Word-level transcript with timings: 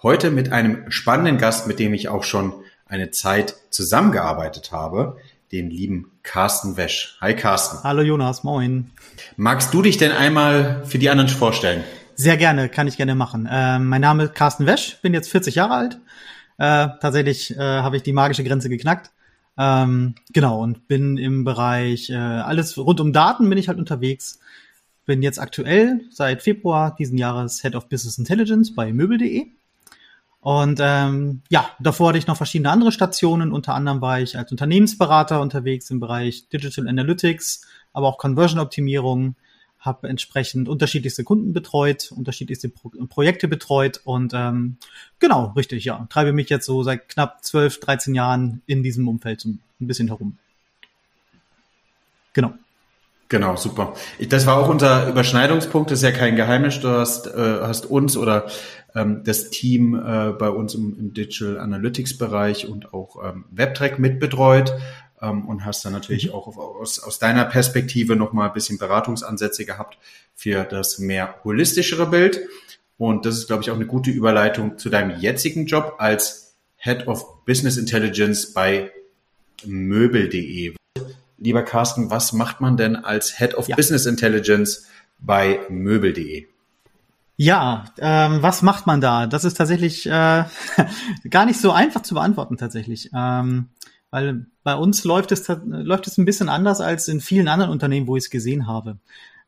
Heute 0.00 0.30
mit 0.30 0.52
einem 0.52 0.88
spannenden 0.92 1.38
Gast, 1.38 1.66
mit 1.66 1.80
dem 1.80 1.92
ich 1.92 2.08
auch 2.08 2.22
schon 2.22 2.52
eine 2.86 3.10
Zeit 3.10 3.56
zusammengearbeitet 3.70 4.70
habe, 4.70 5.16
den 5.50 5.70
lieben 5.70 6.12
Carsten 6.22 6.76
Wesch. 6.76 7.18
Hi 7.20 7.34
Carsten. 7.34 7.82
Hallo 7.82 8.02
Jonas, 8.02 8.44
moin. 8.44 8.92
Magst 9.36 9.74
du 9.74 9.82
dich 9.82 9.96
denn 9.96 10.12
einmal 10.12 10.84
für 10.86 10.98
die 10.98 11.10
anderen 11.10 11.28
vorstellen? 11.28 11.82
Sehr 12.14 12.36
gerne, 12.36 12.68
kann 12.68 12.86
ich 12.86 12.96
gerne 12.96 13.16
machen. 13.16 13.46
Äh, 13.50 13.80
mein 13.80 14.00
Name 14.00 14.22
ist 14.22 14.36
Carsten 14.36 14.66
Wesch, 14.66 15.00
bin 15.02 15.14
jetzt 15.14 15.30
40 15.32 15.56
Jahre 15.56 15.74
alt. 15.74 16.00
Äh, 16.58 16.94
tatsächlich 17.00 17.56
äh, 17.56 17.58
habe 17.58 17.96
ich 17.96 18.04
die 18.04 18.12
magische 18.12 18.44
Grenze 18.44 18.68
geknackt. 18.68 19.10
Ähm, 19.58 20.14
genau, 20.32 20.62
und 20.62 20.86
bin 20.86 21.16
im 21.16 21.42
Bereich 21.42 22.08
äh, 22.10 22.14
alles 22.14 22.78
rund 22.78 23.00
um 23.00 23.12
Daten 23.12 23.48
bin 23.48 23.58
ich 23.58 23.66
halt 23.66 23.80
unterwegs. 23.80 24.38
Bin 25.06 25.22
jetzt 25.22 25.40
aktuell 25.40 26.02
seit 26.12 26.42
Februar 26.44 26.94
diesen 26.94 27.18
Jahres 27.18 27.62
Head 27.62 27.74
of 27.74 27.88
Business 27.88 28.16
Intelligence 28.16 28.72
bei 28.72 28.92
möbel.de. 28.92 29.57
Und 30.48 30.80
ähm, 30.80 31.42
ja, 31.50 31.68
davor 31.78 32.08
hatte 32.08 32.16
ich 32.16 32.26
noch 32.26 32.38
verschiedene 32.38 32.70
andere 32.70 32.90
Stationen. 32.90 33.52
Unter 33.52 33.74
anderem 33.74 34.00
war 34.00 34.18
ich 34.18 34.38
als 34.38 34.50
Unternehmensberater 34.50 35.42
unterwegs 35.42 35.90
im 35.90 36.00
Bereich 36.00 36.48
Digital 36.48 36.88
Analytics, 36.88 37.66
aber 37.92 38.06
auch 38.06 38.16
Conversion-Optimierung, 38.16 39.36
habe 39.78 40.08
entsprechend 40.08 40.66
unterschiedlichste 40.70 41.22
Kunden 41.22 41.52
betreut, 41.52 42.12
unterschiedlichste 42.16 42.70
Pro 42.70 42.88
Projekte 43.10 43.46
betreut 43.46 44.00
und 44.04 44.32
ähm, 44.34 44.78
genau, 45.18 45.52
richtig, 45.54 45.84
ja. 45.84 46.06
Treibe 46.08 46.32
mich 46.32 46.48
jetzt 46.48 46.64
so 46.64 46.82
seit 46.82 47.10
knapp 47.10 47.44
12, 47.44 47.80
13 47.80 48.14
Jahren 48.14 48.62
in 48.64 48.82
diesem 48.82 49.06
Umfeld 49.06 49.42
so 49.42 49.50
ein 49.50 49.60
bisschen 49.80 50.08
herum. 50.08 50.38
Genau. 52.32 52.54
Genau, 53.28 53.56
super. 53.56 53.94
Das 54.28 54.46
war 54.46 54.56
auch 54.56 54.68
unser 54.68 55.08
Überschneidungspunkt, 55.08 55.90
das 55.90 55.98
ist 55.98 56.04
ja 56.04 56.12
kein 56.12 56.36
Geheimnis. 56.36 56.80
Du 56.80 56.88
hast, 56.88 57.26
äh, 57.26 57.58
hast 57.60 57.84
uns 57.84 58.16
oder 58.16 58.46
ähm, 58.94 59.22
das 59.24 59.50
Team 59.50 59.94
äh, 59.94 60.32
bei 60.32 60.48
uns 60.48 60.74
im, 60.74 60.98
im 60.98 61.12
Digital 61.12 61.58
Analytics 61.58 62.16
Bereich 62.16 62.68
und 62.68 62.94
auch 62.94 63.22
ähm, 63.22 63.44
WebTrack 63.50 63.98
mitbetreut 63.98 64.72
ähm, 65.20 65.46
und 65.46 65.66
hast 65.66 65.84
dann 65.84 65.92
natürlich 65.92 66.28
mhm. 66.28 66.32
auch 66.32 66.56
aus, 66.56 67.00
aus 67.00 67.18
deiner 67.18 67.44
Perspektive 67.44 68.16
nochmal 68.16 68.48
ein 68.48 68.54
bisschen 68.54 68.78
Beratungsansätze 68.78 69.66
gehabt 69.66 69.98
für 70.34 70.64
das 70.64 70.98
mehr 70.98 71.34
holistischere 71.44 72.06
Bild. 72.06 72.40
Und 72.96 73.26
das 73.26 73.36
ist, 73.36 73.46
glaube 73.46 73.62
ich, 73.62 73.70
auch 73.70 73.76
eine 73.76 73.86
gute 73.86 74.10
Überleitung 74.10 74.78
zu 74.78 74.88
deinem 74.88 75.20
jetzigen 75.20 75.66
Job 75.66 75.96
als 75.98 76.56
Head 76.76 77.06
of 77.06 77.44
Business 77.44 77.76
Intelligence 77.76 78.54
bei 78.54 78.90
Möbel.de. 79.64 80.77
Lieber 81.38 81.62
Carsten, 81.62 82.10
was 82.10 82.32
macht 82.32 82.60
man 82.60 82.76
denn 82.76 82.96
als 82.96 83.38
Head 83.38 83.54
of 83.54 83.68
ja. 83.68 83.76
Business 83.76 84.06
Intelligence 84.06 84.86
bei 85.18 85.60
Möbel.de? 85.68 86.46
Ja, 87.36 87.84
ähm, 87.98 88.42
was 88.42 88.62
macht 88.62 88.88
man 88.88 89.00
da? 89.00 89.28
Das 89.28 89.44
ist 89.44 89.56
tatsächlich 89.56 90.06
äh, 90.06 90.44
gar 91.30 91.46
nicht 91.46 91.60
so 91.60 91.70
einfach 91.70 92.02
zu 92.02 92.14
beantworten 92.14 92.56
tatsächlich. 92.56 93.10
Ähm, 93.14 93.68
weil 94.10 94.46
bei 94.64 94.74
uns 94.74 95.04
läuft 95.04 95.32
es, 95.32 95.46
läuft 95.64 96.06
es 96.08 96.18
ein 96.18 96.24
bisschen 96.24 96.48
anders 96.48 96.80
als 96.80 97.06
in 97.06 97.20
vielen 97.20 97.46
anderen 97.46 97.70
Unternehmen, 97.70 98.08
wo 98.08 98.16
ich 98.16 98.24
es 98.24 98.30
gesehen 98.30 98.66
habe. 98.66 98.98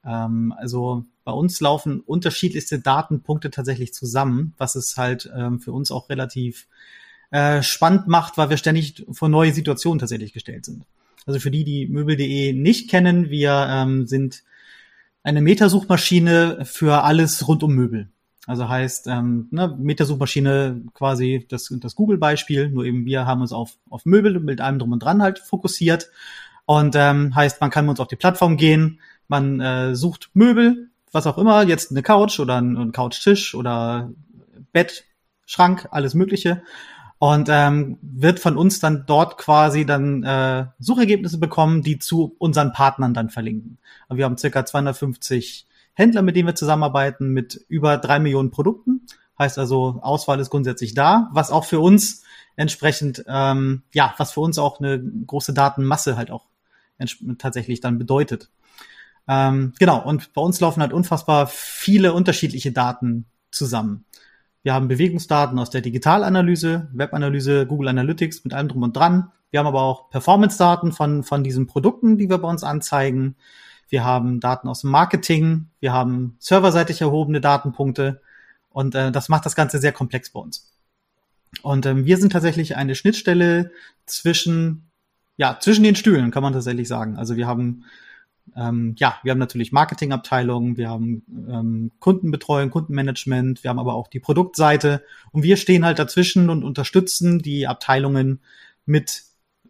Ähm, 0.05 0.55
also 0.57 1.05
bei 1.25 1.33
uns 1.33 1.61
laufen 1.61 2.01
unterschiedlichste 2.01 2.79
Datenpunkte 2.79 3.51
tatsächlich 3.51 3.93
zusammen, 3.93 4.55
was 4.57 4.77
es 4.77 4.97
halt 4.97 5.31
ähm, 5.37 5.61
für 5.61 5.73
uns 5.73 5.91
auch 5.91 6.09
relativ 6.11 6.69
äh, 7.31 7.63
spannend 7.63 8.07
macht, 8.07 8.39
weil 8.39 8.51
wir 8.51 8.57
ständig 8.57 9.05
vor 9.11 9.29
neue 9.29 9.53
Situationen 9.53 9.99
tatsächlich 9.99 10.33
gestellt 10.33 10.65
sind. 10.65 10.85
Also 11.27 11.41
für 11.41 11.51
die, 11.51 11.65
die 11.65 11.87
Möbel.de 11.87 12.53
nicht 12.53 12.91
kennen, 12.91 13.31
wir 13.31 13.67
ähm, 13.69 14.07
sind 14.07 14.43
eine 15.23 15.43
Metasuchmaschine 15.43 16.65
für 16.65 17.05
alles 17.05 17.47
rund 17.47 17.63
um 17.63 17.75
Möbel. 17.75 18.09
Also 18.47 18.69
heißt, 18.69 19.07
ähm, 19.07 19.49
ne, 19.51 19.77
Metasuchmaschine 19.79 20.83
quasi 20.95 21.47
das, 21.49 21.73
das 21.79 21.95
Google-Beispiel, 21.95 22.71
nur 22.71 22.85
eben 22.85 23.05
wir 23.05 23.27
haben 23.27 23.43
uns 23.43 23.53
auf, 23.53 23.77
auf 23.91 24.07
Möbel 24.07 24.41
mit 24.41 24.61
allem 24.61 24.79
drum 24.79 24.93
und 24.93 25.03
dran 25.03 25.23
halt 25.23 25.39
fokussiert. 25.39 26.11
Und 26.65 26.95
ähm, 26.97 27.35
heißt, 27.35 27.61
man 27.61 27.71
kann 27.71 27.85
mit 27.85 27.91
uns 27.91 28.01
auf 28.01 28.09
die 28.09 28.17
Plattform 28.17 28.57
gehen, 28.57 29.01
man 29.29 29.61
äh, 29.61 29.95
sucht 29.95 30.31
Möbel, 30.35 30.91
was 31.13 31.27
auch 31.27 31.39
immer, 31.39 31.63
jetzt 31.65 31.91
eine 31.91 32.03
Couch 32.03 32.41
oder 32.41 32.61
ein, 32.61 32.77
ein 32.77 32.93
Couchtisch 32.93 33.55
oder 33.55 34.11
Bett, 34.73 35.05
Schrank, 35.47 35.89
alles 35.91 36.15
Mögliche. 36.15 36.63
Und 37.23 37.51
ähm, 37.51 37.99
wird 38.01 38.41
von 38.41 38.57
uns 38.57 38.81
dann 38.81 39.05
dort 39.07 39.37
quasi 39.37 39.85
dann 39.85 40.25
äh, 40.25 40.65
Suchergebnisse 40.79 41.37
bekommen, 41.37 41.83
die 41.83 41.99
zu 41.99 42.35
unseren 42.39 42.73
Partnern 42.73 43.13
dann 43.13 43.29
verlinken. 43.29 43.77
Und 44.09 44.17
wir 44.17 44.25
haben 44.25 44.39
circa 44.39 44.65
250 44.65 45.67
Händler, 45.93 46.23
mit 46.23 46.35
denen 46.35 46.49
wir 46.49 46.55
zusammenarbeiten, 46.55 47.29
mit 47.29 47.63
über 47.69 47.99
drei 47.99 48.21
Millionen 48.21 48.51
Produkten. 48.51 49.03
Heißt 49.39 49.59
also, 49.59 49.99
Auswahl 50.01 50.41
ist 50.41 50.49
grundsätzlich 50.49 50.95
da, 50.95 51.29
was 51.35 51.51
auch 51.51 51.67
für 51.67 51.81
uns 51.81 52.23
entsprechend, 52.57 53.23
ähm, 53.29 53.83
ja, 53.93 54.15
was 54.17 54.33
für 54.33 54.41
uns 54.41 54.59
auch 54.59 54.81
eine 54.81 54.99
große 54.99 55.53
Datenmasse 55.53 56.17
halt 56.17 56.31
auch 56.31 56.47
tatsächlich 57.37 57.83
dann 57.83 57.99
bedeutet. 57.99 58.49
Ähm, 59.29 59.75
genau, 59.79 60.03
und 60.03 60.33
bei 60.33 60.41
uns 60.41 60.59
laufen 60.61 60.81
halt 60.81 60.95
unfassbar 60.95 61.47
viele 61.47 62.15
unterschiedliche 62.15 62.73
Daten 62.73 63.27
zusammen. 63.51 64.07
Wir 64.63 64.75
haben 64.75 64.89
Bewegungsdaten 64.89 65.59
aus 65.59 65.71
der 65.71 65.81
Digitalanalyse, 65.81 66.89
Webanalyse, 66.93 67.67
Google 67.67 67.89
Analytics 67.89 68.45
mit 68.45 68.53
allem 68.53 68.69
drum 68.69 68.83
und 68.83 68.97
dran. 68.97 69.33
Wir 69.51 69.61
haben 69.61 69.67
aber 69.67 69.83
auch 69.83 70.11
Performance-Daten 70.11 70.93
von, 70.93 71.23
von 71.23 71.43
diesen 71.43 71.67
Produkten, 71.67 72.19
die 72.19 72.29
wir 72.29 72.39
bei 72.39 72.49
uns 72.49 72.63
anzeigen. 72.63 73.37
Wir 73.89 74.05
haben 74.05 74.39
Daten 74.39 74.69
aus 74.69 74.83
dem 74.83 74.91
Marketing, 74.91 75.67
wir 75.81 75.93
haben 75.93 76.37
serverseitig 76.39 77.01
erhobene 77.01 77.41
Datenpunkte 77.41 78.21
und 78.69 78.95
äh, 78.95 79.11
das 79.11 79.29
macht 79.29 79.47
das 79.47 79.57
Ganze 79.57 79.79
sehr 79.79 79.93
komplex 79.93 80.31
bei 80.31 80.41
uns. 80.41 80.71
Und 81.63 81.87
ähm, 81.87 82.05
wir 82.05 82.17
sind 82.17 82.31
tatsächlich 82.33 82.77
eine 82.77 82.95
Schnittstelle 82.95 83.73
zwischen, 84.07 84.91
ja, 85.37 85.59
zwischen 85.59 85.83
den 85.83 85.97
Stühlen, 85.97 86.31
kann 86.31 86.45
man 86.45 86.53
tatsächlich 86.53 86.87
sagen. 86.87 87.17
Also 87.17 87.37
wir 87.37 87.49
haben 87.49 87.85
ähm, 88.57 88.95
ja, 88.99 89.19
wir 89.23 89.33
haben 89.33 89.39
natürlich 89.39 89.73
Marketingabteilungen, 89.73 90.77
wir 90.77 90.89
haben 90.89 91.23
ähm, 91.49 91.91
Kundenbetreuung, 92.01 92.71
Kundenmanagement, 92.71 93.63
wir 93.63 93.71
haben 93.71 93.79
aber 93.79 93.95
auch 93.95 94.09
die 94.09 94.21
Produktseite 94.21 95.03
und 95.33 95.43
wir 95.43 95.57
stehen 95.57 95.85
halt 95.85 95.99
dazwischen 95.99 96.51
und 96.51 96.65
unterstützen 96.65 97.41
die 97.41 97.67
Abteilungen 97.67 98.41
mit 98.87 99.25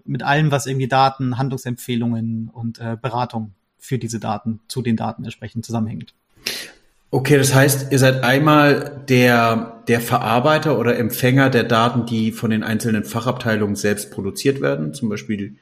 mit 0.04 0.22
allem, 0.22 0.50
was 0.50 0.66
irgendwie 0.66 0.88
Daten, 0.88 1.38
Handlungsempfehlungen 1.38 2.50
und 2.52 2.80
äh, 2.80 2.96
Beratung 3.00 3.52
für 3.78 3.98
diese 3.98 4.18
Daten 4.18 4.60
zu 4.66 4.82
den 4.82 4.96
Daten 4.96 5.24
entsprechend 5.24 5.64
zusammenhängt. 5.64 6.14
Okay, 7.12 7.36
das 7.38 7.54
heißt, 7.54 7.90
ihr 7.90 7.98
seid 7.98 8.22
einmal 8.22 9.02
der, 9.08 9.82
der 9.88 10.00
Verarbeiter 10.00 10.78
oder 10.78 10.96
Empfänger 10.96 11.50
der 11.50 11.64
Daten, 11.64 12.06
die 12.06 12.30
von 12.30 12.50
den 12.50 12.62
einzelnen 12.62 13.04
Fachabteilungen 13.04 13.74
selbst 13.74 14.12
produziert 14.12 14.60
werden. 14.60 14.94
Zum 14.94 15.08
Beispiel 15.08 15.56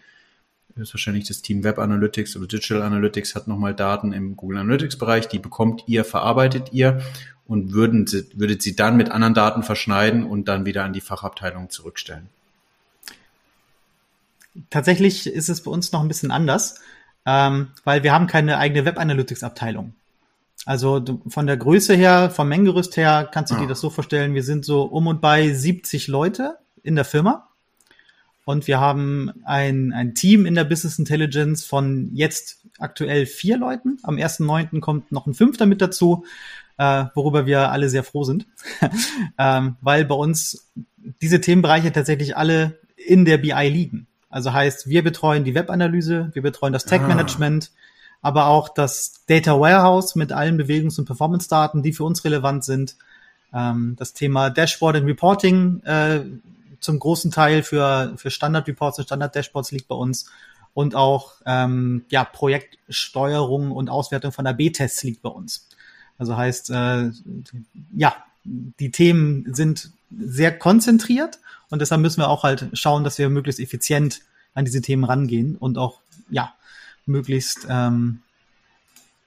ist 0.78 0.94
wahrscheinlich 0.94 1.26
das 1.26 1.42
Team 1.42 1.64
Web 1.64 1.78
Analytics 1.78 2.36
oder 2.36 2.46
Digital 2.46 2.82
Analytics 2.82 3.34
hat 3.34 3.48
nochmal 3.48 3.74
Daten 3.74 4.12
im 4.12 4.36
Google 4.36 4.58
Analytics 4.58 4.96
Bereich, 4.96 5.28
die 5.28 5.38
bekommt 5.38 5.84
ihr, 5.86 6.04
verarbeitet 6.04 6.72
ihr 6.72 7.00
und 7.46 7.72
würden, 7.72 8.06
würdet 8.34 8.62
sie 8.62 8.76
dann 8.76 8.96
mit 8.96 9.10
anderen 9.10 9.34
Daten 9.34 9.62
verschneiden 9.62 10.24
und 10.24 10.48
dann 10.48 10.66
wieder 10.66 10.84
an 10.84 10.92
die 10.92 11.00
Fachabteilung 11.00 11.70
zurückstellen. 11.70 12.28
Tatsächlich 14.70 15.26
ist 15.26 15.48
es 15.48 15.62
bei 15.62 15.70
uns 15.70 15.92
noch 15.92 16.00
ein 16.02 16.08
bisschen 16.08 16.30
anders 16.30 16.80
ähm, 17.28 17.68
weil 17.84 18.02
wir 18.02 18.12
haben 18.12 18.26
keine 18.26 18.56
eigene 18.56 18.86
Web 18.86 18.98
Analytics 18.98 19.42
Abteilung. 19.42 19.92
Also 20.64 20.98
du, 20.98 21.20
von 21.28 21.46
der 21.46 21.58
Größe 21.58 21.94
her, 21.94 22.30
vom 22.30 22.48
Mengengerüst 22.48 22.96
her, 22.96 23.28
kannst 23.30 23.50
du 23.50 23.56
ja. 23.56 23.62
dir 23.62 23.68
das 23.68 23.80
so 23.80 23.90
vorstellen, 23.90 24.34
wir 24.34 24.42
sind 24.42 24.64
so 24.64 24.84
um 24.84 25.06
und 25.06 25.20
bei 25.20 25.52
70 25.52 26.08
Leute 26.08 26.56
in 26.82 26.94
der 26.94 27.04
Firma. 27.04 27.48
Und 28.48 28.66
wir 28.66 28.80
haben 28.80 29.30
ein, 29.44 29.92
ein 29.92 30.14
Team 30.14 30.46
in 30.46 30.54
der 30.54 30.64
Business 30.64 30.98
Intelligence 30.98 31.66
von 31.66 32.08
jetzt 32.14 32.62
aktuell 32.78 33.26
vier 33.26 33.58
Leuten. 33.58 33.98
Am 34.04 34.16
1.9. 34.16 34.80
kommt 34.80 35.12
noch 35.12 35.26
ein 35.26 35.34
fünfter 35.34 35.66
mit 35.66 35.82
dazu, 35.82 36.24
äh, 36.78 37.04
worüber 37.14 37.44
wir 37.44 37.70
alle 37.70 37.90
sehr 37.90 38.04
froh 38.04 38.24
sind. 38.24 38.46
ähm, 39.38 39.76
weil 39.82 40.06
bei 40.06 40.14
uns 40.14 40.66
diese 41.20 41.42
Themenbereiche 41.42 41.92
tatsächlich 41.92 42.38
alle 42.38 42.78
in 42.96 43.26
der 43.26 43.36
BI 43.36 43.68
liegen. 43.68 44.06
Also 44.30 44.50
heißt, 44.50 44.88
wir 44.88 45.04
betreuen 45.04 45.44
die 45.44 45.54
Webanalyse, 45.54 46.30
wir 46.32 46.40
betreuen 46.40 46.72
das 46.72 46.86
Tag-Management, 46.86 47.70
ah. 47.70 48.28
aber 48.28 48.46
auch 48.46 48.70
das 48.70 49.26
Data 49.26 49.60
Warehouse 49.60 50.14
mit 50.14 50.32
allen 50.32 50.56
Bewegungs- 50.58 50.98
und 50.98 51.04
Performance-Daten, 51.04 51.82
die 51.82 51.92
für 51.92 52.04
uns 52.04 52.24
relevant 52.24 52.64
sind. 52.64 52.96
Ähm, 53.52 53.94
das 53.98 54.14
Thema 54.14 54.48
Dashboard 54.48 54.96
und 54.96 55.04
Reporting 55.04 55.82
äh, 55.84 56.20
zum 56.80 56.98
großen 56.98 57.30
Teil 57.30 57.62
für, 57.62 58.14
für 58.16 58.30
Standard-Reports 58.30 58.98
und 58.98 59.04
Standard-Dashboards 59.04 59.72
liegt 59.72 59.88
bei 59.88 59.94
uns. 59.94 60.30
Und 60.74 60.94
auch 60.94 61.34
ähm, 61.44 62.04
ja, 62.08 62.24
Projektsteuerung 62.24 63.72
und 63.72 63.90
Auswertung 63.90 64.32
von 64.32 64.46
AB-Tests 64.46 65.02
liegt 65.02 65.22
bei 65.22 65.30
uns. 65.30 65.68
Also 66.18 66.36
heißt, 66.36 66.70
äh, 66.70 67.10
ja, 67.96 68.16
die 68.44 68.90
Themen 68.90 69.52
sind 69.54 69.90
sehr 70.10 70.56
konzentriert 70.56 71.38
und 71.70 71.80
deshalb 71.80 72.00
müssen 72.00 72.20
wir 72.20 72.28
auch 72.28 72.44
halt 72.44 72.68
schauen, 72.72 73.04
dass 73.04 73.18
wir 73.18 73.28
möglichst 73.28 73.60
effizient 73.60 74.22
an 74.54 74.64
diese 74.64 74.80
Themen 74.80 75.04
rangehen 75.04 75.56
und 75.56 75.78
auch 75.78 76.00
ja 76.30 76.54
möglichst 77.06 77.66
ähm, 77.68 78.22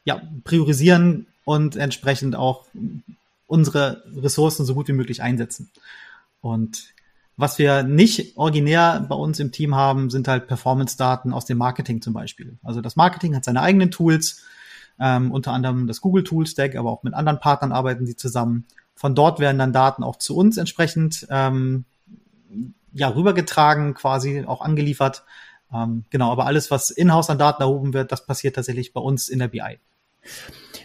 ja 0.06 0.22
priorisieren 0.44 1.28
und 1.46 1.76
entsprechend 1.76 2.36
auch 2.36 2.66
unsere 3.48 4.04
Ressourcen 4.16 4.66
so 4.66 4.74
gut 4.74 4.88
wie 4.88 4.94
möglich 4.94 5.22
einsetzen. 5.22 5.70
Und 6.42 6.94
was 7.42 7.58
wir 7.58 7.82
nicht 7.82 8.38
originär 8.38 9.04
bei 9.10 9.16
uns 9.16 9.40
im 9.40 9.52
Team 9.52 9.76
haben, 9.76 10.12
sind 10.12 10.28
halt 10.28 10.48
Performance-Daten 10.48 11.34
aus 11.34 11.46
dem 11.46 11.58
Marketing 11.58 12.00
zum 12.00 12.14
Beispiel. 12.14 12.60
Also 12.64 12.82
das 12.82 12.96
Marketing 12.96 13.36
hat 13.36 13.44
seine 13.44 13.62
eigenen 13.62 13.90
Tools, 13.90 14.44
ähm, 15.00 15.32
unter 15.32 15.52
anderem 15.52 15.88
das 15.88 16.02
Google 16.02 16.24
Tool 16.24 16.46
Stack, 16.46 16.76
aber 16.76 16.92
auch 16.92 17.02
mit 17.02 17.16
anderen 17.16 17.40
Partnern 17.40 17.72
arbeiten 17.72 18.06
sie 18.06 18.16
zusammen. 18.16 18.66
Von 18.94 19.16
dort 19.16 19.40
werden 19.40 19.58
dann 19.58 19.74
Daten 19.74 20.04
auch 20.04 20.18
zu 20.18 20.38
uns 20.38 20.58
entsprechend 20.58 21.26
ähm, 21.32 21.86
ja 22.94 23.08
rübergetragen, 23.08 23.96
quasi 23.96 24.44
auch 24.46 24.62
angeliefert. 24.62 25.24
Ähm, 25.74 26.06
genau, 26.12 26.32
aber 26.32 26.46
alles, 26.46 26.70
was 26.70 26.92
in-house 26.92 27.32
an 27.32 27.40
Daten 27.40 27.64
erhoben 27.64 27.94
wird, 27.94 28.12
das 28.12 28.28
passiert 28.28 28.56
tatsächlich 28.56 28.94
bei 28.94 29.02
uns 29.02 29.30
in 29.30 29.40
der 29.40 29.48
BI. 29.48 29.80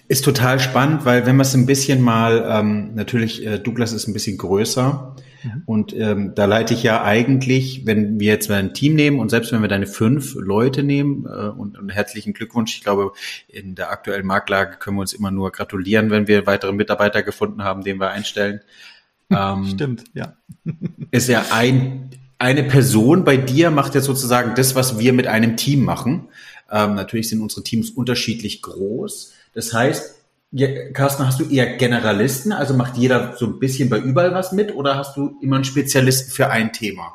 Ist 0.08 0.24
total 0.24 0.60
spannend, 0.60 1.04
weil 1.04 1.26
wenn 1.26 1.36
man 1.36 1.44
es 1.44 1.54
ein 1.54 1.66
bisschen 1.66 2.00
mal, 2.00 2.46
ähm, 2.48 2.94
natürlich, 2.94 3.44
äh, 3.44 3.58
Douglas 3.58 3.92
ist 3.92 4.06
ein 4.06 4.12
bisschen 4.12 4.38
größer 4.38 5.16
mhm. 5.42 5.62
und 5.66 5.96
ähm, 5.96 6.32
da 6.36 6.44
leite 6.44 6.74
ich 6.74 6.84
ja 6.84 7.02
eigentlich, 7.02 7.86
wenn 7.86 8.20
wir 8.20 8.28
jetzt 8.28 8.48
mal 8.48 8.60
ein 8.60 8.72
Team 8.72 8.94
nehmen 8.94 9.18
und 9.18 9.30
selbst 9.30 9.50
wenn 9.50 9.62
wir 9.62 9.68
deine 9.68 9.88
fünf 9.88 10.36
Leute 10.36 10.84
nehmen 10.84 11.26
äh, 11.26 11.48
und, 11.48 11.76
und 11.76 11.88
herzlichen 11.88 12.34
Glückwunsch, 12.34 12.76
ich 12.76 12.84
glaube, 12.84 13.12
in 13.48 13.74
der 13.74 13.90
aktuellen 13.90 14.26
Marktlage 14.26 14.76
können 14.78 14.96
wir 14.96 15.00
uns 15.00 15.12
immer 15.12 15.32
nur 15.32 15.50
gratulieren, 15.50 16.10
wenn 16.10 16.28
wir 16.28 16.46
weitere 16.46 16.72
Mitarbeiter 16.72 17.24
gefunden 17.24 17.64
haben, 17.64 17.82
den 17.82 17.98
wir 17.98 18.10
einstellen. 18.10 18.60
Ähm, 19.30 19.66
Stimmt, 19.66 20.04
ja. 20.14 20.36
ist 21.10 21.28
ja 21.28 21.46
ein, 21.50 22.10
eine 22.38 22.62
Person 22.62 23.24
bei 23.24 23.36
dir 23.36 23.70
macht 23.70 23.94
ja 23.94 24.00
sozusagen 24.00 24.54
das, 24.54 24.74
was 24.76 24.98
wir 24.98 25.12
mit 25.12 25.26
einem 25.26 25.56
Team 25.56 25.82
machen. 25.82 26.28
Ähm, 26.70 26.94
natürlich 26.94 27.28
sind 27.28 27.40
unsere 27.40 27.64
Teams 27.64 27.90
unterschiedlich 27.90 28.62
groß. 28.62 29.32
Das 29.56 29.72
heißt, 29.72 30.14
Carsten, 30.92 31.26
hast 31.26 31.40
du 31.40 31.48
eher 31.48 31.76
Generalisten, 31.78 32.52
also 32.52 32.74
macht 32.74 32.98
jeder 32.98 33.34
so 33.36 33.46
ein 33.46 33.58
bisschen 33.58 33.88
bei 33.88 33.98
überall 33.98 34.34
was 34.34 34.52
mit 34.52 34.74
oder 34.74 34.96
hast 34.96 35.16
du 35.16 35.38
immer 35.40 35.56
einen 35.56 35.64
Spezialisten 35.64 36.30
für 36.30 36.50
ein 36.50 36.74
Thema? 36.74 37.14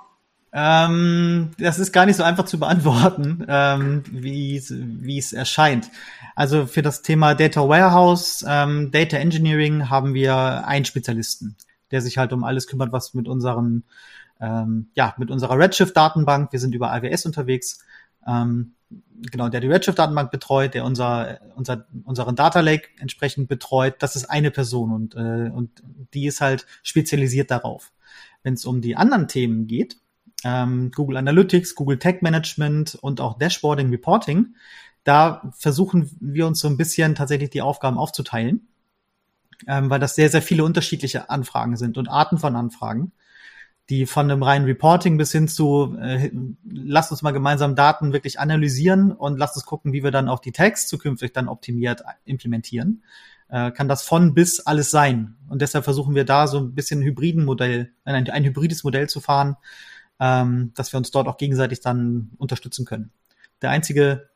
Ähm, 0.52 1.52
das 1.60 1.78
ist 1.78 1.94
gar 1.94 2.08
nicht 2.08 2.18
so 2.18 2.24
einfach 2.24 2.46
zu 2.46 2.60
beantworten, 2.60 3.46
ähm, 3.48 4.04
wie 4.10 4.58
es 4.58 5.34
erscheint. 5.34 5.90
Also 6.36 6.66
für 6.66 6.82
das 6.82 7.04
Thema 7.04 7.36
Data 7.36 7.62
Warehouse, 7.70 8.44
ähm, 8.48 8.90
Data 8.92 9.18
Engineering 9.18 9.90
haben 9.90 10.16
wir 10.16 10.68
einen 10.68 10.86
Spezialisten, 10.86 11.56
der 11.92 12.02
sich 12.02 12.18
halt 12.18 12.34
um 12.34 12.44
alles 12.44 12.66
kümmert, 12.66 12.92
was 12.92 13.14
mit 13.14 13.28
unseren, 13.28 13.84
ähm, 14.42 14.90
ja, 14.96 15.14
mit 15.18 15.30
unserer 15.30 15.60
Redshift-Datenbank, 15.60 16.52
wir 16.52 16.60
sind 16.60 16.74
über 16.74 16.92
AWS 16.92 17.28
unterwegs, 17.28 17.80
ähm, 18.28 18.74
genau, 19.32 19.50
der 19.50 19.62
die 19.62 19.68
Redshift-Datenbank 19.68 20.32
betreut, 20.32 20.74
der 20.74 20.86
unser, 20.86 21.40
unser, 21.56 21.86
unseren 22.04 22.36
Data 22.36 22.60
Lake 22.60 22.90
entsprechend 23.00 23.48
betreut, 23.48 23.96
das 24.00 24.16
ist 24.16 24.26
eine 24.26 24.52
Person 24.52 24.92
und, 24.92 25.16
äh, 25.16 25.50
und 25.54 25.84
die 26.14 26.26
ist 26.26 26.42
halt 26.42 26.66
spezialisiert 26.84 27.52
darauf. 27.52 27.92
Wenn 28.44 28.56
es 28.56 28.66
um 28.66 28.82
die 28.82 28.96
anderen 28.96 29.28
Themen 29.28 29.68
geht, 29.68 29.98
ähm, 30.44 30.92
Google 30.92 31.18
Analytics, 31.18 31.76
Google 31.76 32.00
Tech 32.00 32.22
Management 32.22 32.96
und 32.96 33.22
auch 33.22 33.38
Dashboarding, 33.38 33.90
Reporting, 33.90 34.56
da 35.04 35.52
versuchen 35.58 36.10
wir 36.20 36.48
uns 36.48 36.60
so 36.60 36.68
ein 36.68 36.78
bisschen 36.78 37.16
tatsächlich 37.16 37.50
die 37.50 37.62
Aufgaben 37.62 37.98
aufzuteilen, 37.98 38.68
ähm, 39.68 39.90
weil 39.90 40.00
das 40.00 40.16
sehr, 40.16 40.30
sehr 40.30 40.42
viele 40.42 40.64
unterschiedliche 40.64 41.30
Anfragen 41.30 41.78
sind 41.78 41.98
und 41.98 42.08
Arten 42.08 42.38
von 42.38 42.56
Anfragen 42.56 43.12
die 43.92 44.06
von 44.06 44.32
einem 44.32 44.42
reinen 44.42 44.66
Reporting 44.66 45.18
bis 45.18 45.34
hin 45.34 45.50
zu, 45.50 45.98
äh, 46.02 46.32
lasst 46.64 47.12
uns 47.12 47.22
mal 47.22 47.32
gemeinsam 47.32 47.76
Daten 47.76 48.14
wirklich 48.14 48.40
analysieren 48.40 49.12
und 49.12 49.38
lasst 49.38 49.58
uns 49.58 49.66
gucken, 49.66 49.92
wie 49.92 50.02
wir 50.02 50.12
dann 50.12 50.30
auch 50.30 50.40
die 50.40 50.54
Tags 50.54 50.88
zukünftig 50.88 51.34
dann 51.34 51.50
optimiert 51.50 52.02
implementieren. 52.24 53.04
Äh, 53.50 53.72
kann 53.72 53.90
das 53.90 54.04
von 54.04 54.34
bis 54.34 54.62
alles 54.62 54.92
sein. 54.92 55.36
Und 55.50 55.62
deshalb 55.62 55.84
versuchen 55.84 56.16
wir 56.16 56.24
da 56.24 56.48
so 56.48 56.58
ein 56.60 56.74
bisschen 56.74 57.02
ein 57.02 57.04
hybriden 57.04 57.44
Modell, 57.44 57.92
ein, 58.06 58.30
ein 58.30 58.46
hybrides 58.46 58.86
Modell 58.86 59.10
zu 59.10 59.20
fahren, 59.20 59.58
ähm, 60.22 60.72
dass 60.74 60.94
wir 60.94 60.98
uns 60.98 61.12
dort 61.12 61.28
auch 61.28 61.36
gegenseitig 61.36 61.82
dann 61.82 62.32
unterstützen 62.38 62.86
können. 62.86 63.12
Der 63.62 63.72
einzige 63.72 64.30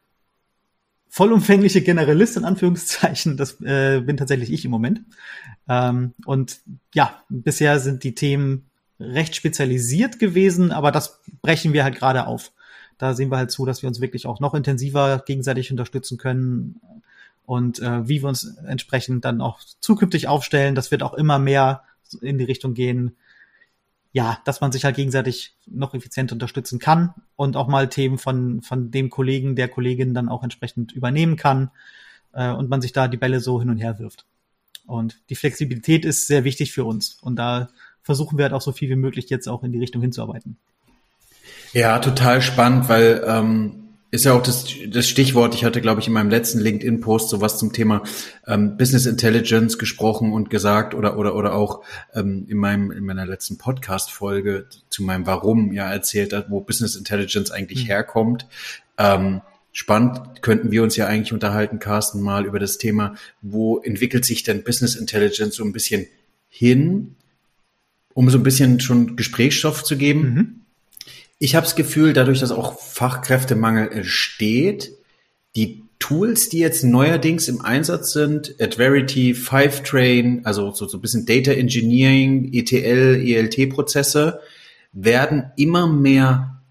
vollumfängliche 1.08 1.82
Generalist 1.82 2.36
in 2.36 2.44
Anführungszeichen, 2.44 3.38
das 3.38 3.62
äh, 3.62 4.02
bin 4.02 4.18
tatsächlich 4.18 4.52
ich 4.52 4.66
im 4.66 4.72
Moment. 4.72 5.00
Ähm, 5.70 6.14
und 6.26 6.60
ja, 6.94 7.24
bisher 7.30 7.80
sind 7.80 8.04
die 8.04 8.16
Themen 8.16 8.70
recht 9.00 9.36
spezialisiert 9.36 10.20
gewesen, 10.20 10.72
aber 10.72 10.92
das 10.92 11.22
brechen 11.42 11.74
wir 11.74 11.84
halt 11.84 11.96
gerade 11.96 12.28
auf. 12.28 12.52
Da 12.98 13.14
sehen 13.14 13.30
wir 13.30 13.38
halt 13.38 13.52
zu, 13.52 13.66
dass 13.66 13.82
wir 13.82 13.90
uns 13.90 14.00
wirklich 14.00 14.26
auch 14.26 14.40
noch 14.40 14.54
intensiver 14.54 15.24
gegenseitig 15.26 15.72
unterstützen 15.72 16.18
können 16.18 16.80
und 17.46 17.80
äh, 17.80 18.08
wie 18.08 18.22
wir 18.22 18.30
uns 18.30 18.46
entsprechend 18.66 19.26
dann 19.26 19.42
auch 19.42 19.60
zukünftig 19.80 20.28
aufstellen. 20.28 20.76
Das 20.76 20.92
wird 20.92 21.04
auch 21.04 21.14
immer 21.14 21.40
mehr 21.40 21.84
in 22.22 22.38
die 22.38 22.46
Richtung 22.46 22.74
gehen, 22.74 23.18
ja, 24.14 24.40
dass 24.46 24.62
man 24.62 24.72
sich 24.72 24.86
halt 24.86 24.96
gegenseitig 24.96 25.58
noch 25.66 25.94
effizient 25.94 26.32
unterstützen 26.32 26.80
kann 26.80 27.14
und 27.36 27.58
auch 27.58 27.68
mal 27.68 27.90
Themen 27.90 28.18
von, 28.18 28.62
von 28.62 28.90
dem 28.90 29.10
Kollegen, 29.10 29.58
der 29.58 29.68
Kollegin 29.68 30.14
dann 30.14 30.30
auch 30.30 30.42
entsprechend 30.42 30.94
übernehmen 30.94 31.36
kann 31.36 31.70
äh, 32.32 32.50
und 32.50 32.70
man 32.70 32.82
sich 32.82 32.94
da 32.94 33.10
die 33.10 33.18
Bälle 33.18 33.42
so 33.42 33.60
hin 33.60 33.70
und 33.70 33.78
her 33.78 34.00
wirft. 34.00 34.26
Und 34.88 35.20
die 35.30 35.36
Flexibilität 35.36 36.06
ist 36.06 36.28
sehr 36.28 36.44
wichtig 36.44 36.72
für 36.72 36.86
uns. 36.86 37.16
Und 37.22 37.36
da 37.36 37.70
versuchen 38.06 38.38
wir 38.38 38.44
halt 38.44 38.54
auch 38.54 38.62
so 38.62 38.72
viel 38.72 38.90
wie 38.90 38.96
möglich 38.96 39.30
jetzt 39.30 39.48
auch 39.50 39.64
in 39.64 39.72
die 39.72 39.80
Richtung 39.80 40.02
hinzuarbeiten. 40.02 40.58
Ja, 41.74 42.00
total 42.00 42.42
spannend, 42.42 42.88
weil 42.88 43.24
ähm, 43.28 43.86
ist 44.12 44.26
ja 44.26 44.34
auch 44.34 44.44
das, 44.44 44.68
das 44.88 45.10
Stichwort, 45.10 45.56
ich 45.56 45.66
hatte, 45.66 45.82
glaube 45.82 46.00
ich, 46.00 46.08
in 46.08 46.14
meinem 46.14 46.30
letzten 46.30 46.60
LinkedIn-Post 46.60 47.30
sowas 47.30 47.58
zum 47.58 47.74
Thema 47.74 48.04
ähm, 48.48 48.78
Business 48.78 49.08
Intelligence 49.08 49.80
gesprochen 49.80 50.32
und 50.32 50.50
gesagt 50.52 50.94
oder 50.94 51.18
oder 51.18 51.36
oder 51.36 51.56
auch 51.56 51.84
ähm, 52.14 52.46
in 52.48 52.58
meinem 52.58 52.92
in 52.92 53.04
meiner 53.04 53.26
letzten 53.26 53.58
Podcast-Folge 53.58 54.68
zu 54.90 55.04
meinem 55.04 55.26
Warum 55.26 55.74
ja 55.74 55.92
erzählt 55.92 56.32
hat, 56.32 56.50
wo 56.50 56.62
Business 56.62 56.96
Intelligence 56.96 57.52
eigentlich 57.52 57.84
mhm. 57.86 57.88
herkommt. 57.88 58.48
Ähm, 59.00 59.42
spannend 59.72 60.44
könnten 60.44 60.72
wir 60.72 60.84
uns 60.84 60.96
ja 60.96 61.08
eigentlich 61.08 61.34
unterhalten, 61.34 61.80
Carsten, 61.80 62.22
mal 62.22 62.46
über 62.46 62.60
das 62.60 62.78
Thema, 62.78 63.16
wo 63.42 63.80
entwickelt 63.80 64.26
sich 64.26 64.44
denn 64.44 64.64
Business 64.64 64.96
Intelligence 64.96 65.56
so 65.56 65.64
ein 65.66 65.74
bisschen 65.74 66.06
hin? 66.48 67.16
Um 68.16 68.32
so 68.32 68.40
ein 68.40 68.44
bisschen 68.44 68.80
schon 68.80 69.16
Gesprächsstoff 69.18 69.84
zu 69.84 69.98
geben. 69.98 70.22
Mhm. 70.22 70.62
Ich 71.38 71.54
habe 71.54 71.66
das 71.66 71.76
Gefühl, 71.76 72.14
dadurch, 72.14 72.40
dass 72.40 72.52
auch 72.52 72.80
Fachkräftemangel 72.80 73.92
entsteht, 73.92 74.94
die 75.58 75.84
Tools, 76.00 76.48
die 76.50 76.60
jetzt 76.60 76.86
neuerdings 76.86 77.50
im 77.50 77.60
Einsatz 77.62 78.14
sind, 78.14 78.56
Adverity, 78.60 79.34
Fivetrain, 79.34 80.46
also 80.46 80.72
so, 80.72 80.88
so 80.88 80.98
ein 80.98 81.02
bisschen 81.02 81.26
Data 81.26 81.52
Engineering, 81.52 82.54
ETL, 82.54 83.22
ELT-Prozesse, 83.22 84.40
werden 84.94 85.52
immer 85.58 85.88
mehr 85.88 86.62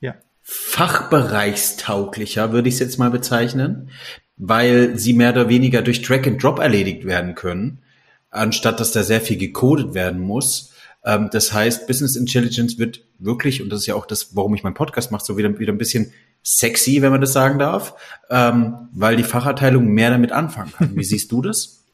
ja. 0.00 0.14
fachbereichstauglicher, 0.42 2.52
würde 2.52 2.68
ich 2.68 2.74
es 2.74 2.80
jetzt 2.80 2.98
mal 2.98 3.10
bezeichnen, 3.10 3.90
weil 4.36 4.96
sie 4.96 5.12
mehr 5.12 5.32
oder 5.32 5.48
weniger 5.48 5.82
durch 5.82 6.02
Drag 6.02 6.24
and 6.24 6.40
Drop 6.40 6.60
erledigt 6.60 7.04
werden 7.04 7.34
können 7.34 7.82
anstatt 8.30 8.80
dass 8.80 8.92
da 8.92 9.02
sehr 9.02 9.20
viel 9.20 9.36
gecodet 9.36 9.94
werden 9.94 10.20
muss. 10.20 10.72
Ähm, 11.04 11.28
das 11.32 11.52
heißt, 11.52 11.86
Business 11.86 12.16
Intelligence 12.16 12.78
wird 12.78 13.04
wirklich, 13.18 13.62
und 13.62 13.70
das 13.70 13.80
ist 13.80 13.86
ja 13.86 13.94
auch 13.94 14.06
das, 14.06 14.36
warum 14.36 14.54
ich 14.54 14.62
meinen 14.62 14.74
Podcast 14.74 15.10
mache, 15.10 15.24
so 15.24 15.36
wieder, 15.36 15.58
wieder 15.58 15.72
ein 15.72 15.78
bisschen 15.78 16.12
sexy, 16.42 17.02
wenn 17.02 17.10
man 17.10 17.20
das 17.20 17.32
sagen 17.32 17.58
darf, 17.58 17.94
ähm, 18.30 18.88
weil 18.92 19.16
die 19.16 19.24
Fachabteilung 19.24 19.86
mehr 19.88 20.10
damit 20.10 20.32
anfangen 20.32 20.72
kann. 20.72 20.96
Wie 20.96 21.04
siehst 21.04 21.32
du 21.32 21.42
das? 21.42 21.74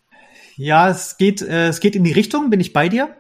Ja, 0.57 0.89
es 0.89 1.17
geht, 1.17 1.43
äh, 1.43 1.67
es 1.67 1.81
geht 1.81 1.97
in 1.97 2.05
die 2.05 2.13
Richtung, 2.13 2.49
bin 2.49 2.61
ich 2.61 2.73
bei 2.73 2.89
dir. 2.89 3.17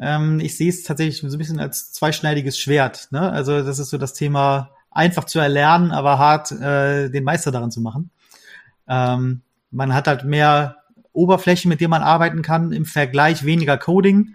Ähm, 0.00 0.40
ich 0.40 0.56
sehe 0.56 0.68
es 0.68 0.82
tatsächlich 0.82 1.18
so 1.18 1.28
ein 1.28 1.38
bisschen 1.38 1.60
als 1.60 1.92
zweischneidiges 1.92 2.58
Schwert. 2.58 3.06
Ne? 3.12 3.30
Also 3.30 3.62
das 3.62 3.78
ist 3.78 3.90
so 3.90 3.96
das 3.96 4.12
Thema 4.12 4.70
einfach 4.90 5.22
zu 5.22 5.38
erlernen, 5.38 5.92
aber 5.92 6.18
hart 6.18 6.50
äh, 6.50 7.10
den 7.10 7.22
Meister 7.22 7.52
daran 7.52 7.70
zu 7.70 7.80
machen. 7.80 8.10
Ähm, 8.88 9.42
man 9.70 9.94
hat 9.94 10.08
halt 10.08 10.24
mehr 10.24 10.78
Oberflächen, 11.14 11.70
mit 11.70 11.80
denen 11.80 11.90
man 11.90 12.02
arbeiten 12.02 12.42
kann, 12.42 12.72
im 12.72 12.84
Vergleich 12.84 13.44
weniger 13.44 13.78
Coding. 13.78 14.34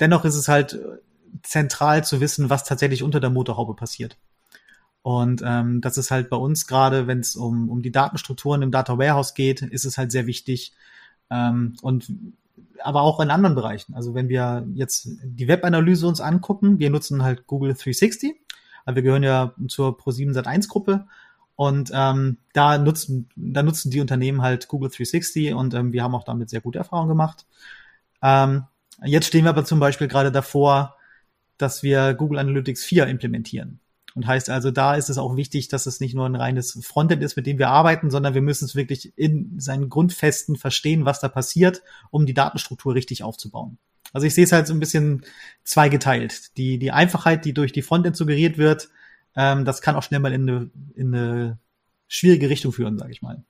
Dennoch 0.00 0.24
ist 0.24 0.34
es 0.34 0.48
halt 0.48 0.78
zentral 1.42 2.04
zu 2.04 2.20
wissen, 2.20 2.50
was 2.50 2.64
tatsächlich 2.64 3.02
unter 3.02 3.20
der 3.20 3.30
Motorhaube 3.30 3.74
passiert. 3.74 4.18
Und 5.02 5.42
ähm, 5.44 5.80
das 5.80 5.96
ist 5.96 6.10
halt 6.10 6.30
bei 6.30 6.36
uns 6.36 6.66
gerade, 6.66 7.06
wenn 7.06 7.20
es 7.20 7.34
um, 7.34 7.68
um 7.68 7.82
die 7.82 7.90
Datenstrukturen 7.90 8.62
im 8.62 8.70
Data 8.70 8.98
Warehouse 8.98 9.34
geht, 9.34 9.62
ist 9.62 9.84
es 9.84 9.98
halt 9.98 10.12
sehr 10.12 10.26
wichtig. 10.26 10.72
Ähm, 11.30 11.76
und 11.82 12.12
aber 12.82 13.02
auch 13.02 13.20
in 13.20 13.30
anderen 13.30 13.54
Bereichen. 13.54 13.94
Also 13.94 14.14
wenn 14.14 14.28
wir 14.28 14.66
jetzt 14.74 15.08
die 15.22 15.48
Webanalyse 15.48 16.06
uns 16.06 16.20
angucken, 16.20 16.78
wir 16.78 16.90
nutzen 16.90 17.22
halt 17.22 17.46
Google 17.46 17.74
360. 17.74 18.34
Also 18.84 18.96
wir 18.96 19.02
gehören 19.02 19.22
ja 19.22 19.54
zur 19.68 19.98
Pro7 19.98 20.32
Sat1 20.32 20.68
Gruppe 20.68 21.06
und 21.56 21.90
ähm, 21.94 22.38
da 22.52 22.78
nutzen, 22.78 23.28
da 23.36 23.62
nutzen 23.62 23.90
die 23.90 24.00
Unternehmen 24.00 24.42
halt 24.42 24.68
Google 24.68 24.88
360 24.88 25.54
und 25.54 25.74
ähm, 25.74 25.92
wir 25.92 26.02
haben 26.02 26.14
auch 26.14 26.24
damit 26.24 26.50
sehr 26.50 26.60
gute 26.60 26.78
Erfahrungen 26.78 27.08
gemacht. 27.08 27.46
Ähm, 28.22 28.64
jetzt 29.04 29.26
stehen 29.26 29.44
wir 29.44 29.50
aber 29.50 29.64
zum 29.64 29.80
Beispiel 29.80 30.08
gerade 30.08 30.32
davor, 30.32 30.96
dass 31.58 31.82
wir 31.82 32.14
Google 32.14 32.38
Analytics 32.38 32.84
4 32.84 33.06
implementieren. 33.06 33.80
Und 34.14 34.26
heißt 34.26 34.50
also, 34.50 34.70
da 34.70 34.94
ist 34.94 35.08
es 35.08 35.18
auch 35.18 35.36
wichtig, 35.36 35.68
dass 35.68 35.86
es 35.86 36.00
nicht 36.00 36.14
nur 36.14 36.26
ein 36.26 36.36
reines 36.36 36.78
Frontend 36.82 37.22
ist, 37.22 37.36
mit 37.36 37.46
dem 37.46 37.58
wir 37.58 37.68
arbeiten, 37.68 38.10
sondern 38.10 38.34
wir 38.34 38.42
müssen 38.42 38.66
es 38.66 38.74
wirklich 38.74 39.16
in 39.16 39.58
seinen 39.58 39.88
Grundfesten 39.88 40.56
verstehen, 40.56 41.06
was 41.06 41.20
da 41.20 41.28
passiert, 41.28 41.82
um 42.10 42.26
die 42.26 42.34
Datenstruktur 42.34 42.94
richtig 42.94 43.22
aufzubauen. 43.22 43.78
Also 44.12 44.26
ich 44.26 44.34
sehe 44.34 44.44
es 44.44 44.52
halt 44.52 44.66
so 44.66 44.74
ein 44.74 44.80
bisschen 44.80 45.24
zweigeteilt. 45.64 46.56
Die, 46.58 46.78
die 46.78 46.90
Einfachheit, 46.90 47.44
die 47.46 47.54
durch 47.54 47.72
die 47.72 47.80
Frontend 47.80 48.16
suggeriert 48.16 48.58
wird, 48.58 48.90
ähm, 49.36 49.64
das 49.64 49.80
kann 49.82 49.96
auch 49.96 50.02
schnell 50.02 50.20
mal 50.20 50.32
in 50.32 50.48
eine, 50.48 50.70
in 50.94 51.14
eine 51.14 51.58
schwierige 52.08 52.48
Richtung 52.48 52.72
führen, 52.72 52.98
sage 52.98 53.12
ich 53.12 53.22
mal. 53.22 53.42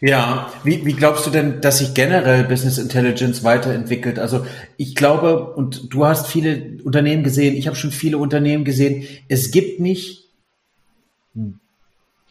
Ja, 0.00 0.52
wie, 0.62 0.84
wie 0.84 0.92
glaubst 0.92 1.26
du 1.26 1.30
denn, 1.30 1.60
dass 1.60 1.78
sich 1.78 1.94
generell 1.94 2.44
Business 2.44 2.78
Intelligence 2.78 3.42
weiterentwickelt? 3.44 4.18
Also 4.18 4.46
ich 4.76 4.94
glaube, 4.94 5.54
und 5.54 5.92
du 5.92 6.04
hast 6.04 6.26
viele 6.28 6.82
Unternehmen 6.84 7.24
gesehen, 7.24 7.56
ich 7.56 7.66
habe 7.66 7.76
schon 7.76 7.90
viele 7.90 8.18
Unternehmen 8.18 8.64
gesehen, 8.64 9.06
es 9.28 9.50
gibt 9.50 9.80
nicht 9.80 10.28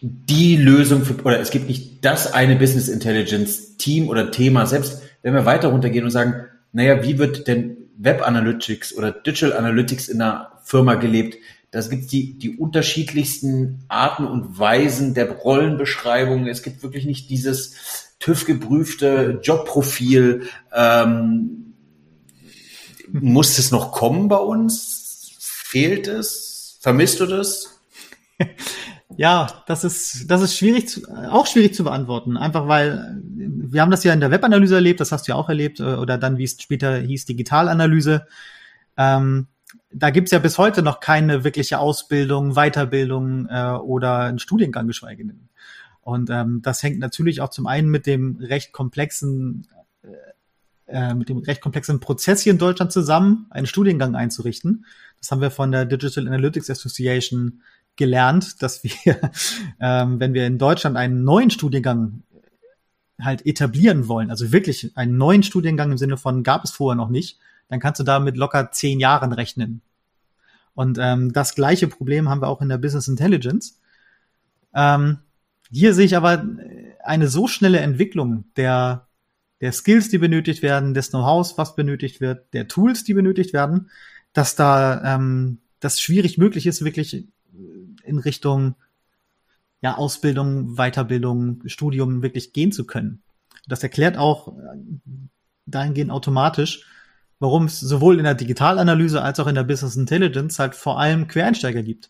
die 0.02 0.58
Lösung 0.58 1.04
für, 1.06 1.16
oder 1.24 1.40
es 1.40 1.50
gibt 1.50 1.68
nicht 1.68 2.04
das 2.06 2.34
eine 2.34 2.56
Business 2.56 2.90
Intelligence 2.90 3.78
Team 3.78 4.10
oder 4.10 4.32
Thema. 4.32 4.66
Selbst 4.66 5.02
wenn 5.22 5.34
wir 5.34 5.46
weiter 5.46 5.70
runtergehen 5.70 6.06
und 6.06 6.12
sagen, 6.12 6.46
naja, 6.74 7.04
wie 7.04 7.18
wird 7.18 7.48
denn 7.48 7.78
Web 7.98 8.26
Analytics 8.26 8.96
oder 8.98 9.12
Digital 9.12 9.54
Analytics 9.54 10.10
in 10.10 10.22
einer 10.22 10.52
Firma 10.64 10.96
gelebt? 10.96 11.38
Das 11.74 11.90
gibt 11.90 12.12
die, 12.12 12.38
die 12.38 12.56
unterschiedlichsten 12.56 13.84
Arten 13.88 14.26
und 14.26 14.60
Weisen 14.60 15.16
der 15.16 15.32
Rollenbeschreibung. 15.32 16.46
Es 16.46 16.62
gibt 16.62 16.84
wirklich 16.84 17.06
nicht 17.06 17.32
dieses 17.32 18.14
TÜV-geprüfte 18.20 19.40
Jobprofil. 19.42 20.44
Ähm, 20.72 21.74
muss 23.12 23.58
es 23.58 23.72
noch 23.72 23.92
kommen 23.92 24.28
bei 24.28 24.38
uns? 24.38 25.36
Fehlt 25.40 26.08
es? 26.08 26.78
Vermisst 26.80 27.20
du 27.20 27.26
das? 27.26 27.82
Ja, 29.16 29.64
das 29.68 29.84
ist, 29.84 30.32
das 30.32 30.42
ist 30.42 30.58
schwierig, 30.58 30.90
zu, 30.90 31.08
auch 31.30 31.46
schwierig 31.46 31.76
zu 31.76 31.84
beantworten. 31.84 32.36
Einfach 32.36 32.68
weil 32.68 33.22
wir 33.24 33.80
haben 33.80 33.92
das 33.92 34.04
ja 34.04 34.12
in 34.12 34.20
der 34.20 34.32
Webanalyse 34.32 34.74
erlebt, 34.74 35.02
das 35.02 35.12
hast 35.12 35.28
du 35.28 35.34
ja 35.34 35.36
auch 35.36 35.50
erlebt, 35.50 35.80
äh, 35.80 35.84
oder 35.84 36.18
dann, 36.18 36.40
wie 36.40 36.46
es 36.46 36.60
später 36.60 36.98
hieß, 36.98 37.26
Digitalanalyse. 37.26 38.26
Ähm, 38.98 39.50
da 39.94 40.10
gibt's 40.10 40.32
ja 40.32 40.40
bis 40.40 40.58
heute 40.58 40.82
noch 40.82 41.00
keine 41.00 41.44
wirkliche 41.44 41.80
Ausbildung, 41.80 42.54
Weiterbildung 42.54 43.48
äh, 43.48 43.72
oder 43.82 44.20
einen 44.20 44.40
Studiengang 44.40 44.88
geschweige 44.88 45.26
denn. 45.26 45.50
Und 46.02 46.30
ähm, 46.30 46.62
das 46.62 46.84
hängt 46.84 47.00
natürlich 47.00 47.42
auch 47.42 47.50
zum 47.50 47.66
einen 47.66 47.90
mit 47.90 48.06
dem 48.06 48.38
recht 48.38 48.74
komplexen 48.74 49.68
äh, 50.04 50.08
äh, 50.88 51.14
mit 51.14 51.30
dem 51.30 51.38
recht 51.40 51.62
komplexen 51.62 52.02
Prozess 52.02 52.42
hier 52.42 52.52
in 52.52 52.60
Deutschland 52.60 52.92
zusammen, 52.92 53.48
einen 53.50 53.68
Studiengang 53.68 54.16
einzurichten. 54.16 54.86
Das 55.20 55.32
haben 55.32 55.42
wir 55.42 55.50
von 55.50 55.72
der 55.72 55.86
Digital 55.86 56.28
Analytics 56.28 56.70
Association 56.70 57.62
gelernt, 57.96 58.62
dass 58.62 58.84
wir, 58.84 58.94
ähm, 59.80 60.20
wenn 60.20 60.34
wir 60.34 60.46
in 60.46 60.58
Deutschland 60.58 60.98
einen 60.98 61.24
neuen 61.24 61.50
Studiengang 61.50 62.24
halt 63.22 63.46
etablieren 63.46 64.08
wollen, 64.08 64.30
also 64.30 64.52
wirklich 64.52 64.92
einen 64.98 65.18
neuen 65.18 65.44
Studiengang 65.44 65.92
im 65.92 65.98
Sinne 65.98 66.18
von 66.18 66.44
gab 66.44 66.66
es 66.66 66.72
vorher 66.72 66.98
noch 66.98 67.10
nicht, 67.10 67.40
dann 67.74 67.80
kannst 67.80 68.00
du 68.00 68.04
da 68.04 68.20
mit 68.20 68.38
locker 68.38 68.70
zehn 68.70 69.00
Jahren 69.00 69.34
rechnen. 69.34 69.82
Und 70.76 71.00
ähm, 71.02 71.34
das 71.34 71.56
gleiche 71.56 71.88
Problem 71.88 72.30
haben 72.30 72.40
wir 72.40 72.48
auch 72.48 72.62
in 72.62 72.70
der 72.70 72.78
Business 72.78 73.08
Intelligence. 73.08 73.80
Ähm, 74.76 75.18
hier 75.72 75.96
sehe 75.96 76.06
ich 76.06 76.16
aber 76.16 76.46
eine 77.04 77.28
so 77.28 77.48
schnelle 77.48 77.80
Entwicklung 77.80 78.46
der, 78.58 79.08
der 79.60 79.72
Skills, 79.72 80.10
die 80.10 80.20
benötigt 80.20 80.62
werden, 80.62 80.94
des 80.94 81.10
Know-hows, 81.10 81.58
was 81.58 81.76
benötigt 81.76 82.22
wird, 82.22 82.54
der 82.54 82.68
Tools, 82.68 83.04
die 83.04 83.16
benötigt 83.16 83.54
werden, 83.54 83.90
dass 84.34 84.56
da 84.56 85.16
ähm, 85.16 85.58
das 85.80 86.00
schwierig 86.00 86.38
möglich 86.38 86.68
ist, 86.68 86.86
wirklich 86.86 87.26
in 88.04 88.20
Richtung 88.20 88.76
ja, 89.82 89.98
Ausbildung, 89.98 90.76
Weiterbildung, 90.76 91.64
Studium 91.66 92.22
wirklich 92.22 92.54
gehen 92.54 92.72
zu 92.72 92.86
können. 92.86 93.24
Das 93.68 93.82
erklärt 93.82 94.16
auch 94.16 94.54
dahingehend 95.66 96.12
automatisch, 96.12 96.86
warum 97.44 97.66
es 97.66 97.82
sowohl 97.82 98.20
in 98.20 98.24
der 98.24 98.36
Digitalanalyse 98.36 99.22
als 99.22 99.38
auch 99.42 99.48
in 99.48 99.56
der 99.56 99.66
Business 99.66 99.98
Intelligence 99.98 100.60
halt 100.60 100.76
vor 100.76 100.98
allem 100.98 101.28
Quereinsteiger 101.28 101.84
gibt. 101.84 102.10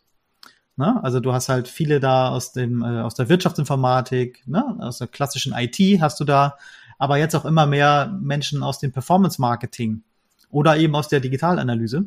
Ne? 0.75 1.03
Also 1.03 1.19
du 1.19 1.33
hast 1.33 1.49
halt 1.49 1.67
viele 1.67 1.99
da 1.99 2.29
aus 2.29 2.53
dem 2.53 2.83
äh, 2.83 3.01
aus 3.01 3.15
der 3.15 3.29
Wirtschaftsinformatik, 3.29 4.47
ne? 4.47 4.63
aus 4.79 4.99
der 4.99 5.07
klassischen 5.07 5.53
IT 5.55 5.79
hast 6.01 6.19
du 6.19 6.23
da, 6.23 6.55
aber 6.99 7.17
jetzt 7.17 7.35
auch 7.35 7.45
immer 7.45 7.65
mehr 7.65 8.15
Menschen 8.21 8.61
aus 8.61 8.77
dem 8.77 8.91
Performance 8.91 9.41
Marketing 9.41 10.03
oder 10.51 10.77
eben 10.77 10.95
aus 10.95 11.07
der 11.07 11.19
Digitalanalyse, 11.19 12.05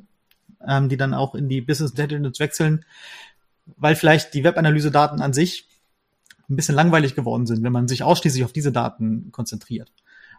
ähm, 0.64 0.88
die 0.88 0.96
dann 0.96 1.12
auch 1.12 1.34
in 1.34 1.48
die 1.48 1.60
Business 1.60 1.90
Intelligence 1.90 2.38
wechseln, 2.38 2.84
weil 3.76 3.96
vielleicht 3.96 4.34
die 4.34 4.44
Webanalyse-Daten 4.44 5.20
an 5.20 5.32
sich 5.32 5.66
ein 6.48 6.54
bisschen 6.54 6.76
langweilig 6.76 7.16
geworden 7.16 7.46
sind, 7.46 7.64
wenn 7.64 7.72
man 7.72 7.88
sich 7.88 8.04
ausschließlich 8.04 8.44
auf 8.44 8.52
diese 8.52 8.70
Daten 8.70 9.32
konzentriert. 9.32 9.92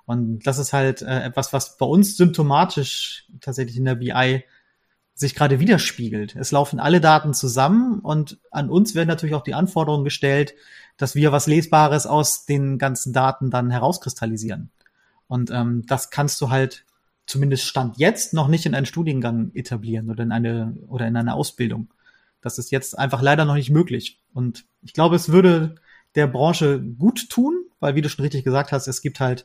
Und 0.08 0.48
das 0.48 0.58
ist 0.58 0.72
halt 0.72 1.02
äh, 1.02 1.24
etwas, 1.24 1.52
was 1.52 1.78
bei 1.78 1.86
uns 1.86 2.16
symptomatisch 2.16 3.28
tatsächlich 3.42 3.76
in 3.76 3.84
der 3.84 3.96
BI 3.96 4.46
sich 5.14 5.36
gerade 5.36 5.60
widerspiegelt. 5.60 6.34
Es 6.38 6.52
laufen 6.52 6.80
alle 6.80 7.02
Daten 7.02 7.34
zusammen 7.34 8.00
und 8.00 8.40
an 8.50 8.70
uns 8.70 8.96
werden 8.96 9.10
natürlich 9.10 9.36
auch 9.36 9.44
die 9.44 9.54
Anforderungen 9.54 10.06
gestellt, 10.06 10.54
dass 10.96 11.14
wir 11.14 11.34
was 11.34 11.46
Lesbares 11.46 12.08
aus 12.08 12.46
den 12.46 12.78
ganzen 12.78 13.12
Daten 13.12 13.52
dann 13.52 13.70
herauskristallisieren. 13.70 14.72
Und 15.28 15.52
ähm, 15.52 15.84
das 15.88 16.10
kannst 16.10 16.40
du 16.40 16.50
halt 16.50 16.86
zumindest 17.26 17.66
Stand 17.66 17.98
jetzt 17.98 18.34
noch 18.34 18.48
nicht 18.48 18.66
in 18.66 18.76
einen 18.76 18.86
Studiengang 18.86 19.52
etablieren 19.56 20.10
oder 20.10 20.24
in 20.24 20.32
eine 20.32 20.78
oder 20.88 21.06
in 21.06 21.18
eine 21.18 21.34
Ausbildung. 21.34 21.94
Das 22.40 22.60
ist 22.60 22.72
jetzt 22.72 22.98
einfach 22.98 23.22
leider 23.22 23.44
noch 23.44 23.56
nicht 23.56 23.72
möglich. 23.72 24.22
Und 24.34 24.64
ich 24.84 24.94
glaube, 24.94 25.18
es 25.18 25.34
würde 25.34 25.76
der 26.16 26.28
Branche 26.28 26.82
gut 26.82 27.30
tun, 27.30 27.66
weil 27.82 27.96
wie 27.96 28.02
du 28.02 28.08
schon 28.08 28.24
richtig 28.24 28.46
gesagt 28.46 28.72
hast, 28.72 28.88
es 28.88 29.02
gibt 29.02 29.20
halt 29.20 29.44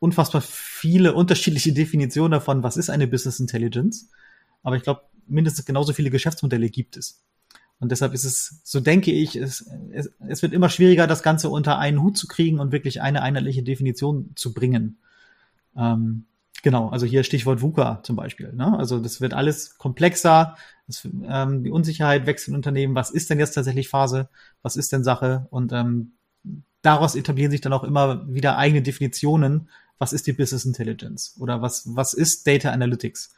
unfassbar 0.00 0.40
viele 0.40 1.14
unterschiedliche 1.14 1.72
Definitionen 1.72 2.32
davon, 2.32 2.64
was 2.64 2.76
ist 2.76 2.90
eine 2.90 3.06
Business 3.06 3.38
Intelligence. 3.38 4.10
Aber 4.62 4.76
ich 4.76 4.82
glaube, 4.82 5.02
mindestens 5.26 5.64
genauso 5.64 5.92
viele 5.92 6.10
Geschäftsmodelle 6.10 6.70
gibt 6.70 6.96
es. 6.96 7.22
Und 7.78 7.90
deshalb 7.92 8.12
ist 8.12 8.24
es, 8.24 8.60
so 8.64 8.80
denke 8.80 9.12
ich, 9.12 9.36
es, 9.36 9.70
es, 9.92 10.10
es 10.28 10.42
wird 10.42 10.52
immer 10.52 10.68
schwieriger, 10.68 11.06
das 11.06 11.22
Ganze 11.22 11.48
unter 11.48 11.78
einen 11.78 12.02
Hut 12.02 12.18
zu 12.18 12.26
kriegen 12.26 12.60
und 12.60 12.72
wirklich 12.72 13.00
eine 13.00 13.22
einheitliche 13.22 13.62
Definition 13.62 14.32
zu 14.36 14.52
bringen. 14.52 14.98
Ähm, 15.76 16.26
genau, 16.62 16.90
also 16.90 17.06
hier 17.06 17.24
Stichwort 17.24 17.62
VUCA 17.62 18.02
zum 18.02 18.16
Beispiel. 18.16 18.52
Ne? 18.52 18.76
Also 18.76 19.00
das 19.00 19.22
wird 19.22 19.32
alles 19.32 19.78
komplexer, 19.78 20.56
das, 20.86 21.08
ähm, 21.26 21.62
die 21.64 21.70
Unsicherheit 21.70 22.26
wächst 22.26 22.48
in 22.48 22.54
Unternehmen. 22.54 22.94
Was 22.94 23.10
ist 23.10 23.30
denn 23.30 23.38
jetzt 23.38 23.52
tatsächlich 23.52 23.88
Phase? 23.88 24.28
Was 24.60 24.76
ist 24.76 24.92
denn 24.92 25.04
Sache? 25.04 25.46
Und 25.50 25.72
ähm, 25.72 26.12
daraus 26.82 27.14
etablieren 27.14 27.50
sich 27.50 27.62
dann 27.62 27.72
auch 27.72 27.84
immer 27.84 28.28
wieder 28.28 28.58
eigene 28.58 28.82
Definitionen, 28.82 29.70
was 30.00 30.12
ist 30.12 30.26
die 30.26 30.32
Business 30.32 30.64
Intelligence 30.64 31.36
oder 31.38 31.62
was, 31.62 31.84
was 31.94 32.14
ist 32.14 32.46
Data 32.46 32.70
Analytics. 32.70 33.32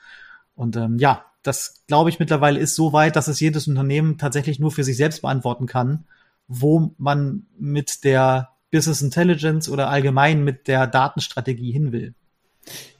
Und 0.54 0.76
ähm, 0.76 0.96
ja, 0.98 1.26
das 1.42 1.82
glaube 1.88 2.08
ich 2.08 2.20
mittlerweile 2.20 2.60
ist 2.60 2.76
so 2.76 2.92
weit, 2.92 3.16
dass 3.16 3.26
es 3.28 3.40
jedes 3.40 3.66
Unternehmen 3.66 4.16
tatsächlich 4.16 4.60
nur 4.60 4.70
für 4.70 4.84
sich 4.84 4.96
selbst 4.96 5.22
beantworten 5.22 5.66
kann, 5.66 6.04
wo 6.46 6.94
man 6.98 7.46
mit 7.58 8.04
der 8.04 8.50
Business 8.70 9.02
Intelligence 9.02 9.68
oder 9.68 9.88
allgemein 9.88 10.44
mit 10.44 10.68
der 10.68 10.86
Datenstrategie 10.86 11.72
hin 11.72 11.90
will. 11.90 12.14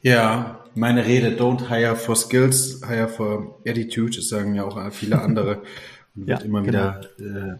Ja, 0.01 0.59
meine 0.75 1.05
Rede, 1.05 1.37
don't 1.41 1.69
hire 1.69 1.95
for 1.95 2.17
skills, 2.17 2.81
hire 2.85 3.07
for 3.07 3.61
attitude, 3.65 4.17
das 4.17 4.27
sagen 4.27 4.55
ja 4.55 4.65
auch 4.65 4.91
viele 4.91 5.21
andere 5.21 5.61
und 6.15 6.27
wird 6.27 6.41
ja, 6.41 6.45
immer 6.45 6.63
genau. 6.63 6.95
wieder 6.95 7.01
äh, 7.17 7.57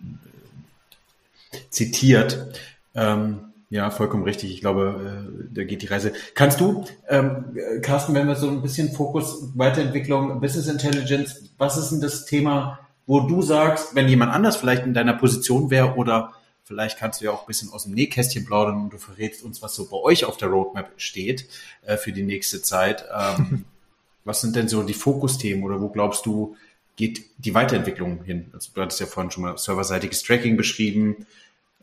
zitiert. 1.69 2.59
Ähm, 2.93 3.52
ja, 3.73 3.89
vollkommen 3.89 4.23
richtig. 4.23 4.51
Ich 4.51 4.61
glaube, 4.61 5.25
äh, 5.27 5.55
da 5.55 5.63
geht 5.63 5.81
die 5.81 5.87
Reise. 5.87 6.13
Kannst 6.35 6.61
du, 6.61 6.85
ähm, 7.09 7.57
Carsten, 7.81 8.13
wenn 8.13 8.27
wir 8.27 8.35
so 8.35 8.47
ein 8.47 8.61
bisschen 8.61 8.91
Fokus 8.91 9.49
Weiterentwicklung, 9.55 10.39
Business 10.39 10.67
Intelligence, 10.67 11.49
was 11.57 11.75
ist 11.75 11.89
denn 11.89 11.99
das 11.99 12.25
Thema, 12.25 12.77
wo 13.07 13.21
du 13.21 13.41
sagst, 13.41 13.95
wenn 13.95 14.07
jemand 14.07 14.31
anders 14.31 14.57
vielleicht 14.57 14.85
in 14.85 14.93
deiner 14.93 15.15
Position 15.15 15.71
wäre 15.71 15.95
oder 15.95 16.33
vielleicht 16.63 16.99
kannst 16.99 17.19
du 17.19 17.25
ja 17.25 17.31
auch 17.31 17.41
ein 17.41 17.47
bisschen 17.47 17.73
aus 17.73 17.85
dem 17.85 17.95
Nähkästchen 17.95 18.45
plaudern 18.45 18.79
und 18.79 18.93
du 18.93 18.99
verrätst 18.99 19.43
uns, 19.43 19.63
was 19.63 19.73
so 19.73 19.89
bei 19.89 19.97
euch 19.97 20.25
auf 20.25 20.37
der 20.37 20.49
Roadmap 20.49 20.91
steht 20.97 21.47
äh, 21.81 21.97
für 21.97 22.11
die 22.11 22.21
nächste 22.21 22.61
Zeit. 22.61 23.05
Ähm, 23.11 23.65
was 24.23 24.41
sind 24.41 24.55
denn 24.55 24.67
so 24.67 24.83
die 24.83 24.93
Fokusthemen 24.93 25.63
oder 25.63 25.81
wo 25.81 25.89
glaubst 25.89 26.27
du, 26.27 26.55
geht 26.95 27.25
die 27.39 27.55
Weiterentwicklung 27.55 28.23
hin? 28.23 28.51
Also 28.53 28.69
du 28.71 28.81
hattest 28.83 28.99
ja 28.99 29.07
vorhin 29.07 29.31
schon 29.31 29.45
mal 29.45 29.57
serverseitiges 29.57 30.21
Tracking 30.21 30.57
beschrieben. 30.57 31.25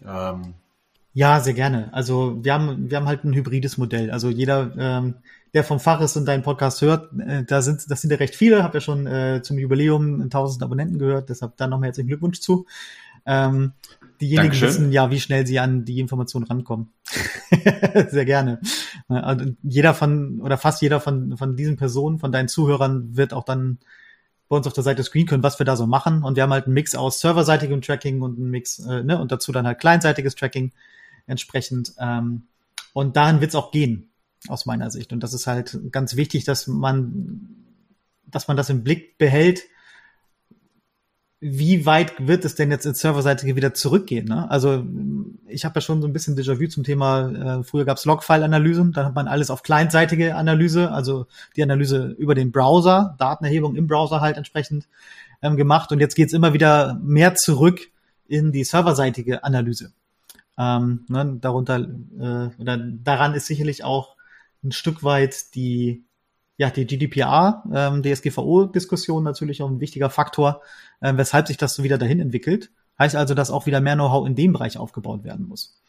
Ähm, 0.07 0.55
Ja, 1.13 1.41
sehr 1.41 1.55
gerne. 1.55 1.89
Also 1.93 2.39
wir 2.43 2.55
haben, 2.55 2.91
wir 2.91 2.97
haben 2.97 3.07
halt 3.07 3.25
ein 3.25 3.35
hybrides 3.35 3.79
Modell. 3.79 4.11
Also 4.11 4.31
jeder, 4.31 4.73
ähm, 4.79 5.15
der 5.55 5.65
vom 5.65 5.81
Fach 5.81 6.01
ist 6.01 6.17
und 6.17 6.27
deinen 6.27 6.43
Podcast 6.43 6.81
hört, 6.83 7.11
äh, 7.19 7.45
da 7.45 7.63
sind, 7.63 7.91
das 7.91 8.01
sind 8.01 8.11
ja 8.11 8.17
recht 8.17 8.37
viele, 8.37 8.63
habe 8.63 8.79
ja 8.79 8.81
schon 8.81 9.07
äh, 9.07 9.43
zum 9.43 9.59
Jubiläum 9.59 10.23
1000 10.23 10.63
Abonnenten 10.63 10.99
gehört, 10.99 11.29
deshalb 11.29 11.57
dann 11.57 11.71
nochmal 11.71 11.89
herzlichen 11.89 12.09
Glückwunsch 12.09 12.41
zu. 12.41 12.67
Ähm, 13.27 13.73
diejenigen 14.21 14.53
Dankeschön. 14.53 14.69
wissen 14.69 14.93
ja, 14.93 15.11
wie 15.11 15.21
schnell 15.21 15.47
sie 15.47 15.59
an 15.59 15.85
die 15.85 15.99
Informationen 15.99 16.47
rankommen. 16.47 16.93
sehr 18.09 18.25
gerne. 18.25 18.61
Und 19.09 19.57
jeder 19.63 19.95
von, 19.95 20.41
oder 20.41 20.59
fast 20.59 20.81
jeder 20.81 21.01
von, 21.01 21.37
von 21.37 21.57
diesen 21.57 21.77
Personen, 21.77 22.21
von 22.21 22.31
deinen 22.31 22.49
Zuhörern 22.49 23.17
wird 23.17 23.33
auch 23.33 23.45
dann 23.45 23.79
bei 24.49 24.57
uns 24.57 24.67
auf 24.67 24.73
der 24.73 24.85
Seite 24.85 25.03
screen 25.03 25.27
können, 25.27 25.43
was 25.43 25.59
wir 25.59 25.67
da 25.67 25.77
so 25.77 25.87
machen. 25.87 26.23
Und 26.23 26.37
wir 26.37 26.43
haben 26.45 26.53
halt 26.53 26.67
einen 26.67 26.75
Mix 26.75 26.95
aus 26.95 27.21
serverseitigem 27.21 27.83
Tracking 27.83 28.21
und 28.21 28.39
einen 28.39 28.51
Mix, 28.51 28.79
äh, 28.81 29.03
ne, 29.03 29.21
und 29.21 29.33
dazu 29.33 29.53
dann 29.53 29.67
halt 29.67 29.81
kleinseitiges 29.81 30.35
Tracking 30.35 30.73
entsprechend. 31.31 31.95
Ähm, 31.99 32.43
und 32.93 33.17
dahin 33.17 33.41
wird 33.41 33.51
es 33.51 33.55
auch 33.55 33.71
gehen, 33.71 34.11
aus 34.49 34.67
meiner 34.67 34.91
Sicht. 34.91 35.13
Und 35.13 35.21
das 35.23 35.33
ist 35.33 35.47
halt 35.47 35.79
ganz 35.91 36.17
wichtig, 36.17 36.45
dass 36.45 36.67
man, 36.67 37.49
dass 38.27 38.49
man 38.49 38.57
das 38.57 38.71
im 38.71 38.83
Blick 38.83 39.19
behält, 39.19 39.63
wie 41.43 41.87
weit 41.87 42.27
wird 42.27 42.45
es 42.45 42.55
denn 42.55 42.71
jetzt 42.71 42.85
ins 42.85 43.01
Serverseitige 43.01 43.57
wieder 43.57 43.73
zurückgehen? 43.73 44.27
Ne? 44.27 44.51
Also 44.51 44.85
ich 45.47 45.65
habe 45.65 45.77
ja 45.77 45.81
schon 45.81 46.03
so 46.03 46.07
ein 46.07 46.13
bisschen 46.13 46.37
Déjà-vu 46.37 46.69
zum 46.69 46.85
Thema, 46.85 47.61
äh, 47.61 47.65
früher 47.65 47.87
gab 47.87 47.97
es 47.97 48.05
Logfile-Analysen, 48.05 48.93
dann 48.93 49.07
hat 49.07 49.15
man 49.15 49.27
alles 49.27 49.51
auf 49.51 49.63
kleinseitige 49.63 50.37
Analyse, 50.37 50.91
also 50.91 51.27
die 51.57 51.63
Analyse 51.63 52.15
über 52.19 52.35
den 52.35 52.53
Browser, 52.53 53.17
Datenerhebung 53.19 53.75
im 53.75 53.87
Browser 53.87 54.21
halt 54.21 54.37
entsprechend 54.37 54.87
ähm, 55.41 55.57
gemacht. 55.57 55.93
Und 55.93 56.01
jetzt 56.01 56.15
geht's 56.15 56.35
immer 56.35 56.53
wieder 56.53 57.01
mehr 57.03 57.35
zurück 57.35 57.89
in 58.29 58.53
die 58.53 58.65
serverseitige 58.65 59.43
Analyse. 59.43 59.93
Ähm, 60.61 61.07
ne, 61.09 61.39
darunter 61.41 61.79
äh, 61.79 62.61
oder 62.61 62.77
daran 62.77 63.33
ist 63.33 63.47
sicherlich 63.47 63.83
auch 63.83 64.17
ein 64.63 64.73
Stück 64.73 65.03
weit 65.03 65.55
die 65.55 66.05
ja 66.59 66.69
die 66.69 66.87
GDPR, 66.87 67.65
ähm, 67.73 68.03
DSGVO-Diskussion 68.03 69.25
natürlich 69.25 69.63
auch 69.63 69.71
ein 69.71 69.81
wichtiger 69.81 70.11
Faktor, 70.11 70.61
äh, 71.01 71.15
weshalb 71.17 71.47
sich 71.47 71.57
das 71.57 71.75
so 71.75 71.83
wieder 71.83 71.97
dahin 71.97 72.21
entwickelt. 72.21 72.71
Heißt 72.99 73.17
also, 73.17 73.33
dass 73.33 73.51
auch 73.51 73.65
wieder 73.65 73.81
mehr 73.81 73.95
Know-how 73.95 74.27
in 74.27 74.35
dem 74.35 74.53
Bereich 74.53 74.77
aufgebaut 74.77 75.25
werden 75.25 75.49
muss. 75.49 75.81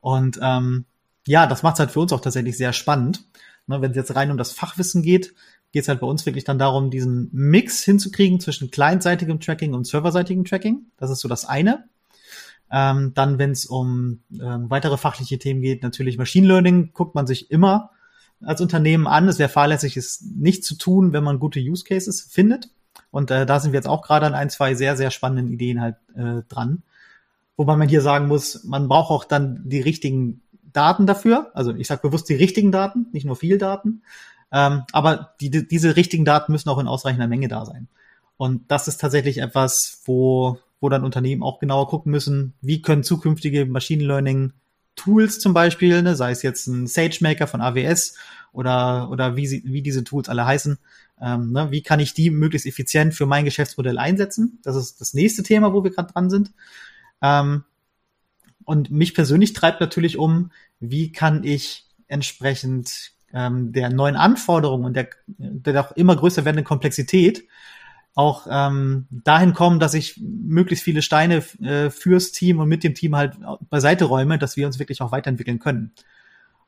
Und 0.00 0.38
ähm, 0.42 0.84
ja, 1.26 1.46
das 1.46 1.62
macht 1.62 1.76
es 1.76 1.80
halt 1.80 1.90
für 1.90 2.00
uns 2.00 2.12
auch 2.12 2.20
tatsächlich 2.20 2.58
sehr 2.58 2.74
spannend. 2.74 3.24
Ne, 3.66 3.80
Wenn 3.80 3.92
es 3.92 3.96
jetzt 3.96 4.14
rein 4.14 4.30
um 4.30 4.36
das 4.36 4.52
Fachwissen 4.52 5.02
geht, 5.02 5.32
geht 5.72 5.84
es 5.84 5.88
halt 5.88 6.00
bei 6.00 6.06
uns 6.06 6.26
wirklich 6.26 6.44
dann 6.44 6.58
darum, 6.58 6.90
diesen 6.90 7.30
Mix 7.32 7.82
hinzukriegen 7.82 8.40
zwischen 8.40 8.70
clientseitigem 8.70 9.40
Tracking 9.40 9.72
und 9.72 9.86
serverseitigem 9.86 10.44
Tracking. 10.44 10.90
Das 10.98 11.10
ist 11.10 11.20
so 11.20 11.28
das 11.28 11.46
eine. 11.46 11.88
Ähm, 12.72 13.12
dann, 13.14 13.38
wenn 13.38 13.50
es 13.50 13.66
um 13.66 14.20
ähm, 14.32 14.70
weitere 14.70 14.96
fachliche 14.96 15.38
Themen 15.38 15.60
geht, 15.60 15.82
natürlich 15.82 16.16
Machine 16.16 16.46
Learning, 16.46 16.92
guckt 16.94 17.14
man 17.14 17.26
sich 17.26 17.50
immer 17.50 17.90
als 18.42 18.62
Unternehmen 18.62 19.06
an. 19.06 19.28
Es 19.28 19.38
wäre 19.38 19.50
fahrlässig, 19.50 19.96
es 19.96 20.22
nicht 20.22 20.64
zu 20.64 20.76
tun, 20.76 21.12
wenn 21.12 21.22
man 21.22 21.38
gute 21.38 21.60
Use 21.60 21.84
Cases 21.84 22.22
findet. 22.30 22.70
Und 23.10 23.30
äh, 23.30 23.44
da 23.44 23.60
sind 23.60 23.72
wir 23.72 23.78
jetzt 23.78 23.88
auch 23.88 24.02
gerade 24.02 24.26
an 24.26 24.34
ein, 24.34 24.48
zwei 24.48 24.74
sehr, 24.74 24.96
sehr 24.96 25.10
spannenden 25.10 25.52
Ideen 25.52 25.80
halt 25.80 25.96
äh, 26.14 26.42
dran. 26.48 26.82
Wobei 27.56 27.76
man 27.76 27.88
hier 27.88 28.00
sagen 28.00 28.26
muss, 28.26 28.64
man 28.64 28.88
braucht 28.88 29.10
auch 29.10 29.24
dann 29.24 29.62
die 29.66 29.80
richtigen 29.80 30.40
Daten 30.72 31.06
dafür. 31.06 31.50
Also 31.54 31.74
ich 31.74 31.86
sage 31.86 32.00
bewusst 32.00 32.28
die 32.30 32.34
richtigen 32.34 32.72
Daten, 32.72 33.06
nicht 33.12 33.26
nur 33.26 33.36
viel 33.36 33.58
Daten. 33.58 34.02
Ähm, 34.50 34.84
aber 34.92 35.34
die, 35.40 35.50
die, 35.50 35.68
diese 35.68 35.96
richtigen 35.96 36.24
Daten 36.24 36.52
müssen 36.52 36.70
auch 36.70 36.78
in 36.78 36.88
ausreichender 36.88 37.28
Menge 37.28 37.48
da 37.48 37.66
sein. 37.66 37.88
Und 38.38 38.70
das 38.70 38.88
ist 38.88 39.00
tatsächlich 39.00 39.38
etwas, 39.38 40.00
wo 40.06 40.58
wo 40.82 40.88
dann 40.88 41.04
Unternehmen 41.04 41.44
auch 41.44 41.60
genauer 41.60 41.88
gucken 41.88 42.10
müssen, 42.10 42.54
wie 42.60 42.82
können 42.82 43.04
zukünftige 43.04 43.64
Machine 43.66 44.04
Learning 44.04 44.52
Tools 44.96 45.38
zum 45.38 45.54
Beispiel, 45.54 46.02
ne, 46.02 46.16
sei 46.16 46.32
es 46.32 46.42
jetzt 46.42 46.66
ein 46.66 46.88
SageMaker 46.88 47.46
von 47.46 47.60
AWS 47.60 48.16
oder, 48.52 49.08
oder 49.10 49.36
wie, 49.36 49.46
sie, 49.46 49.62
wie 49.64 49.80
diese 49.80 50.02
Tools 50.02 50.28
alle 50.28 50.44
heißen, 50.44 50.78
ähm, 51.20 51.52
ne, 51.52 51.70
wie 51.70 51.82
kann 51.82 52.00
ich 52.00 52.14
die 52.14 52.30
möglichst 52.30 52.66
effizient 52.66 53.14
für 53.14 53.26
mein 53.26 53.44
Geschäftsmodell 53.44 53.96
einsetzen? 53.96 54.58
Das 54.64 54.74
ist 54.74 55.00
das 55.00 55.14
nächste 55.14 55.44
Thema, 55.44 55.72
wo 55.72 55.84
wir 55.84 55.92
gerade 55.92 56.12
dran 56.12 56.28
sind. 56.28 56.52
Ähm, 57.22 57.62
und 58.64 58.90
mich 58.90 59.14
persönlich 59.14 59.52
treibt 59.52 59.80
natürlich 59.80 60.18
um, 60.18 60.50
wie 60.80 61.12
kann 61.12 61.44
ich 61.44 61.86
entsprechend 62.08 63.12
ähm, 63.32 63.72
der 63.72 63.88
neuen 63.88 64.16
Anforderungen 64.16 64.84
und 64.84 64.96
der, 64.96 65.10
der 65.28 65.80
auch 65.80 65.92
immer 65.92 66.16
größer 66.16 66.44
werdenden 66.44 66.64
Komplexität 66.64 67.44
auch 68.14 68.46
ähm, 68.50 69.06
dahin 69.10 69.54
kommen, 69.54 69.80
dass 69.80 69.94
ich 69.94 70.20
möglichst 70.20 70.84
viele 70.84 71.02
Steine 71.02 71.42
äh, 71.62 71.90
fürs 71.90 72.32
Team 72.32 72.60
und 72.60 72.68
mit 72.68 72.84
dem 72.84 72.94
Team 72.94 73.16
halt 73.16 73.36
beiseite 73.70 74.04
räume, 74.04 74.38
dass 74.38 74.56
wir 74.56 74.66
uns 74.66 74.78
wirklich 74.78 75.00
auch 75.00 75.12
weiterentwickeln 75.12 75.58
können. 75.58 75.92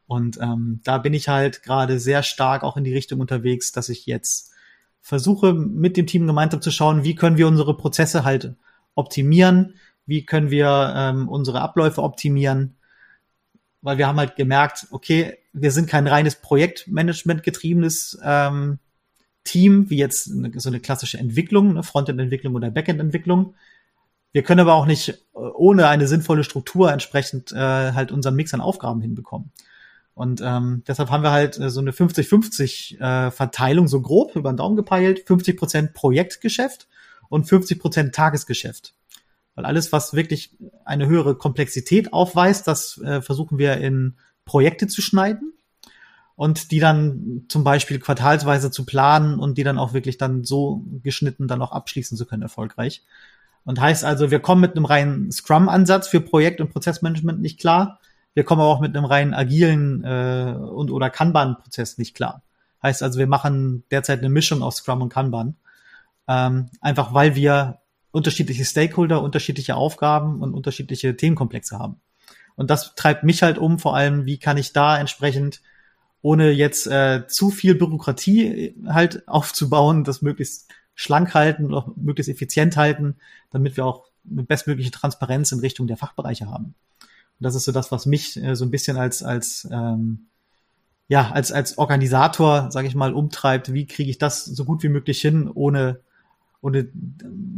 Und 0.06 0.38
ähm, 0.40 0.80
da 0.84 0.98
bin 0.98 1.14
ich 1.14 1.28
halt 1.28 1.62
gerade 1.62 1.98
sehr 1.98 2.22
stark 2.22 2.62
auch 2.62 2.76
in 2.76 2.84
die 2.84 2.94
Richtung 2.94 3.20
unterwegs, 3.20 3.72
dass 3.72 3.88
ich 3.88 4.06
jetzt 4.06 4.52
versuche, 5.00 5.52
mit 5.52 5.96
dem 5.96 6.06
Team 6.06 6.26
gemeinsam 6.26 6.62
zu 6.62 6.70
schauen, 6.70 7.04
wie 7.04 7.14
können 7.14 7.36
wir 7.36 7.46
unsere 7.46 7.76
Prozesse 7.76 8.24
halt 8.24 8.54
optimieren, 8.94 9.74
wie 10.06 10.24
können 10.24 10.50
wir 10.50 10.94
ähm, 10.96 11.28
unsere 11.28 11.60
Abläufe 11.60 12.02
optimieren, 12.02 12.76
weil 13.82 13.98
wir 13.98 14.06
haben 14.06 14.18
halt 14.18 14.36
gemerkt, 14.36 14.86
okay, 14.90 15.38
wir 15.52 15.72
sind 15.72 15.88
kein 15.88 16.06
reines 16.06 16.36
Projektmanagement 16.36 17.42
getriebenes 17.42 18.18
ähm, 18.24 18.78
Team, 19.44 19.90
wie 19.90 19.98
jetzt 19.98 20.24
so 20.24 20.68
eine 20.68 20.80
klassische 20.80 21.18
Entwicklung, 21.18 21.70
eine 21.70 21.82
Frontend-Entwicklung 21.82 22.54
oder 22.54 22.70
Backend-Entwicklung. 22.70 23.54
Wir 24.32 24.42
können 24.42 24.60
aber 24.60 24.74
auch 24.74 24.86
nicht 24.86 25.10
äh, 25.10 25.14
ohne 25.34 25.86
eine 25.88 26.08
sinnvolle 26.08 26.44
Struktur 26.44 26.92
entsprechend 26.92 27.52
äh, 27.52 27.92
halt 27.92 28.10
unseren 28.10 28.34
Mix 28.34 28.52
an 28.52 28.60
Aufgaben 28.60 29.00
hinbekommen. 29.00 29.52
Und 30.14 30.40
ähm, 30.44 30.82
deshalb 30.86 31.10
haben 31.10 31.22
wir 31.22 31.32
halt 31.32 31.58
äh, 31.58 31.70
so 31.70 31.80
eine 31.80 31.90
50-50 31.90 33.00
äh, 33.00 33.30
Verteilung, 33.30 33.88
so 33.88 34.00
grob 34.00 34.34
über 34.36 34.52
den 34.52 34.56
Daumen 34.56 34.76
gepeilt, 34.76 35.24
50 35.26 35.56
Prozent 35.56 35.94
Projektgeschäft 35.94 36.88
und 37.28 37.48
50 37.48 37.80
Prozent 37.80 38.14
Tagesgeschäft. 38.14 38.94
Weil 39.54 39.66
alles, 39.66 39.92
was 39.92 40.14
wirklich 40.14 40.56
eine 40.84 41.06
höhere 41.06 41.36
Komplexität 41.36 42.12
aufweist, 42.12 42.66
das 42.66 42.98
äh, 42.98 43.22
versuchen 43.22 43.58
wir 43.58 43.76
in 43.78 44.16
Projekte 44.44 44.86
zu 44.86 45.00
schneiden 45.00 45.53
und 46.36 46.70
die 46.70 46.80
dann 46.80 47.44
zum 47.48 47.64
Beispiel 47.64 47.98
quartalsweise 47.98 48.70
zu 48.70 48.84
planen 48.84 49.38
und 49.38 49.56
die 49.56 49.64
dann 49.64 49.78
auch 49.78 49.92
wirklich 49.92 50.18
dann 50.18 50.44
so 50.44 50.84
geschnitten 51.02 51.46
dann 51.46 51.62
auch 51.62 51.72
abschließen 51.72 52.18
zu 52.18 52.26
können 52.26 52.42
erfolgreich. 52.42 53.04
Und 53.64 53.80
heißt 53.80 54.04
also, 54.04 54.30
wir 54.30 54.40
kommen 54.40 54.60
mit 54.60 54.76
einem 54.76 54.84
reinen 54.84 55.32
Scrum-Ansatz 55.32 56.08
für 56.08 56.20
Projekt- 56.20 56.60
und 56.60 56.70
Prozessmanagement 56.70 57.40
nicht 57.40 57.58
klar. 57.58 58.00
Wir 58.34 58.44
kommen 58.44 58.60
aber 58.60 58.70
auch 58.70 58.80
mit 58.80 58.96
einem 58.96 59.06
reinen 59.06 59.32
agilen 59.32 60.04
äh, 60.04 60.54
und 60.56 60.90
oder 60.90 61.08
Kanban-Prozess 61.08 61.98
nicht 61.98 62.14
klar. 62.14 62.42
Heißt 62.82 63.02
also, 63.02 63.18
wir 63.18 63.26
machen 63.26 63.84
derzeit 63.90 64.18
eine 64.18 64.28
Mischung 64.28 64.62
aus 64.62 64.76
Scrum 64.76 65.02
und 65.02 65.08
Kanban. 65.08 65.56
Ähm, 66.28 66.68
einfach 66.80 67.14
weil 67.14 67.36
wir 67.36 67.78
unterschiedliche 68.10 68.64
Stakeholder, 68.64 69.22
unterschiedliche 69.22 69.76
Aufgaben 69.76 70.42
und 70.42 70.52
unterschiedliche 70.52 71.16
Themenkomplexe 71.16 71.78
haben. 71.78 72.00
Und 72.56 72.70
das 72.70 72.94
treibt 72.94 73.24
mich 73.24 73.42
halt 73.42 73.58
um, 73.58 73.78
vor 73.78 73.96
allem, 73.96 74.26
wie 74.26 74.38
kann 74.38 74.56
ich 74.56 74.72
da 74.72 74.98
entsprechend 74.98 75.62
ohne 76.24 76.52
jetzt 76.52 76.86
äh, 76.86 77.26
zu 77.28 77.50
viel 77.50 77.74
Bürokratie 77.74 78.46
äh, 78.46 78.74
halt 78.86 79.28
aufzubauen, 79.28 80.04
das 80.04 80.22
möglichst 80.22 80.70
schlank 80.94 81.34
halten 81.34 81.66
und 81.66 81.74
auch 81.74 81.94
möglichst 81.96 82.30
effizient 82.30 82.78
halten, 82.78 83.16
damit 83.50 83.76
wir 83.76 83.84
auch 83.84 84.06
eine 84.28 84.42
bestmögliche 84.42 84.90
Transparenz 84.90 85.52
in 85.52 85.60
Richtung 85.60 85.86
der 85.86 85.98
Fachbereiche 85.98 86.50
haben. 86.50 86.74
Und 87.04 87.40
das 87.40 87.54
ist 87.54 87.66
so 87.66 87.72
das, 87.72 87.92
was 87.92 88.06
mich 88.06 88.42
äh, 88.42 88.56
so 88.56 88.64
ein 88.64 88.70
bisschen 88.70 88.96
als 88.96 89.22
als 89.22 89.68
ähm, 89.70 90.28
ja 91.08 91.30
als 91.30 91.52
als 91.52 91.76
Organisator, 91.76 92.70
sage 92.70 92.88
ich 92.88 92.94
mal, 92.94 93.12
umtreibt. 93.12 93.74
Wie 93.74 93.86
kriege 93.86 94.08
ich 94.08 94.16
das 94.16 94.46
so 94.46 94.64
gut 94.64 94.82
wie 94.82 94.88
möglich 94.88 95.20
hin, 95.20 95.50
ohne 95.52 96.00
ohne 96.62 96.88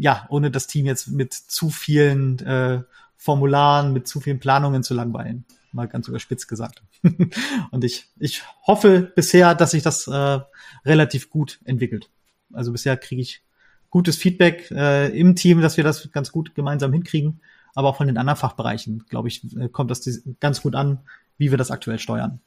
ja 0.00 0.26
ohne 0.28 0.50
das 0.50 0.66
Team 0.66 0.86
jetzt 0.86 1.06
mit 1.06 1.34
zu 1.34 1.70
vielen 1.70 2.40
äh, 2.40 2.82
Formularen, 3.16 3.92
mit 3.92 4.08
zu 4.08 4.18
vielen 4.18 4.40
Planungen 4.40 4.82
zu 4.82 4.94
langweilen 4.94 5.44
mal 5.76 5.86
ganz 5.86 6.08
überspitzt 6.08 6.48
gesagt. 6.48 6.82
und 7.70 7.84
ich, 7.84 8.08
ich 8.18 8.42
hoffe 8.66 9.12
bisher, 9.14 9.54
dass 9.54 9.70
sich 9.70 9.84
das 9.84 10.08
äh, 10.08 10.40
relativ 10.84 11.30
gut 11.30 11.60
entwickelt. 11.64 12.10
Also 12.52 12.72
bisher 12.72 12.96
kriege 12.96 13.22
ich 13.22 13.42
gutes 13.90 14.16
Feedback 14.16 14.70
äh, 14.72 15.08
im 15.16 15.36
Team, 15.36 15.60
dass 15.60 15.76
wir 15.76 15.84
das 15.84 16.10
ganz 16.10 16.32
gut 16.32 16.54
gemeinsam 16.54 16.92
hinkriegen. 16.92 17.40
Aber 17.74 17.90
auch 17.90 17.96
von 17.96 18.06
den 18.06 18.18
anderen 18.18 18.38
Fachbereichen, 18.38 19.04
glaube 19.08 19.28
ich, 19.28 19.42
äh, 19.56 19.68
kommt 19.68 19.90
das 19.90 20.08
ganz 20.40 20.62
gut 20.62 20.74
an, 20.74 21.00
wie 21.38 21.50
wir 21.50 21.58
das 21.58 21.70
aktuell 21.70 21.98
steuern. 21.98 22.40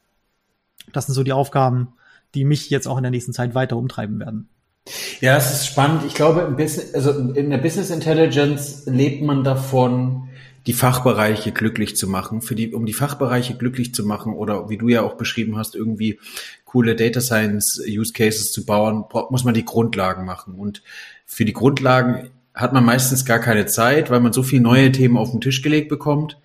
Das 0.91 1.05
sind 1.05 1.15
so 1.15 1.23
die 1.23 1.33
Aufgaben, 1.33 1.93
die 2.33 2.43
mich 2.43 2.69
jetzt 2.69 2.87
auch 2.87 2.97
in 2.97 3.03
der 3.03 3.11
nächsten 3.11 3.33
Zeit 3.33 3.55
weiter 3.55 3.77
umtreiben 3.77 4.19
werden. 4.19 4.49
Ja, 5.21 5.37
es 5.37 5.51
ist 5.51 5.67
spannend. 5.67 6.03
Ich 6.05 6.15
glaube, 6.15 6.41
im 6.41 6.55
Business, 6.55 6.93
also 6.95 7.11
in 7.11 7.49
der 7.49 7.57
Business 7.59 7.91
Intelligence 7.91 8.83
lebt 8.85 9.21
man 9.21 9.43
davon, 9.43 10.28
die 10.67 10.73
Fachbereiche 10.73 11.51
glücklich 11.51 11.95
zu 11.95 12.07
machen, 12.07 12.41
für 12.41 12.55
die, 12.55 12.73
um 12.73 12.85
die 12.85 12.93
Fachbereiche 12.93 13.55
glücklich 13.55 13.93
zu 13.93 14.05
machen 14.05 14.33
oder 14.33 14.69
wie 14.69 14.77
du 14.77 14.89
ja 14.89 15.01
auch 15.01 15.15
beschrieben 15.15 15.57
hast, 15.57 15.75
irgendwie 15.75 16.19
coole 16.65 16.95
Data 16.95 17.21
Science 17.21 17.81
Use 17.87 18.13
Cases 18.13 18.51
zu 18.51 18.65
bauen, 18.65 19.05
muss 19.29 19.43
man 19.43 19.53
die 19.53 19.65
Grundlagen 19.65 20.25
machen. 20.25 20.55
Und 20.55 20.83
für 21.25 21.45
die 21.45 21.53
Grundlagen 21.53 22.29
hat 22.53 22.73
man 22.73 22.85
meistens 22.85 23.25
gar 23.25 23.39
keine 23.39 23.65
Zeit, 23.65 24.09
weil 24.09 24.19
man 24.19 24.33
so 24.33 24.43
viele 24.43 24.61
neue 24.61 24.91
Themen 24.91 25.17
auf 25.17 25.31
den 25.31 25.41
Tisch 25.41 25.61
gelegt 25.61 25.89
bekommt. 25.89 26.37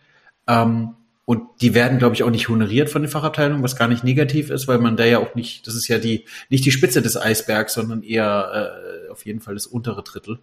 Ähm, 0.46 0.94
und 1.26 1.42
die 1.62 1.74
werden, 1.74 1.98
glaube 1.98 2.14
ich, 2.14 2.22
auch 2.22 2.30
nicht 2.30 2.48
honoriert 2.48 2.90
von 2.90 3.02
den 3.02 3.10
Fachabteilungen, 3.10 3.62
was 3.62 3.76
gar 3.76 3.88
nicht 3.88 4.04
negativ 4.04 4.50
ist, 4.50 4.68
weil 4.68 4.78
man 4.78 4.96
da 4.96 5.04
ja 5.04 5.18
auch 5.18 5.34
nicht, 5.34 5.66
das 5.66 5.74
ist 5.74 5.88
ja 5.88 5.98
die, 5.98 6.26
nicht 6.50 6.66
die 6.66 6.70
Spitze 6.70 7.00
des 7.00 7.16
Eisbergs, 7.16 7.74
sondern 7.74 8.02
eher 8.02 9.06
äh, 9.06 9.10
auf 9.10 9.24
jeden 9.24 9.40
Fall 9.40 9.54
das 9.54 9.66
untere 9.66 10.02
Drittel. 10.02 10.38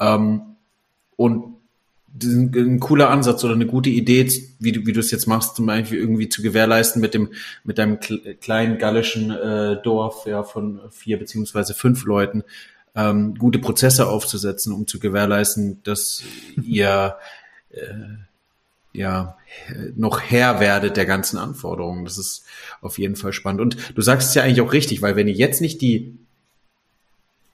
Ähm, 0.00 0.40
und 1.16 1.56
ein, 2.22 2.80
cooler 2.80 3.10
Ansatz 3.10 3.42
oder 3.44 3.54
eine 3.54 3.66
gute 3.66 3.90
Idee, 3.90 4.30
wie 4.58 4.72
du, 4.72 4.86
wie 4.86 4.92
du 4.92 5.00
es 5.00 5.10
jetzt 5.10 5.26
machst, 5.26 5.56
zum 5.56 5.66
Beispiel 5.66 5.98
irgendwie 5.98 6.28
zu 6.28 6.42
gewährleisten 6.42 7.00
mit 7.00 7.14
dem, 7.14 7.30
mit 7.64 7.78
deinem 7.78 7.98
kleinen 8.40 8.78
gallischen 8.78 9.30
äh, 9.30 9.80
Dorf 9.82 10.26
ja, 10.26 10.42
von 10.42 10.80
vier 10.90 11.18
beziehungsweise 11.18 11.74
fünf 11.74 12.04
Leuten, 12.04 12.44
ähm, 12.94 13.34
gute 13.36 13.58
Prozesse 13.58 14.08
aufzusetzen, 14.08 14.72
um 14.74 14.86
zu 14.86 14.98
gewährleisten, 14.98 15.82
dass 15.84 16.22
ihr 16.62 17.16
äh, 17.70 17.78
ja 18.92 19.38
noch 19.96 20.20
Herr 20.20 20.60
werdet 20.60 20.96
der 20.98 21.06
ganzen 21.06 21.38
Anforderungen. 21.38 22.04
Das 22.04 22.18
ist 22.18 22.44
auf 22.82 22.98
jeden 22.98 23.16
Fall 23.16 23.32
spannend. 23.32 23.62
Und 23.62 23.96
du 23.96 24.02
sagst 24.02 24.28
es 24.28 24.34
ja 24.34 24.42
eigentlich 24.42 24.60
auch 24.60 24.72
richtig, 24.72 25.00
weil 25.00 25.16
wenn 25.16 25.28
ihr 25.28 25.34
jetzt 25.34 25.62
nicht 25.62 25.80
die 25.80 26.18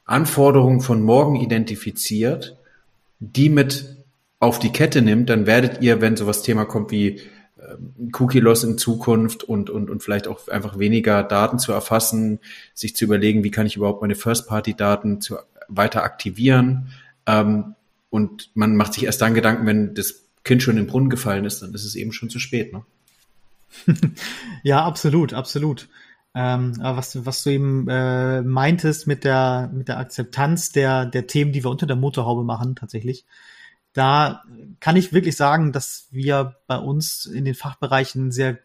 Anforderungen 0.04 0.80
von 0.80 1.02
morgen 1.02 1.36
identifiziert, 1.36 2.56
die 3.20 3.50
mit 3.50 3.97
auf 4.40 4.58
die 4.58 4.72
Kette 4.72 5.02
nimmt, 5.02 5.30
dann 5.30 5.46
werdet 5.46 5.82
ihr, 5.82 6.00
wenn 6.00 6.16
sowas 6.16 6.42
Thema 6.42 6.64
kommt 6.64 6.90
wie 6.90 7.20
ähm, 7.58 8.10
Cookie 8.18 8.40
Loss 8.40 8.64
in 8.64 8.78
Zukunft 8.78 9.42
und, 9.44 9.68
und, 9.70 9.90
und 9.90 10.02
vielleicht 10.02 10.28
auch 10.28 10.48
einfach 10.48 10.78
weniger 10.78 11.22
Daten 11.22 11.58
zu 11.58 11.72
erfassen, 11.72 12.38
sich 12.74 12.94
zu 12.94 13.04
überlegen, 13.04 13.42
wie 13.42 13.50
kann 13.50 13.66
ich 13.66 13.76
überhaupt 13.76 14.00
meine 14.00 14.14
First-Party-Daten 14.14 15.20
zu, 15.20 15.36
weiter 15.68 16.02
aktivieren. 16.02 16.92
Ähm, 17.26 17.74
und 18.10 18.50
man 18.54 18.76
macht 18.76 18.94
sich 18.94 19.04
erst 19.04 19.20
dann 19.20 19.34
Gedanken, 19.34 19.66
wenn 19.66 19.94
das 19.94 20.24
Kind 20.44 20.62
schon 20.62 20.76
in 20.76 20.84
den 20.84 20.90
Brunnen 20.90 21.10
gefallen 21.10 21.44
ist, 21.44 21.60
dann 21.62 21.74
ist 21.74 21.84
es 21.84 21.94
eben 21.94 22.12
schon 22.12 22.30
zu 22.30 22.38
spät. 22.38 22.72
Ne? 22.72 22.84
ja, 24.62 24.84
absolut, 24.84 25.34
absolut. 25.34 25.88
Ähm, 26.34 26.74
was, 26.80 27.24
was 27.26 27.42
du 27.42 27.50
eben 27.50 27.88
äh, 27.88 28.42
meintest 28.42 29.06
mit 29.06 29.24
der, 29.24 29.70
mit 29.74 29.88
der 29.88 29.98
Akzeptanz 29.98 30.72
der, 30.72 31.06
der 31.06 31.26
Themen, 31.26 31.52
die 31.52 31.64
wir 31.64 31.70
unter 31.70 31.86
der 31.86 31.96
Motorhaube 31.96 32.44
machen, 32.44 32.76
tatsächlich 32.76 33.26
da 33.98 34.44
kann 34.78 34.94
ich 34.94 35.12
wirklich 35.12 35.36
sagen, 35.36 35.72
dass 35.72 36.06
wir 36.12 36.54
bei 36.68 36.78
uns 36.78 37.26
in 37.26 37.44
den 37.44 37.56
Fachbereichen 37.56 38.28
ein 38.28 38.32
sehr 38.32 38.58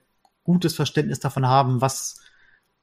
gutes 0.44 0.76
Verständnis 0.76 1.20
davon 1.20 1.48
haben, 1.48 1.82
was, 1.82 2.22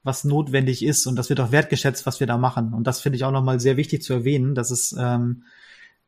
was 0.03 0.25
notwendig 0.25 0.83
ist. 0.83 1.07
Und 1.07 1.15
das 1.15 1.29
wird 1.29 1.39
auch 1.39 1.53
wertgeschätzt, 1.53 2.05
was 2.05 2.19
wir 2.19 2.27
da 2.27 2.37
machen. 2.37 2.73
Und 2.73 2.87
das 2.87 2.99
finde 2.99 3.15
ich 3.15 3.23
auch 3.23 3.31
nochmal 3.31 3.61
sehr 3.61 3.77
wichtig 3.77 4.03
zu 4.03 4.11
erwähnen, 4.11 4.53
dass 4.53 4.69
es, 4.69 4.93
ähm, 4.99 5.45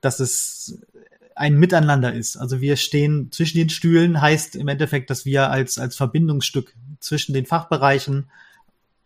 dass 0.02 0.20
es 0.20 0.82
ein 1.34 1.58
Miteinander 1.58 2.14
ist. 2.14 2.36
Also 2.36 2.60
wir 2.60 2.76
stehen 2.76 3.32
zwischen 3.32 3.58
den 3.58 3.70
Stühlen, 3.70 4.20
heißt 4.20 4.58
im 4.58 4.68
Endeffekt, 4.68 5.10
dass 5.12 5.24
wir 5.24 5.50
als, 5.50 5.80
als 5.80 5.96
Verbindungsstück 5.96 6.76
zwischen 7.00 7.34
den 7.34 7.46
Fachbereichen 7.46 8.30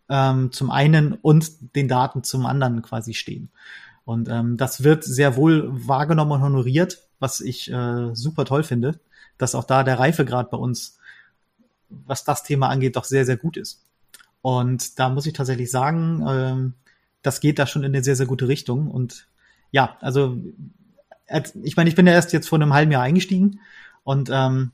ähm, 0.09 0.51
zum 0.51 0.71
einen 0.71 1.13
und 1.13 1.75
den 1.75 1.87
Daten 1.87 2.23
zum 2.23 2.47
anderen 2.47 2.81
quasi 2.81 3.13
stehen. 3.13 3.49
Und 4.05 4.27
ähm, 4.27 4.57
das 4.57 4.83
wird 4.83 5.03
sehr 5.03 5.35
wohl 5.35 5.69
wahrgenommen 5.87 6.31
und 6.31 6.41
honoriert 6.41 7.06
was 7.19 7.41
ich 7.41 7.71
äh, 7.71 8.13
super 8.13 8.45
toll 8.45 8.63
finde, 8.63 8.99
dass 9.37 9.55
auch 9.55 9.63
da 9.63 9.83
der 9.83 9.99
Reifegrad 9.99 10.51
bei 10.51 10.57
uns, 10.57 10.99
was 11.89 12.23
das 12.23 12.43
Thema 12.43 12.69
angeht, 12.69 12.95
doch 12.95 13.03
sehr, 13.03 13.25
sehr 13.25 13.37
gut 13.37 13.57
ist. 13.57 13.83
Und 14.41 14.99
da 14.99 15.09
muss 15.09 15.25
ich 15.25 15.33
tatsächlich 15.33 15.71
sagen, 15.71 16.25
ähm, 16.27 16.73
das 17.21 17.39
geht 17.39 17.59
da 17.59 17.67
schon 17.67 17.83
in 17.83 17.93
eine 17.93 18.03
sehr, 18.03 18.15
sehr 18.15 18.25
gute 18.25 18.47
Richtung. 18.47 18.89
Und 18.89 19.27
ja, 19.71 19.97
also 20.01 20.37
ich 21.63 21.75
meine, 21.75 21.89
ich 21.89 21.95
bin 21.95 22.07
ja 22.07 22.13
erst 22.13 22.33
jetzt 22.33 22.47
vor 22.47 22.57
einem 22.57 22.73
halben 22.73 22.91
Jahr 22.91 23.03
eingestiegen 23.03 23.59
und 24.03 24.29
ähm, 24.31 24.71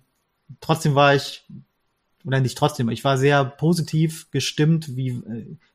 trotzdem 0.61 0.93
war 0.93 1.15
ich, 1.15 1.45
oder 2.25 2.39
nicht 2.39 2.57
trotzdem, 2.57 2.89
ich 2.89 3.03
war 3.03 3.17
sehr 3.17 3.43
positiv 3.43 4.29
gestimmt, 4.31 4.95
wie, 4.95 5.21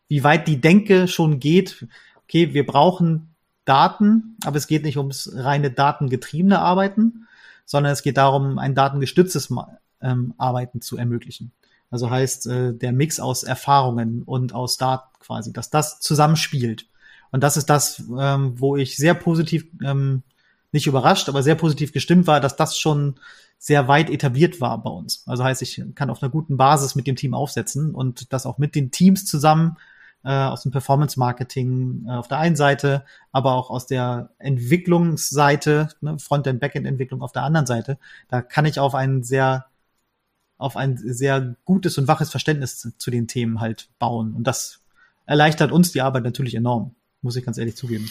wie 0.07 0.25
weit 0.25 0.47
die 0.47 0.61
Denke 0.61 1.09
schon 1.09 1.41
geht. 1.41 1.87
Okay, 2.25 2.55
wir 2.55 2.65
brauchen 2.65 3.35
Daten, 3.69 4.37
aber 4.45 4.57
es 4.57 4.67
geht 4.67 4.85
nicht 4.85 4.97
ums 4.97 5.31
reine 5.35 5.71
datengetriebene 5.71 6.59
Arbeiten, 6.59 7.27
sondern 7.65 7.93
es 7.93 8.03
geht 8.03 8.17
darum, 8.17 8.59
ein 8.59 8.75
datengestütztes 8.75 9.53
ähm, 10.01 10.35
Arbeiten 10.39 10.81
zu 10.81 10.97
ermöglichen. 10.97 11.53
Also 11.91 12.11
heißt 12.11 12.47
äh, 12.47 12.75
der 12.75 12.93
Mix 12.93 13.21
aus 13.21 13.43
Erfahrungen 13.43 14.23
und 14.23 14.55
aus 14.55 14.77
Daten 14.77 15.09
quasi, 15.21 15.53
dass 15.53 15.71
das 15.71 16.01
zusammenspielt. 16.01 16.87
Und 17.31 17.43
das 17.43 17.57
ist 17.57 17.67
das, 17.67 18.03
ähm, 18.19 18.55
wo 18.59 18.77
ich 18.77 18.97
sehr 18.97 19.15
positiv, 19.15 19.67
ähm, 19.85 20.23
nicht 20.73 20.87
überrascht, 20.87 21.29
aber 21.29 21.43
sehr 21.43 21.55
positiv 21.55 21.93
gestimmt 21.93 22.27
war, 22.27 22.41
dass 22.41 22.57
das 22.57 22.79
schon 22.79 23.17
sehr 23.59 23.89
weit 23.89 24.11
etabliert 24.11 24.61
war 24.61 24.83
bei 24.83 24.91
uns. 24.91 25.25
Also 25.27 25.45
heißt, 25.45 25.63
ich 25.63 25.83
kann 25.95 26.11
auf 26.11 26.23
einer 26.23 26.31
guten 26.31 26.57
Basis 26.57 26.95
mit 26.95 27.07
dem 27.07 27.17
Team 27.17 27.35
aufsetzen 27.35 27.95
und 27.95 28.33
das 28.33 28.47
auch 28.47 28.59
mit 28.59 28.75
den 28.75 28.91
Teams 28.91 29.25
zusammen 29.25 29.77
äh, 30.29 30.33
aus 30.33 30.63
dem 30.63 30.73
Performance 30.73 31.19
Marketing 31.19 32.05
äh, 32.07 32.11
auf 32.11 32.29
der 32.29 32.37
einen 32.37 32.55
Seite, 32.55 33.03
aber 33.33 33.55
auch 33.55 33.71
aus 33.71 33.87
der 33.87 34.29
Entwicklungsseite, 34.39 35.89
ne, 36.03 36.19
Frontend, 36.19 36.61
Backend 36.61 36.87
Entwicklung 36.87 37.23
auf 37.23 37.33
der 37.33 37.45
anderen 37.45 37.65
Seite. 37.65 37.99
Da 38.29 38.43
kann 38.43 38.67
ich 38.67 38.79
auf 38.79 38.95
ein 38.95 39.23
sehr 39.23 39.65
auf 40.59 40.77
ein 40.77 40.99
sehr 40.99 41.55
gutes 41.65 41.97
und 41.97 42.09
waches 42.09 42.31
Verständnis 42.31 42.79
zu, 42.79 42.99
zu 42.99 43.11
den 43.11 43.27
Themen 43.27 43.61
halt 43.61 43.89
bauen. 43.99 44.35
Und 44.35 44.45
das 44.45 44.81
erleichtert 45.25 45.73
uns 45.73 45.93
die 45.93 46.03
Arbeit 46.03 46.25
natürlich 46.25 46.57
enorm, 46.57 46.95
muss 47.23 47.37
ich 47.37 47.45
ganz 47.47 47.57
ehrlich 47.57 47.77
zugeben. 47.77 48.11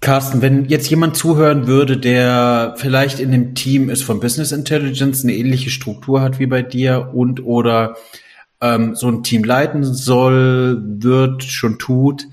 Carsten, 0.00 0.42
wenn 0.42 0.64
jetzt 0.64 0.90
jemand 0.90 1.14
zuhören 1.14 1.66
würde, 1.66 1.98
der 1.98 2.74
vielleicht 2.78 3.20
in 3.20 3.30
dem 3.30 3.54
Team 3.54 3.90
ist 3.90 4.02
von 4.02 4.18
Business 4.18 4.50
Intelligence, 4.50 5.22
eine 5.22 5.34
ähnliche 5.34 5.70
Struktur 5.70 6.20
hat 6.20 6.38
wie 6.38 6.46
bei 6.46 6.62
dir 6.62 7.10
und 7.14 7.44
oder 7.44 7.96
ähm, 8.64 8.96
so 8.96 9.08
ein 9.08 9.22
Team 9.22 9.44
leiten 9.44 9.84
soll, 9.84 10.82
wird, 10.82 11.44
schon 11.44 11.78
tut, 11.78 12.26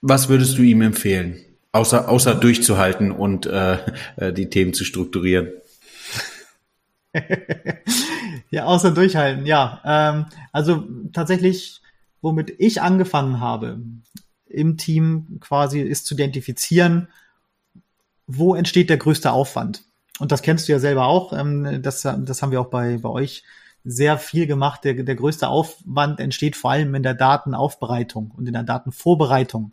was 0.00 0.28
würdest 0.28 0.56
du 0.58 0.62
ihm 0.62 0.80
empfehlen? 0.80 1.40
Außer, 1.72 2.08
außer 2.08 2.36
durchzuhalten 2.36 3.10
und 3.10 3.46
äh, 3.46 3.78
äh 4.16 4.32
die 4.32 4.48
Themen 4.48 4.72
zu 4.72 4.84
strukturieren. 4.84 5.50
ja, 8.50 8.64
außer 8.64 8.92
durchhalten, 8.92 9.44
ja. 9.44 9.82
Ähm, 9.84 10.26
also 10.52 10.84
tatsächlich, 11.12 11.80
womit 12.22 12.54
ich 12.58 12.80
angefangen 12.80 13.40
habe, 13.40 13.78
im 14.46 14.76
Team 14.76 15.38
quasi 15.40 15.80
ist 15.80 16.06
zu 16.06 16.14
identifizieren, 16.14 17.08
wo 18.28 18.54
entsteht 18.54 18.88
der 18.88 18.98
größte 18.98 19.32
Aufwand. 19.32 19.82
Und 20.20 20.30
das 20.30 20.42
kennst 20.42 20.68
du 20.68 20.72
ja 20.72 20.78
selber 20.78 21.06
auch. 21.06 21.32
Ähm, 21.32 21.82
das, 21.82 22.02
das 22.02 22.42
haben 22.42 22.52
wir 22.52 22.60
auch 22.60 22.70
bei, 22.70 22.98
bei 22.98 23.08
euch 23.08 23.42
sehr 23.86 24.18
viel 24.18 24.46
gemacht. 24.46 24.84
Der, 24.84 24.94
der 24.94 25.14
größte 25.14 25.48
Aufwand 25.48 26.18
entsteht 26.18 26.56
vor 26.56 26.72
allem 26.72 26.94
in 26.94 27.04
der 27.04 27.14
Datenaufbereitung 27.14 28.32
und 28.36 28.46
in 28.46 28.52
der 28.52 28.64
Datenvorbereitung. 28.64 29.72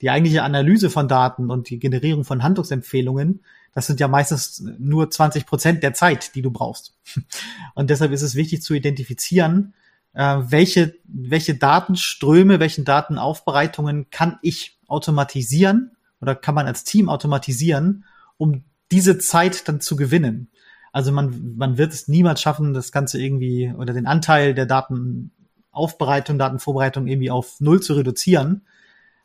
Die 0.00 0.10
eigentliche 0.10 0.44
Analyse 0.44 0.90
von 0.90 1.08
Daten 1.08 1.50
und 1.50 1.68
die 1.68 1.80
Generierung 1.80 2.24
von 2.24 2.44
Handlungsempfehlungen, 2.44 3.42
das 3.74 3.88
sind 3.88 3.98
ja 3.98 4.06
meistens 4.06 4.62
nur 4.78 5.10
20 5.10 5.44
Prozent 5.44 5.82
der 5.82 5.92
Zeit, 5.92 6.36
die 6.36 6.42
du 6.42 6.50
brauchst. 6.50 6.96
Und 7.74 7.90
deshalb 7.90 8.12
ist 8.12 8.22
es 8.22 8.34
wichtig 8.34 8.62
zu 8.62 8.74
identifizieren, 8.74 9.74
äh, 10.14 10.38
welche, 10.40 10.94
welche 11.04 11.54
Datenströme, 11.54 12.60
welchen 12.60 12.84
Datenaufbereitungen 12.84 14.10
kann 14.10 14.38
ich 14.42 14.78
automatisieren 14.88 15.92
oder 16.20 16.34
kann 16.34 16.54
man 16.54 16.66
als 16.66 16.84
Team 16.84 17.08
automatisieren, 17.08 18.04
um 18.36 18.64
diese 18.90 19.18
Zeit 19.18 19.68
dann 19.68 19.80
zu 19.80 19.96
gewinnen. 19.96 20.50
Also 20.92 21.12
man, 21.12 21.54
man 21.56 21.78
wird 21.78 21.92
es 21.92 22.08
niemals 22.08 22.40
schaffen, 22.40 22.74
das 22.74 22.92
Ganze 22.92 23.20
irgendwie 23.20 23.72
oder 23.76 23.92
den 23.92 24.06
Anteil 24.06 24.54
der 24.54 24.66
Datenaufbereitung, 24.66 26.38
Datenvorbereitung 26.38 27.06
irgendwie 27.06 27.30
auf 27.30 27.60
Null 27.60 27.80
zu 27.80 27.94
reduzieren. 27.94 28.66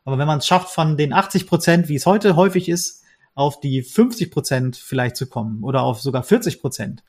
Aber 0.05 0.17
wenn 0.17 0.27
man 0.27 0.39
es 0.39 0.47
schafft, 0.47 0.69
von 0.69 0.97
den 0.97 1.13
80 1.13 1.47
Prozent, 1.47 1.87
wie 1.87 1.95
es 1.95 2.05
heute 2.05 2.35
häufig 2.35 2.67
ist, 2.67 3.03
auf 3.35 3.59
die 3.59 3.81
50 3.81 4.31
Prozent 4.31 4.75
vielleicht 4.75 5.15
zu 5.15 5.27
kommen 5.27 5.63
oder 5.63 5.83
auf 5.83 6.01
sogar 6.01 6.23
40 6.23 6.61
Prozent, 6.61 7.03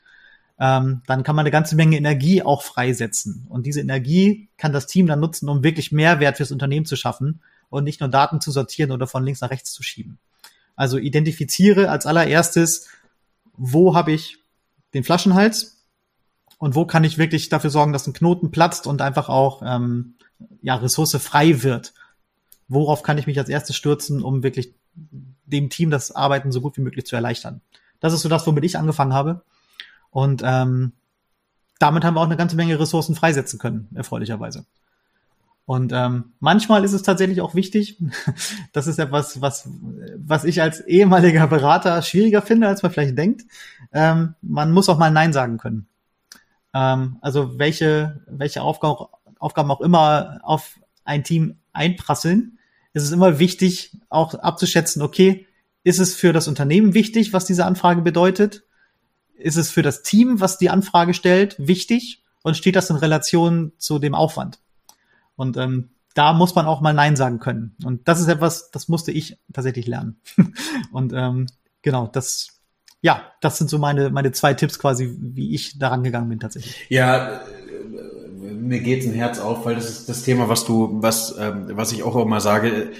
ähm, 0.59 1.01
dann 1.05 1.23
kann 1.23 1.35
man 1.35 1.43
eine 1.43 1.51
ganze 1.51 1.75
Menge 1.75 1.97
Energie 1.97 2.41
auch 2.41 2.63
freisetzen. 2.63 3.45
Und 3.49 3.65
diese 3.65 3.81
Energie 3.81 4.47
kann 4.57 4.71
das 4.71 4.87
Team 4.87 5.07
dann 5.07 5.19
nutzen, 5.19 5.49
um 5.49 5.63
wirklich 5.63 5.91
Mehrwert 5.91 6.37
fürs 6.37 6.51
Unternehmen 6.51 6.85
zu 6.85 6.95
schaffen 6.95 7.41
und 7.69 7.83
nicht 7.83 7.99
nur 7.99 8.09
Daten 8.09 8.39
zu 8.39 8.51
sortieren 8.51 8.91
oder 8.91 9.07
von 9.07 9.25
links 9.25 9.41
nach 9.41 9.49
rechts 9.49 9.73
zu 9.73 9.83
schieben. 9.83 10.17
Also 10.75 10.97
identifiziere 10.97 11.89
als 11.89 12.05
allererstes, 12.05 12.87
wo 13.57 13.95
habe 13.95 14.13
ich 14.13 14.39
den 14.95 15.03
Flaschenhals 15.03 15.83
und 16.57 16.73
wo 16.73 16.85
kann 16.85 17.03
ich 17.03 17.17
wirklich 17.17 17.49
dafür 17.49 17.69
sorgen, 17.69 17.93
dass 17.93 18.07
ein 18.07 18.13
Knoten 18.13 18.49
platzt 18.49 18.87
und 18.87 19.01
einfach 19.01 19.29
auch 19.29 19.61
ähm, 19.63 20.15
ja, 20.61 20.75
Ressource 20.75 21.15
frei 21.17 21.61
wird. 21.61 21.93
Worauf 22.67 23.03
kann 23.03 23.17
ich 23.17 23.27
mich 23.27 23.37
als 23.37 23.49
erstes 23.49 23.75
stürzen, 23.75 24.23
um 24.23 24.41
wirklich 24.41 24.73
dem 25.45 25.69
Team 25.69 25.91
das 25.91 26.11
Arbeiten 26.15 26.51
so 26.51 26.61
gut 26.61 26.77
wie 26.77 26.81
möglich 26.81 27.05
zu 27.05 27.15
erleichtern. 27.15 27.61
Das 27.99 28.13
ist 28.13 28.21
so 28.21 28.29
das, 28.29 28.47
womit 28.47 28.63
ich 28.63 28.77
angefangen 28.77 29.13
habe. 29.13 29.43
Und 30.09 30.41
ähm, 30.43 30.93
damit 31.77 32.03
haben 32.03 32.15
wir 32.15 32.21
auch 32.21 32.25
eine 32.25 32.37
ganze 32.37 32.55
Menge 32.55 32.79
Ressourcen 32.79 33.15
freisetzen 33.15 33.59
können, 33.59 33.89
erfreulicherweise. 33.93 34.65
Und 35.65 35.91
ähm, 35.93 36.33
manchmal 36.39 36.83
ist 36.83 36.93
es 36.93 37.01
tatsächlich 37.01 37.41
auch 37.41 37.55
wichtig, 37.55 37.97
das 38.73 38.87
ist 38.87 38.99
etwas, 38.99 39.41
was, 39.41 39.67
was 40.17 40.43
ich 40.43 40.61
als 40.61 40.81
ehemaliger 40.81 41.47
Berater 41.47 42.01
schwieriger 42.01 42.41
finde, 42.41 42.67
als 42.67 42.83
man 42.83 42.91
vielleicht 42.91 43.17
denkt. 43.17 43.45
Ähm, 43.91 44.35
man 44.41 44.71
muss 44.71 44.89
auch 44.89 44.99
mal 44.99 45.11
Nein 45.11 45.33
sagen 45.33 45.57
können. 45.57 45.87
Ähm, 46.73 47.17
also 47.21 47.57
welche, 47.57 48.21
welche 48.27 48.61
Aufgaben, 48.61 49.07
Aufgaben 49.39 49.71
auch 49.71 49.81
immer 49.81 50.39
auf 50.43 50.79
ein 51.03 51.23
Team 51.23 51.57
einprasseln, 51.73 52.59
ist 52.93 53.03
es 53.03 53.11
immer 53.11 53.39
wichtig, 53.39 53.97
auch 54.09 54.35
abzuschätzen, 54.35 55.01
okay, 55.01 55.47
ist 55.83 55.99
es 55.99 56.15
für 56.15 56.31
das 56.31 56.47
Unternehmen 56.47 56.93
wichtig, 56.93 57.33
was 57.33 57.45
diese 57.45 57.65
Anfrage 57.65 58.01
bedeutet? 58.01 58.63
Ist 59.35 59.57
es 59.57 59.69
für 59.69 59.81
das 59.81 60.01
Team, 60.01 60.39
was 60.39 60.57
die 60.57 60.69
Anfrage 60.69 61.13
stellt, 61.13 61.55
wichtig? 61.59 62.23
Und 62.41 62.55
steht 62.55 62.75
das 62.75 62.89
in 62.89 62.95
Relation 62.95 63.71
zu 63.77 63.99
dem 63.99 64.15
Aufwand? 64.15 64.59
Und 65.35 65.57
ähm, 65.57 65.89
da 66.13 66.33
muss 66.33 66.55
man 66.55 66.65
auch 66.65 66.81
mal 66.81 66.93
Nein 66.93 67.15
sagen 67.15 67.39
können. 67.39 67.75
Und 67.83 68.07
das 68.07 68.21
ist 68.21 68.27
etwas, 68.27 68.71
das 68.71 68.87
musste 68.87 69.11
ich 69.11 69.37
tatsächlich 69.53 69.85
lernen. 69.85 70.17
und 70.91 71.13
ähm, 71.13 71.47
genau, 71.81 72.07
das, 72.07 72.61
ja, 73.01 73.21
das 73.41 73.57
sind 73.57 73.69
so 73.69 73.77
meine, 73.77 74.09
meine 74.09 74.31
zwei 74.31 74.53
Tipps 74.53 74.79
quasi, 74.79 75.13
wie 75.19 75.53
ich 75.53 75.77
daran 75.77 76.03
gegangen 76.03 76.29
bin 76.29 76.39
tatsächlich. 76.39 76.85
Ja, 76.89 77.41
mir 78.65 78.79
geht's 78.79 79.05
ein 79.05 79.13
Herz 79.13 79.39
auf, 79.39 79.65
weil 79.65 79.75
das 79.75 79.89
ist 79.89 80.09
das 80.09 80.23
Thema, 80.23 80.49
was 80.49 80.65
du, 80.65 80.89
was, 81.01 81.35
ähm, 81.37 81.67
was 81.73 81.91
ich 81.91 82.03
auch 82.03 82.15
immer 82.15 82.39
sage. 82.39 82.91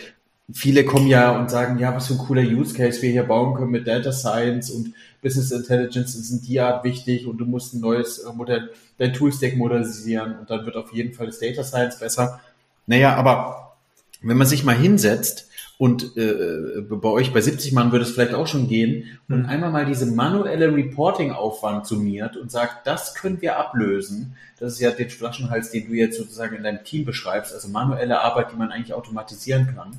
Viele 0.51 0.85
kommen 0.85 1.07
ja 1.07 1.37
und 1.39 1.49
sagen, 1.49 1.79
ja, 1.79 1.95
was 1.95 2.07
für 2.07 2.13
ein 2.13 2.19
cooler 2.19 2.43
Use 2.43 2.75
Case 2.75 3.01
wir 3.01 3.09
hier 3.11 3.23
bauen 3.23 3.55
können 3.55 3.71
mit 3.71 3.87
Data 3.87 4.11
Science 4.11 4.69
und 4.69 4.93
Business 5.21 5.51
Intelligence 5.51 6.13
ist 6.15 6.29
in 6.29 6.41
die 6.41 6.59
Art 6.59 6.83
wichtig 6.83 7.25
und 7.25 7.37
du 7.37 7.45
musst 7.45 7.73
ein 7.73 7.79
neues 7.79 8.19
äh, 8.19 8.31
Modell, 8.31 8.71
dein 8.97 9.13
Toolstack 9.13 9.55
modernisieren 9.55 10.39
und 10.39 10.49
dann 10.49 10.65
wird 10.65 10.75
auf 10.75 10.93
jeden 10.93 11.13
Fall 11.13 11.27
das 11.27 11.39
Data 11.39 11.63
Science 11.63 11.99
besser. 11.99 12.39
Naja, 12.87 13.15
aber 13.15 13.75
wenn 14.21 14.37
man 14.37 14.47
sich 14.47 14.63
mal 14.63 14.75
hinsetzt 14.75 15.49
und 15.77 16.15
äh, 16.15 16.81
bei 16.81 17.09
euch 17.09 17.33
bei 17.33 17.41
70 17.41 17.73
Mann 17.73 17.91
würde 17.91 18.05
es 18.05 18.11
vielleicht 18.11 18.33
auch 18.33 18.47
schon 18.47 18.67
gehen 18.67 19.19
und 19.27 19.43
mhm. 19.43 19.45
einmal 19.45 19.71
mal 19.71 19.85
diese 19.85 20.05
manuelle 20.05 20.73
Reporting-Aufwand 20.73 21.85
summiert 21.85 22.37
und 22.37 22.49
sagt, 22.49 22.87
das 22.87 23.13
können 23.13 23.41
wir 23.41 23.57
ablösen. 23.57 24.35
Das 24.57 24.73
ist 24.73 24.79
ja 24.79 24.91
den 24.91 25.09
Flaschenhals, 25.09 25.71
den 25.71 25.87
du 25.87 25.93
jetzt 25.93 26.17
sozusagen 26.17 26.55
in 26.55 26.63
deinem 26.63 26.83
Team 26.85 27.03
beschreibst, 27.03 27.53
also 27.53 27.67
manuelle 27.67 28.21
Arbeit, 28.21 28.51
die 28.53 28.55
man 28.55 28.71
eigentlich 28.71 28.93
automatisieren 28.93 29.75
kann. 29.75 29.91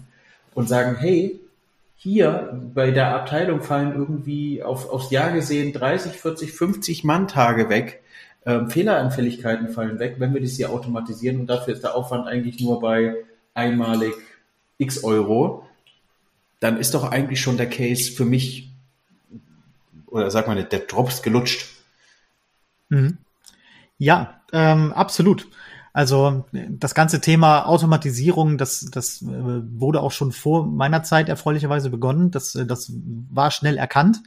Und 0.55 0.71
sagen, 0.71 0.97
hey, 0.97 1.39
hier 1.97 2.59
bei 2.75 2.91
der 2.91 3.15
Abteilung 3.15 3.61
fallen 3.61 3.95
irgendwie 3.95 4.63
auf, 4.63 4.89
aufs 4.89 5.11
Jahr 5.11 5.33
gesehen 5.33 5.75
30, 5.75 6.13
40, 6.13 6.53
50 6.53 7.05
Manntage 7.05 7.69
weg. 7.69 8.03
Ähm, 8.47 8.71
Fehleranfälligkeiten 8.71 9.71
fallen 9.71 9.99
weg, 9.99 10.17
wenn 10.19 10.33
wir 10.33 10.41
das 10.41 10.53
hier 10.53 10.71
automatisieren 10.71 11.41
und 11.41 11.49
dafür 11.49 11.75
ist 11.75 11.83
der 11.83 11.97
Aufwand 11.97 12.29
eigentlich 12.29 12.61
nur 12.61 12.81
bei 12.81 13.17
einmalig 13.55 14.15
x 14.79 15.03
Euro, 15.03 15.67
dann 16.61 16.79
ist 16.79 16.95
doch 16.95 17.11
eigentlich 17.11 17.41
schon 17.41 17.57
der 17.57 17.69
Case 17.69 18.13
für 18.13 18.25
mich, 18.25 18.71
oder 20.07 20.31
sag 20.31 20.47
mal, 20.47 20.63
der 20.63 20.79
Drops 20.79 21.23
gelutscht. 21.23 21.67
Mhm. 22.89 23.19
Ja, 23.99 24.41
ähm, 24.53 24.93
absolut. 24.93 25.49
Also 25.93 26.45
das 26.53 26.95
ganze 26.95 27.23
Thema 27.23 27.67
Automatisierung, 27.67 28.59
das, 28.59 28.91
das 28.93 29.23
äh, 29.23 29.27
wurde 29.27 30.03
auch 30.03 30.13
schon 30.13 30.31
vor 30.31 30.67
meiner 30.67 31.03
Zeit 31.03 31.29
erfreulicherweise 31.31 31.89
begonnen. 31.89 32.31
Das, 32.31 32.55
äh, 32.55 32.67
das 32.67 32.93
war 33.31 33.51
schnell 33.51 33.79
erkannt, 33.79 34.21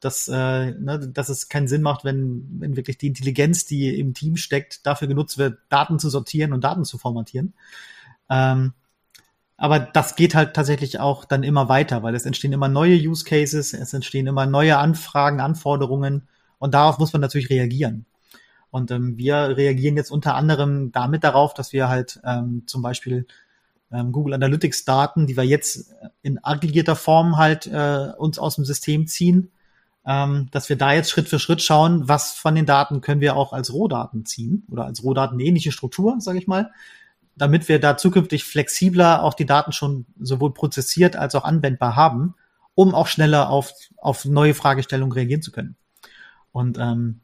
dass, 0.00 0.28
äh, 0.28 0.72
ne, 0.72 1.10
dass 1.12 1.28
es 1.28 1.48
keinen 1.48 1.68
Sinn 1.68 1.82
macht, 1.82 2.04
wenn, 2.04 2.46
wenn 2.58 2.76
wirklich 2.76 2.98
die 2.98 3.08
Intelligenz, 3.08 3.66
die 3.66 3.98
im 3.98 4.14
Team 4.14 4.36
steckt, 4.36 4.86
dafür 4.86 5.08
genutzt 5.08 5.38
wird, 5.38 5.58
Daten 5.68 5.98
zu 5.98 6.10
sortieren 6.10 6.52
und 6.52 6.64
Daten 6.64 6.84
zu 6.84 6.98
formatieren. 6.98 7.54
Ähm, 8.28 8.72
aber 9.56 9.78
das 9.78 10.16
geht 10.16 10.34
halt 10.34 10.54
tatsächlich 10.54 11.00
auch 11.00 11.26
dann 11.26 11.42
immer 11.42 11.68
weiter, 11.68 12.02
weil 12.02 12.14
es 12.14 12.24
entstehen 12.24 12.52
immer 12.52 12.68
neue 12.68 12.96
Use 12.96 13.24
Cases, 13.24 13.74
es 13.74 13.92
entstehen 13.92 14.26
immer 14.26 14.46
neue 14.46 14.78
Anfragen, 14.78 15.40
Anforderungen 15.40 16.28
und 16.58 16.72
darauf 16.72 16.98
muss 16.98 17.12
man 17.12 17.20
natürlich 17.20 17.50
reagieren. 17.50 18.06
Und 18.70 18.90
ähm, 18.90 19.18
wir 19.18 19.56
reagieren 19.56 19.96
jetzt 19.96 20.10
unter 20.10 20.34
anderem 20.34 20.92
damit 20.92 21.24
darauf, 21.24 21.52
dass 21.54 21.72
wir 21.72 21.88
halt 21.88 22.20
ähm, 22.24 22.62
zum 22.66 22.80
Beispiel 22.82 23.26
ähm, 23.92 24.12
Google 24.12 24.34
Analytics 24.34 24.84
Daten, 24.84 25.26
die 25.26 25.36
wir 25.36 25.44
jetzt 25.44 25.92
in 26.22 26.42
aggregierter 26.42 26.96
Form 26.96 27.36
halt 27.36 27.66
äh, 27.66 28.12
uns 28.16 28.38
aus 28.38 28.54
dem 28.54 28.64
System 28.64 29.06
ziehen, 29.06 29.50
ähm, 30.10 30.48
dass 30.50 30.68
wir 30.68 30.74
da 30.74 30.92
jetzt 30.92 31.08
Schritt 31.08 31.28
für 31.28 31.38
Schritt 31.38 31.62
schauen, 31.62 32.08
was 32.08 32.32
von 32.32 32.56
den 32.56 32.66
Daten 32.66 33.00
können 33.00 33.20
wir 33.20 33.36
auch 33.36 33.52
als 33.52 33.72
Rohdaten 33.72 34.26
ziehen 34.26 34.64
oder 34.68 34.84
als 34.84 35.04
Rohdaten 35.04 35.38
ähnliche 35.38 35.70
Struktur, 35.70 36.16
sage 36.18 36.38
ich 36.38 36.48
mal, 36.48 36.72
damit 37.36 37.68
wir 37.68 37.78
da 37.78 37.96
zukünftig 37.96 38.42
flexibler 38.42 39.22
auch 39.22 39.34
die 39.34 39.46
Daten 39.46 39.70
schon 39.70 40.06
sowohl 40.18 40.52
prozessiert 40.52 41.14
als 41.14 41.36
auch 41.36 41.44
anwendbar 41.44 41.94
haben, 41.94 42.34
um 42.74 42.92
auch 42.92 43.06
schneller 43.06 43.50
auf, 43.50 43.72
auf 43.98 44.24
neue 44.24 44.54
Fragestellungen 44.54 45.12
reagieren 45.12 45.42
zu 45.42 45.52
können. 45.52 45.76
Und 46.50 46.76
ähm, 46.76 47.20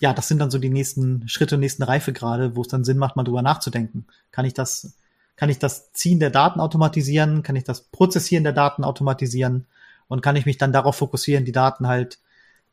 ja, 0.00 0.14
das 0.14 0.26
sind 0.26 0.38
dann 0.38 0.50
so 0.50 0.58
die 0.58 0.70
nächsten 0.70 1.28
Schritte, 1.28 1.58
nächsten 1.58 1.82
Reifegrade, 1.82 2.56
wo 2.56 2.62
es 2.62 2.68
dann 2.68 2.82
Sinn 2.82 2.96
macht, 2.96 3.14
mal 3.14 3.24
drüber 3.24 3.42
nachzudenken. 3.42 4.06
Kann 4.30 4.46
ich 4.46 4.54
das, 4.54 4.96
kann 5.36 5.50
ich 5.50 5.58
das 5.58 5.92
Ziehen 5.92 6.18
der 6.18 6.30
Daten 6.30 6.60
automatisieren? 6.60 7.42
Kann 7.42 7.56
ich 7.56 7.64
das 7.64 7.82
Prozessieren 7.82 8.42
der 8.42 8.54
Daten 8.54 8.84
automatisieren? 8.84 9.66
Und 10.08 10.22
kann 10.22 10.36
ich 10.36 10.46
mich 10.46 10.58
dann 10.58 10.72
darauf 10.72 10.96
fokussieren, 10.96 11.44
die 11.44 11.52
Daten 11.52 11.86
halt, 11.86 12.18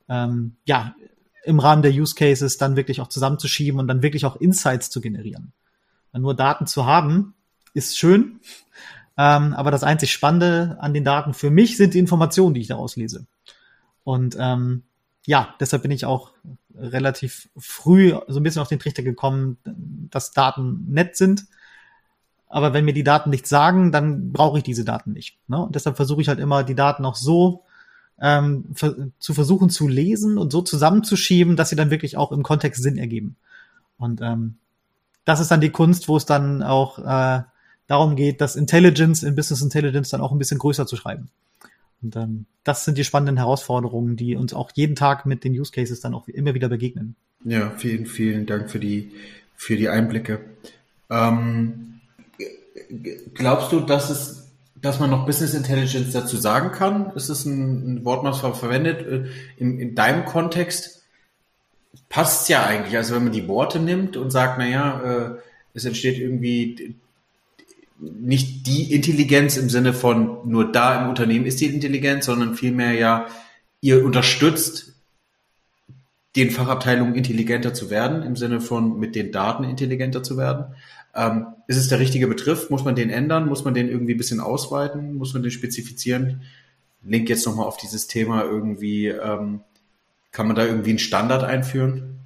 ähm, 0.10 0.56
ja, 0.66 0.96
im 1.44 1.60
Rahmen 1.60 1.82
der 1.82 1.92
Use 1.92 2.16
Cases 2.16 2.58
dann 2.58 2.76
wirklich 2.76 3.02
auch 3.02 3.08
zusammenzuschieben 3.08 3.80
und 3.80 3.88
dann 3.88 4.02
wirklich 4.02 4.26
auch 4.26 4.36
Insights 4.36 4.90
zu 4.90 5.02
generieren. 5.02 5.54
Weil 6.12 6.22
nur 6.22 6.36
Daten 6.36 6.68
zu 6.68 6.86
haben, 6.86 7.36
ist 7.74 7.98
schön. 7.98 8.40
Ähm, 9.18 9.54
aber 9.54 9.72
das 9.72 9.84
einzig 9.84 10.12
Spannende 10.12 10.78
an 10.80 10.94
den 10.94 11.04
Daten 11.04 11.34
für 11.34 11.50
mich 11.50 11.78
sind 11.78 11.94
die 11.94 12.00
Informationen, 12.00 12.54
die 12.54 12.62
ich 12.62 12.68
daraus 12.68 12.96
lese. 12.96 13.28
Und 14.04 14.36
ähm, 14.40 14.84
ja, 15.26 15.56
deshalb 15.60 15.84
bin 15.84 15.92
ich 15.92 16.06
auch 16.06 16.32
relativ 16.76 17.50
früh 17.58 18.14
so 18.28 18.40
ein 18.40 18.44
bisschen 18.44 18.62
auf 18.62 18.70
den 18.70 18.80
Trichter 18.80 19.04
gekommen, 19.04 19.58
dass 20.10 20.32
Daten 20.32 20.86
nett 20.90 21.16
sind. 21.18 21.46
Aber 22.48 22.74
wenn 22.74 22.86
mir 22.86 22.94
die 22.94 23.04
Daten 23.04 23.30
nichts 23.30 23.50
sagen, 23.50 23.92
dann 23.92 24.32
brauche 24.32 24.58
ich 24.58 24.64
diese 24.64 24.86
Daten 24.86 25.12
nicht. 25.12 25.38
Ne? 25.48 25.64
Und 25.64 25.76
deshalb 25.76 25.98
versuche 25.98 26.22
ich 26.22 26.30
halt 26.30 26.40
immer, 26.40 26.64
die 26.64 26.76
Daten 26.76 27.06
auch 27.06 27.16
so 27.16 27.66
ähm, 28.22 28.66
zu 28.76 29.34
versuchen 29.34 29.70
zu 29.70 29.88
lesen 29.88 30.38
und 30.38 30.52
so 30.52 30.62
zusammenzuschieben, 30.62 31.56
dass 31.56 31.70
sie 31.70 31.76
dann 31.76 31.92
wirklich 31.92 32.18
auch 32.18 32.32
im 32.32 32.44
Kontext 32.44 32.84
Sinn 32.84 32.98
ergeben. 32.98 33.36
Und 33.98 34.22
ähm, 34.22 34.56
das 35.26 35.40
ist 35.40 35.52
dann 35.52 35.62
die 35.62 35.70
Kunst, 35.70 36.08
wo 36.08 36.18
es 36.18 36.26
dann 36.26 36.64
auch 36.64 37.00
äh, 37.00 37.44
darum 37.88 38.16
geht, 38.16 38.42
das 38.42 38.56
Intelligence 38.56 39.24
in 39.24 39.36
Business 39.36 39.62
Intelligence 39.62 40.10
dann 40.10 40.22
auch 40.22 40.32
ein 40.32 40.38
bisschen 40.38 40.60
größer 40.60 40.88
zu 40.88 40.96
schreiben. 40.96 41.30
Und 42.02 42.16
ähm, 42.16 42.46
das 42.64 42.86
sind 42.86 42.98
die 42.98 43.04
spannenden 43.04 43.38
Herausforderungen, 43.38 44.16
die 44.16 44.36
uns 44.36 44.54
auch 44.54 44.72
jeden 44.74 44.96
Tag 44.96 45.26
mit 45.26 45.44
den 45.44 45.54
Use 45.54 45.72
Cases 45.72 46.00
dann 46.00 46.14
auch 46.14 46.28
immer 46.28 46.54
wieder 46.54 46.70
begegnen. 46.70 47.16
Ja, 47.44 47.72
vielen, 47.72 48.06
vielen 48.06 48.46
Dank 48.46 48.70
für 48.70 48.80
die, 48.80 49.12
für 49.56 49.76
die 49.76 49.90
Einblicke. 49.90 50.40
Ähm, 51.10 52.00
glaubst 53.34 53.72
du, 53.72 53.82
dass 53.82 54.10
es, 54.10 54.39
dass 54.82 55.00
man 55.00 55.10
noch 55.10 55.26
Business 55.26 55.54
Intelligence 55.54 56.12
dazu 56.14 56.38
sagen 56.38 56.72
kann? 56.72 57.12
Ist 57.16 57.30
es 57.30 57.46
ein, 57.46 57.96
ein 57.96 58.06
Wort, 58.06 58.24
was 58.24 58.42
man 58.44 58.54
verwendet? 58.54 59.02
Äh, 59.02 59.30
in, 59.58 59.80
in 59.80 59.96
deinem 59.96 60.26
Kontext 60.26 61.04
passt 62.08 62.50
ja 62.50 62.66
eigentlich. 62.66 62.96
Also 62.96 63.16
wenn 63.16 63.24
man 63.24 63.34
die 63.34 63.48
Worte 63.48 63.80
nimmt 63.80 64.18
und 64.18 64.32
sagt, 64.32 64.58
naja, 64.58 65.02
äh, 65.02 65.40
es 65.74 65.86
entsteht 65.86 66.18
irgendwie 66.18 66.96
nicht 68.00 68.66
die 68.66 68.94
Intelligenz 68.94 69.58
im 69.58 69.70
Sinne 69.70 69.94
von 69.94 70.50
nur 70.50 70.72
da 70.72 71.02
im 71.02 71.10
Unternehmen 71.10 71.46
ist 71.46 71.60
die 71.60 71.66
Intelligenz, 71.66 72.26
sondern 72.26 72.56
vielmehr 72.56 72.94
ja, 72.94 73.28
ihr 73.82 74.06
unterstützt 74.06 74.94
den 76.36 76.52
Fachabteilungen 76.52 77.16
intelligenter 77.16 77.74
zu 77.74 77.90
werden, 77.90 78.24
im 78.24 78.36
Sinne 78.36 78.62
von 78.62 79.00
mit 79.00 79.16
den 79.16 79.32
Daten 79.32 79.64
intelligenter 79.64 80.24
zu 80.24 80.38
werden. 80.38 80.76
Ähm, 81.16 81.48
ist 81.68 81.78
es 81.78 81.88
der 81.88 82.00
richtige 82.00 82.28
Begriff? 82.28 82.70
Muss 82.70 82.86
man 82.86 82.96
den 82.96 83.10
ändern? 83.10 83.48
Muss 83.48 83.66
man 83.66 83.74
den 83.74 83.90
irgendwie 83.90 84.14
ein 84.14 84.18
bisschen 84.18 84.40
ausweiten? 84.40 85.16
Muss 85.16 85.34
man 85.34 85.44
den 85.44 85.52
spezifizieren? 85.52 86.44
Link 87.04 87.30
jetzt 87.30 87.46
nochmal 87.46 87.66
auf 87.66 87.78
dieses 87.78 88.08
Thema 88.08 88.44
irgendwie, 88.44 89.08
ähm, 89.08 89.62
kann 90.32 90.48
man 90.48 90.56
da 90.56 90.66
irgendwie 90.66 90.92
einen 90.92 91.00
Standard 91.00 91.44
einführen? 91.44 92.20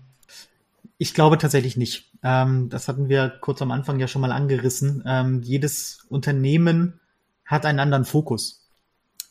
Ich 0.98 1.13
glaube 1.13 1.38
tatsächlich 1.38 1.78
nicht. 1.78 2.12
Ähm, 2.24 2.69
das 2.69 2.88
hatten 2.88 3.10
wir 3.10 3.30
kurz 3.41 3.62
am 3.62 3.72
Anfang 3.72 4.00
ja 4.00 4.08
schon 4.08 4.22
mal 4.22 4.32
angerissen. 4.32 5.04
Ähm, 5.06 5.41
jedes 5.43 6.06
Unternehmen 6.10 7.00
hat 7.46 7.65
einen 7.65 7.80
anderen 7.80 8.06
Fokus. 8.06 8.67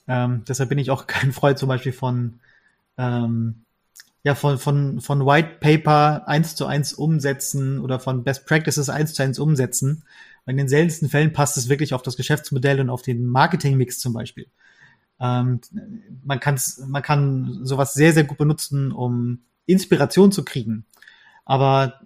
Ähm, 0.06 0.44
deshalb 0.46 0.68
bin 0.68 0.78
ich 0.78 0.90
auch 0.90 1.06
kein 1.06 1.32
Freund 1.32 1.58
zum 1.58 1.68
Beispiel 1.68 1.92
von, 1.92 2.40
ähm, 2.98 3.64
ja, 4.24 4.34
von, 4.34 4.58
von, 4.58 5.00
von 5.00 5.26
White 5.26 5.56
Paper 5.60 6.28
eins 6.28 6.54
zu 6.54 6.66
eins 6.66 6.92
umsetzen 6.92 7.80
oder 7.80 7.98
von 7.98 8.22
Best 8.22 8.46
Practices 8.46 8.88
eins 8.88 9.14
zu 9.14 9.22
eins 9.22 9.38
umsetzen. 9.38 10.04
In 10.46 10.56
den 10.56 10.68
seltensten 10.68 11.08
Fällen 11.08 11.32
passt 11.32 11.56
es 11.56 11.68
wirklich 11.68 11.94
auf 11.94 12.02
das 12.02 12.16
Geschäftsmodell 12.16 12.80
und 12.80 12.90
auf 12.90 13.02
den 13.02 13.26
Marketingmix 13.26 13.98
zum 13.98 14.12
Beispiel. 14.12 14.46
Ähm, 15.20 15.60
man, 16.24 16.40
kann's, 16.40 16.82
man 16.86 17.02
kann 17.02 17.60
sowas 17.62 17.94
sehr, 17.94 18.12
sehr 18.12 18.24
gut 18.24 18.38
benutzen, 18.38 18.92
um 18.92 19.40
Inspiration 19.66 20.32
zu 20.32 20.44
kriegen. 20.44 20.84
Aber 21.44 22.00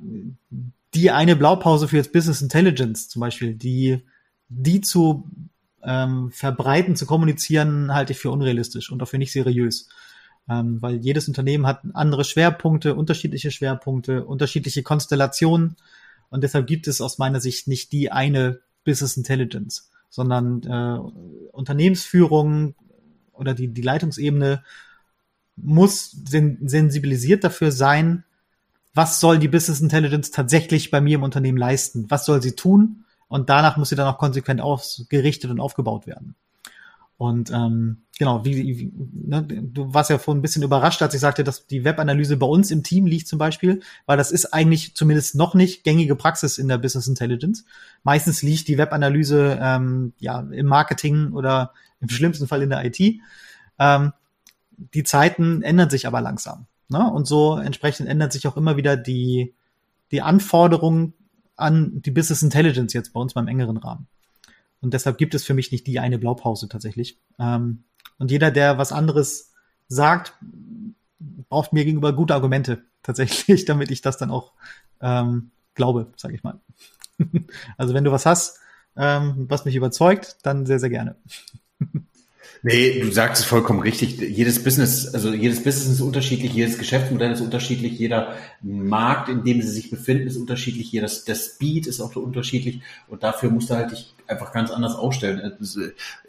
die 0.95 1.11
eine 1.11 1.37
Blaupause 1.37 1.89
für 1.89 1.97
jetzt 1.97 2.13
Business 2.13 2.41
Intelligence 2.41 3.09
zum 3.09 3.21
Beispiel, 3.21 3.55
die, 3.55 4.03
die 4.49 4.81
zu 4.81 5.31
ähm, 5.83 6.31
verbreiten, 6.31 6.97
zu 6.97 7.07
kommunizieren, 7.07 7.93
halte 7.93 8.13
ich 8.13 8.19
für 8.19 8.31
unrealistisch 8.31 8.91
und 8.91 9.03
auch 9.03 9.09
für 9.09 9.19
nicht 9.19 9.33
seriös. 9.33 9.89
Ähm, 10.49 10.81
weil 10.81 10.97
jedes 10.97 11.29
Unternehmen 11.29 11.67
hat 11.67 11.81
andere 11.95 12.25
Schwerpunkte, 12.25 12.95
unterschiedliche 12.95 13.51
Schwerpunkte, 13.51 14.25
unterschiedliche 14.25 14.83
Konstellationen. 14.83 15.77
Und 16.31 16.43
deshalb 16.45 16.67
gibt 16.67 16.87
es 16.87 17.01
aus 17.01 17.19
meiner 17.19 17.41
Sicht 17.41 17.69
nicht 17.69 17.93
die 17.93 18.13
eine 18.13 18.61
Business 18.85 19.17
Intelligence, 19.17 19.91
sondern 20.09 20.63
äh, 20.63 21.51
Unternehmensführung 21.53 22.75
oder 23.33 23.55
die, 23.55 23.69
die 23.69 23.83
Leitungsebene 23.83 24.63
muss 25.57 26.11
sen 26.11 26.69
sensibilisiert 26.69 27.43
dafür 27.43 27.73
sein, 27.73 28.25
was 28.95 29.21
soll 29.21 29.39
die 29.39 29.49
Business 29.49 29.81
Intelligence 29.81 30.31
tatsächlich 30.31 30.91
bei 30.91 31.01
mir 31.01 31.17
im 31.17 31.23
Unternehmen 31.23 31.59
leisten? 31.59 32.07
Was 32.11 32.25
soll 32.25 32.41
sie 32.41 32.53
tun? 32.53 33.05
Und 33.29 33.51
danach 33.51 33.77
muss 33.77 33.91
sie 33.91 33.97
dann 33.97 34.09
auch 34.09 34.19
konsequent 34.19 34.61
ausgerichtet 34.61 35.51
und 35.51 35.61
aufgebaut 35.61 36.07
werden. 36.07 36.35
Und 37.19 37.51
ähm, 37.51 38.03
genau, 38.19 38.45
wie, 38.45 38.79
wie 38.79 38.93
ne, 38.95 39.43
du 39.43 39.95
warst 39.95 40.11
ja 40.11 40.19
vorhin 40.19 40.41
ein 40.41 40.43
bisschen 40.43 40.63
überrascht, 40.63 41.01
als 41.01 41.15
ich 41.15 41.21
sagte, 41.21 41.45
dass 41.45 41.67
die 41.67 41.83
Webanalyse 41.83 42.37
bei 42.37 42.47
uns 42.47 42.71
im 42.71 42.83
Team 42.83 43.07
liegt 43.07 43.27
zum 43.27 43.39
Beispiel, 43.39 43.81
weil 44.05 44.19
das 44.19 44.31
ist 44.31 44.53
eigentlich 44.53 44.95
zumindest 44.95 45.35
noch 45.35 45.55
nicht 45.55 45.83
gängige 45.83 46.15
Praxis 46.15 46.59
in 46.59 46.69
der 46.69 46.77
Business 46.77 47.09
Intelligence. 47.09 47.65
Meistens 48.03 48.43
liegt 48.43 48.69
die 48.69 48.77
Webanalyse 48.77 49.59
ähm, 49.61 50.13
ja 50.19 50.41
im 50.41 50.67
Marketing 50.67 51.33
oder 51.33 51.73
im 52.01 52.11
schlimmsten 52.11 52.47
Fall 52.47 52.61
in 52.61 52.71
der 52.71 52.85
IT. 52.85 53.01
Ähm, 53.79 54.13
die 54.77 55.05
Zeiten 55.05 55.63
ändern 55.63 55.89
sich 55.89 56.07
aber 56.07 56.21
langsam. 56.21 56.67
Ne? 56.89 57.11
Und 57.11 57.27
so 57.27 57.57
entsprechend 57.57 58.09
ändert 58.09 58.33
sich 58.33 58.47
auch 58.47 58.59
immer 58.59 58.77
wieder 58.77 58.99
die, 58.99 59.55
die 60.11 60.21
Anforderungen 60.21 61.15
an 61.57 62.03
die 62.03 62.11
Business 62.11 62.43
Intelligence 62.43 62.93
jetzt 62.93 63.15
bei 63.15 63.21
uns 63.21 63.33
beim 63.33 63.49
engeren 63.49 63.79
Rahmen. 63.79 64.07
Und 64.81 64.95
deshalb 64.95 65.19
gibt 65.19 65.35
es 65.35 65.45
für 65.45 65.55
mich 65.55 65.73
nicht 65.73 65.87
die 65.87 65.99
eine 65.99 66.19
Blaupause 66.19 66.69
tatsächlich. 66.69 67.19
Ähm, 67.39 67.85
und 68.19 68.31
jeder, 68.31 68.51
der 68.51 68.79
was 68.79 68.93
anderes 68.93 69.53
sagt, 69.89 70.35
braucht 71.49 71.73
mir 71.73 71.85
gegenüber 71.85 72.13
gute 72.13 72.35
Argumente 72.35 72.85
tatsächlich, 73.03 73.65
damit 73.65 73.91
ich 73.91 74.03
das 74.03 74.19
dann 74.19 74.31
auch 74.31 74.53
ähm, 75.01 75.51
glaube, 75.75 76.13
sage 76.17 76.35
ich 76.35 76.43
mal. 76.43 76.61
also 77.77 77.95
wenn 77.95 78.05
du 78.05 78.13
was 78.13 78.27
hast, 78.27 78.61
ähm, 78.97 79.47
was 79.49 79.65
mich 79.65 79.77
überzeugt, 79.77 80.39
dann 80.43 80.67
sehr, 80.67 80.79
sehr 80.79 80.91
gerne. 80.91 81.17
Nee, 82.69 82.99
du 82.99 83.13
sagst 83.13 83.45
es 83.45 83.49
vollkommen 83.49 83.79
richtig. 83.79 84.19
Jedes 84.19 84.65
Business, 84.65 85.15
also 85.15 85.33
jedes 85.33 85.63
Business 85.63 85.87
ist 85.87 86.01
unterschiedlich, 86.01 86.53
jedes 86.53 86.79
Geschäftsmodell 86.79 87.31
ist 87.31 87.41
unterschiedlich, 87.41 87.97
jeder 87.97 88.35
Markt, 88.61 89.29
in 89.29 89.45
dem 89.45 89.63
sie 89.63 89.69
sich 89.69 89.89
befinden, 89.89 90.27
ist 90.27 90.37
unterschiedlich, 90.37 90.91
jeder, 90.91 91.09
der 91.29 91.37
Speed 91.37 91.87
ist 91.87 92.01
auch 92.01 92.17
unterschiedlich 92.17 92.81
und 93.07 93.23
dafür 93.23 93.51
musst 93.51 93.71
du 93.71 93.77
halt 93.77 93.93
dich 93.93 94.17
einfach 94.27 94.53
ganz 94.53 94.73
anders 94.73 94.97
aufstellen. 94.97 95.57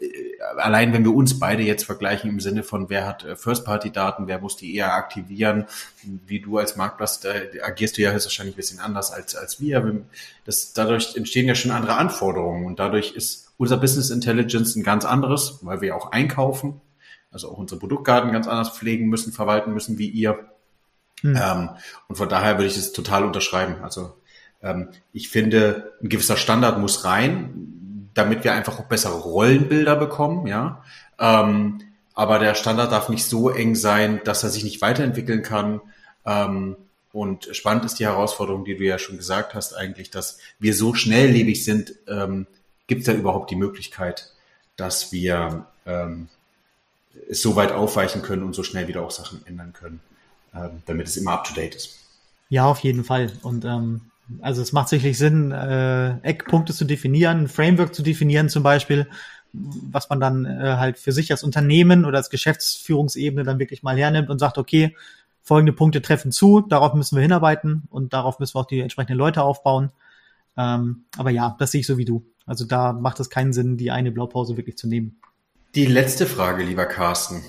Äh, 0.00 0.06
allein 0.58 0.92
wenn 0.92 1.02
wir 1.02 1.12
uns 1.12 1.40
beide 1.40 1.64
jetzt 1.64 1.82
vergleichen 1.82 2.30
im 2.30 2.38
Sinne 2.38 2.62
von, 2.62 2.88
wer 2.88 3.04
hat 3.04 3.24
äh, 3.24 3.34
First-Party-Daten, 3.34 4.28
wer 4.28 4.38
muss 4.38 4.56
die 4.56 4.76
eher 4.76 4.94
aktivieren, 4.94 5.64
wie 6.04 6.38
du 6.38 6.58
als 6.58 6.76
Marktplatz, 6.76 7.20
agierst 7.64 7.98
du 7.98 8.02
ja 8.02 8.12
höchstwahrscheinlich 8.12 8.54
ein 8.54 8.58
bisschen 8.58 8.78
anders 8.78 9.10
als, 9.10 9.34
als 9.34 9.60
wir. 9.60 10.04
Das, 10.44 10.72
dadurch 10.72 11.16
entstehen 11.16 11.48
ja 11.48 11.56
schon 11.56 11.72
andere 11.72 11.96
Anforderungen 11.96 12.64
und 12.64 12.78
dadurch 12.78 13.16
ist 13.16 13.47
unser 13.58 13.76
Business 13.76 14.08
Intelligence 14.10 14.74
ein 14.76 14.82
ganz 14.82 15.04
anderes, 15.04 15.58
weil 15.62 15.82
wir 15.82 15.94
auch 15.94 16.12
einkaufen, 16.12 16.80
also 17.30 17.50
auch 17.50 17.58
unsere 17.58 17.78
Produktgarten 17.78 18.32
ganz 18.32 18.48
anders 18.48 18.70
pflegen 18.70 19.08
müssen, 19.08 19.32
verwalten 19.32 19.74
müssen 19.74 19.98
wie 19.98 20.08
ihr. 20.08 20.38
Mhm. 21.22 21.36
Ähm, 21.36 21.70
und 22.08 22.16
von 22.16 22.28
daher 22.28 22.56
würde 22.56 22.68
ich 22.68 22.78
es 22.78 22.92
total 22.92 23.24
unterschreiben. 23.24 23.82
Also 23.82 24.14
ähm, 24.62 24.88
ich 25.12 25.28
finde, 25.28 25.92
ein 26.02 26.08
gewisser 26.08 26.36
Standard 26.36 26.78
muss 26.78 27.04
rein, 27.04 28.10
damit 28.14 28.44
wir 28.44 28.54
einfach 28.54 28.78
auch 28.78 28.84
bessere 28.84 29.18
Rollenbilder 29.18 29.96
bekommen, 29.96 30.46
ja. 30.46 30.82
Ähm, 31.18 31.80
aber 32.14 32.38
der 32.38 32.54
Standard 32.54 32.90
darf 32.90 33.08
nicht 33.08 33.24
so 33.24 33.50
eng 33.50 33.76
sein, 33.76 34.20
dass 34.24 34.42
er 34.42 34.50
sich 34.50 34.64
nicht 34.64 34.80
weiterentwickeln 34.80 35.42
kann. 35.42 35.80
Ähm, 36.24 36.76
und 37.12 37.48
spannend 37.52 37.84
ist 37.84 37.98
die 38.00 38.06
Herausforderung, 38.06 38.64
die 38.64 38.76
du 38.76 38.84
ja 38.84 38.98
schon 38.98 39.16
gesagt 39.16 39.54
hast, 39.54 39.72
eigentlich, 39.74 40.10
dass 40.10 40.38
wir 40.58 40.74
so 40.74 40.94
schnelllebig 40.94 41.64
sind, 41.64 41.94
ähm, 42.08 42.46
gibt 42.88 43.00
es 43.02 43.06
da 43.06 43.12
überhaupt 43.12 43.50
die 43.52 43.56
Möglichkeit, 43.56 44.32
dass 44.76 45.12
wir 45.12 45.66
ähm, 45.86 46.28
es 47.30 47.40
so 47.40 47.54
weit 47.54 47.70
aufweichen 47.70 48.22
können 48.22 48.42
und 48.42 48.54
so 48.54 48.64
schnell 48.64 48.88
wieder 48.88 49.02
auch 49.02 49.10
Sachen 49.10 49.46
ändern 49.46 49.72
können, 49.72 50.00
ähm, 50.54 50.82
damit 50.86 51.06
es 51.06 51.16
immer 51.16 51.32
up-to-date 51.32 51.76
ist. 51.76 51.98
Ja, 52.48 52.66
auf 52.66 52.80
jeden 52.80 53.04
Fall. 53.04 53.30
Und 53.42 53.64
ähm, 53.64 54.00
also 54.40 54.62
es 54.62 54.72
macht 54.72 54.88
sicherlich 54.88 55.18
Sinn, 55.18 55.52
äh, 55.52 56.18
Eckpunkte 56.20 56.74
zu 56.74 56.84
definieren, 56.84 57.42
ein 57.42 57.48
Framework 57.48 57.94
zu 57.94 58.02
definieren 58.02 58.48
zum 58.48 58.62
Beispiel, 58.62 59.06
was 59.52 60.08
man 60.10 60.20
dann 60.20 60.44
äh, 60.44 60.76
halt 60.78 60.98
für 60.98 61.12
sich 61.12 61.30
als 61.30 61.42
Unternehmen 61.42 62.04
oder 62.04 62.18
als 62.18 62.30
Geschäftsführungsebene 62.30 63.44
dann 63.44 63.58
wirklich 63.58 63.82
mal 63.82 63.96
hernimmt 63.96 64.30
und 64.30 64.38
sagt, 64.38 64.58
okay, 64.58 64.96
folgende 65.42 65.72
Punkte 65.72 66.02
treffen 66.02 66.30
zu, 66.30 66.60
darauf 66.60 66.92
müssen 66.94 67.16
wir 67.16 67.22
hinarbeiten 67.22 67.84
und 67.90 68.12
darauf 68.12 68.38
müssen 68.38 68.54
wir 68.54 68.60
auch 68.60 68.66
die 68.66 68.80
entsprechenden 68.80 69.16
Leute 69.16 69.42
aufbauen. 69.42 69.90
Ähm, 70.56 71.04
aber 71.16 71.30
ja, 71.30 71.56
das 71.58 71.70
sehe 71.70 71.80
ich 71.80 71.86
so 71.86 71.96
wie 71.96 72.04
du. 72.04 72.24
Also 72.48 72.64
da 72.64 72.92
macht 72.92 73.20
es 73.20 73.30
keinen 73.30 73.52
Sinn, 73.52 73.76
die 73.76 73.90
eine 73.90 74.10
Blaupause 74.10 74.56
wirklich 74.56 74.78
zu 74.78 74.88
nehmen. 74.88 75.20
Die 75.74 75.86
letzte 75.86 76.26
Frage, 76.26 76.64
lieber 76.64 76.86
Carsten. 76.86 77.42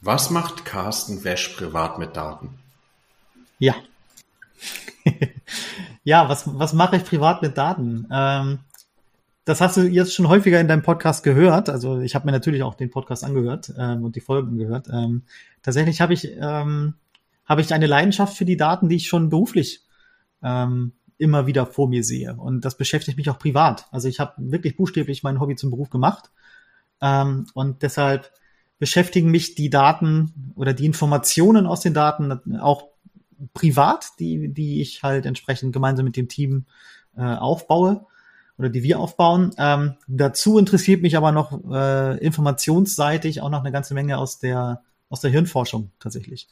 Was 0.00 0.30
macht 0.30 0.64
Carsten 0.64 1.22
Wesch 1.22 1.48
privat 1.50 1.98
mit 1.98 2.16
Daten? 2.16 2.48
Ja. 3.58 3.74
ja, 6.04 6.28
was, 6.28 6.44
was 6.46 6.72
mache 6.72 6.96
ich 6.96 7.04
privat 7.04 7.42
mit 7.42 7.58
Daten? 7.58 8.08
Ähm, 8.10 8.60
das 9.44 9.60
hast 9.60 9.76
du 9.76 9.82
jetzt 9.82 10.14
schon 10.14 10.28
häufiger 10.28 10.60
in 10.60 10.68
deinem 10.68 10.82
Podcast 10.82 11.24
gehört. 11.24 11.68
Also 11.68 12.00
ich 12.00 12.14
habe 12.14 12.26
mir 12.26 12.32
natürlich 12.32 12.62
auch 12.62 12.74
den 12.74 12.90
Podcast 12.90 13.24
angehört 13.24 13.72
ähm, 13.78 14.02
und 14.02 14.16
die 14.16 14.20
Folgen 14.20 14.56
gehört. 14.56 14.88
Ähm, 14.88 15.22
tatsächlich 15.62 16.00
habe 16.00 16.14
ich, 16.14 16.28
ähm, 16.40 16.94
hab 17.44 17.58
ich 17.58 17.74
eine 17.74 17.86
Leidenschaft 17.86 18.36
für 18.36 18.46
die 18.46 18.56
Daten, 18.56 18.88
die 18.88 18.96
ich 18.96 19.08
schon 19.08 19.28
beruflich 19.28 19.84
ähm, 20.42 20.92
immer 21.22 21.46
wieder 21.46 21.64
vor 21.66 21.88
mir 21.88 22.04
sehe. 22.04 22.34
Und 22.34 22.64
das 22.64 22.76
beschäftigt 22.76 23.16
mich 23.16 23.30
auch 23.30 23.38
privat. 23.38 23.86
Also 23.92 24.08
ich 24.08 24.20
habe 24.20 24.34
wirklich 24.38 24.76
buchstäblich 24.76 25.22
mein 25.22 25.40
Hobby 25.40 25.54
zum 25.56 25.70
Beruf 25.70 25.88
gemacht. 25.88 26.30
Ähm, 27.00 27.46
und 27.54 27.82
deshalb 27.82 28.30
beschäftigen 28.78 29.30
mich 29.30 29.54
die 29.54 29.70
Daten 29.70 30.52
oder 30.56 30.74
die 30.74 30.84
Informationen 30.84 31.66
aus 31.66 31.80
den 31.80 31.94
Daten 31.94 32.58
auch 32.58 32.88
privat, 33.54 34.06
die, 34.18 34.52
die 34.52 34.82
ich 34.82 35.02
halt 35.02 35.24
entsprechend 35.24 35.72
gemeinsam 35.72 36.04
mit 36.04 36.16
dem 36.16 36.28
Team 36.28 36.66
äh, 37.16 37.22
aufbaue 37.22 38.06
oder 38.58 38.68
die 38.68 38.82
wir 38.82 38.98
aufbauen. 38.98 39.52
Ähm, 39.56 39.94
dazu 40.08 40.58
interessiert 40.58 41.02
mich 41.02 41.16
aber 41.16 41.30
noch 41.30 41.58
äh, 41.70 42.18
informationsseitig 42.18 43.40
auch 43.40 43.50
noch 43.50 43.60
eine 43.60 43.72
ganze 43.72 43.94
Menge 43.94 44.18
aus 44.18 44.40
der, 44.40 44.82
aus 45.08 45.20
der 45.20 45.30
Hirnforschung 45.30 45.92
tatsächlich. 46.00 46.48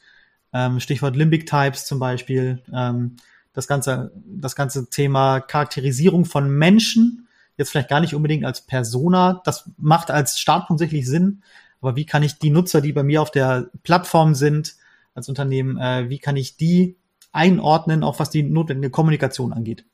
Ähm, 0.53 0.79
Stichwort 0.79 1.15
Limbic 1.15 1.45
Types 1.45 1.85
zum 1.85 1.99
Beispiel. 1.99 2.61
Ähm, 2.73 3.17
das 3.53 3.67
ganze, 3.67 4.11
das 4.25 4.55
ganze 4.55 4.89
Thema 4.89 5.41
Charakterisierung 5.41 6.25
von 6.25 6.49
Menschen, 6.49 7.27
jetzt 7.57 7.71
vielleicht 7.71 7.89
gar 7.89 7.99
nicht 7.99 8.15
unbedingt 8.15 8.45
als 8.45 8.61
Persona, 8.61 9.41
das 9.43 9.69
macht 9.77 10.09
als 10.09 10.39
Startpunkt 10.39 10.79
sicherlich 10.79 11.07
Sinn, 11.07 11.43
aber 11.81 11.95
wie 11.95 12.05
kann 12.05 12.23
ich 12.23 12.37
die 12.37 12.51
Nutzer, 12.51 12.81
die 12.81 12.93
bei 12.93 13.03
mir 13.03 13.21
auf 13.21 13.31
der 13.31 13.69
Plattform 13.83 14.35
sind, 14.35 14.75
als 15.13 15.27
Unternehmen, 15.27 15.77
äh, 15.77 16.09
wie 16.09 16.19
kann 16.19 16.37
ich 16.37 16.55
die 16.55 16.95
einordnen, 17.31 18.03
auch 18.03 18.19
was 18.19 18.29
die 18.29 18.43
notwendige 18.43 18.91
Kommunikation 18.91 19.51
angeht? 19.51 19.85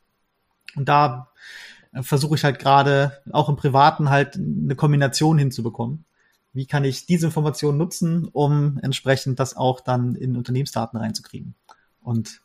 Und 0.76 0.88
da 0.89 1.32
äh, 1.93 2.04
versuche 2.04 2.36
ich 2.36 2.43
halt 2.43 2.60
gerade 2.60 3.20
auch 3.32 3.50
im 3.50 3.56
Privaten 3.56 4.10
halt 4.10 4.36
eine 4.36 4.76
Kombination 4.76 5.38
hinzubekommen. 5.38 6.06
Wie 6.54 6.65
kann 6.65 6.84
ich 6.84 7.06
diese 7.06 7.28
Information 7.28 7.78
nutzen, 7.78 8.28
um 8.32 8.80
entsprechend 8.82 9.39
das 9.39 9.56
auch 9.56 9.80
dann 9.80 10.15
in 10.15 10.36
Unternehmensdaten 10.36 11.00
reinzukriegen? 11.00 11.56
Und 12.02 12.41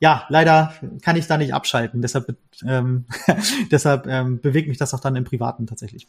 ja, 0.00 0.24
leider 0.28 0.74
kann 1.02 1.16
ich 1.16 1.26
da 1.26 1.36
nicht 1.36 1.54
abschalten. 1.54 2.02
Deshalb, 2.02 2.36
ähm, 2.66 3.06
deshalb 3.70 4.06
ähm, 4.06 4.40
bewegt 4.40 4.68
mich 4.68 4.78
das 4.78 4.94
auch 4.94 5.00
dann 5.00 5.16
im 5.16 5.24
Privaten 5.24 5.66
tatsächlich. 5.66 6.06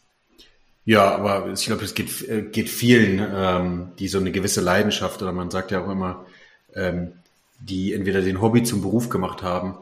Ja, 0.86 1.15
aber 1.15 1.52
ich 1.52 1.65
glaube, 1.65 1.84
es 1.84 1.93
geht, 1.93 2.28
äh, 2.28 2.41
geht 2.43 2.69
vielen, 2.69 3.25
ähm, 3.34 3.92
die 4.00 4.08
so 4.08 4.19
eine 4.19 4.31
gewisse 4.31 4.62
Leidenschaft 4.62 5.21
oder 5.21 5.31
man 5.31 5.52
sagt 5.52 5.71
ja 5.71 5.83
auch 5.83 5.90
immer, 5.90 6.25
ähm, 6.73 7.13
die 7.60 7.94
entweder 7.94 8.21
den 8.21 8.42
Hobby 8.42 8.63
zum 8.63 8.81
Beruf 8.81 9.10
gemacht 9.10 9.44
haben, 9.44 9.75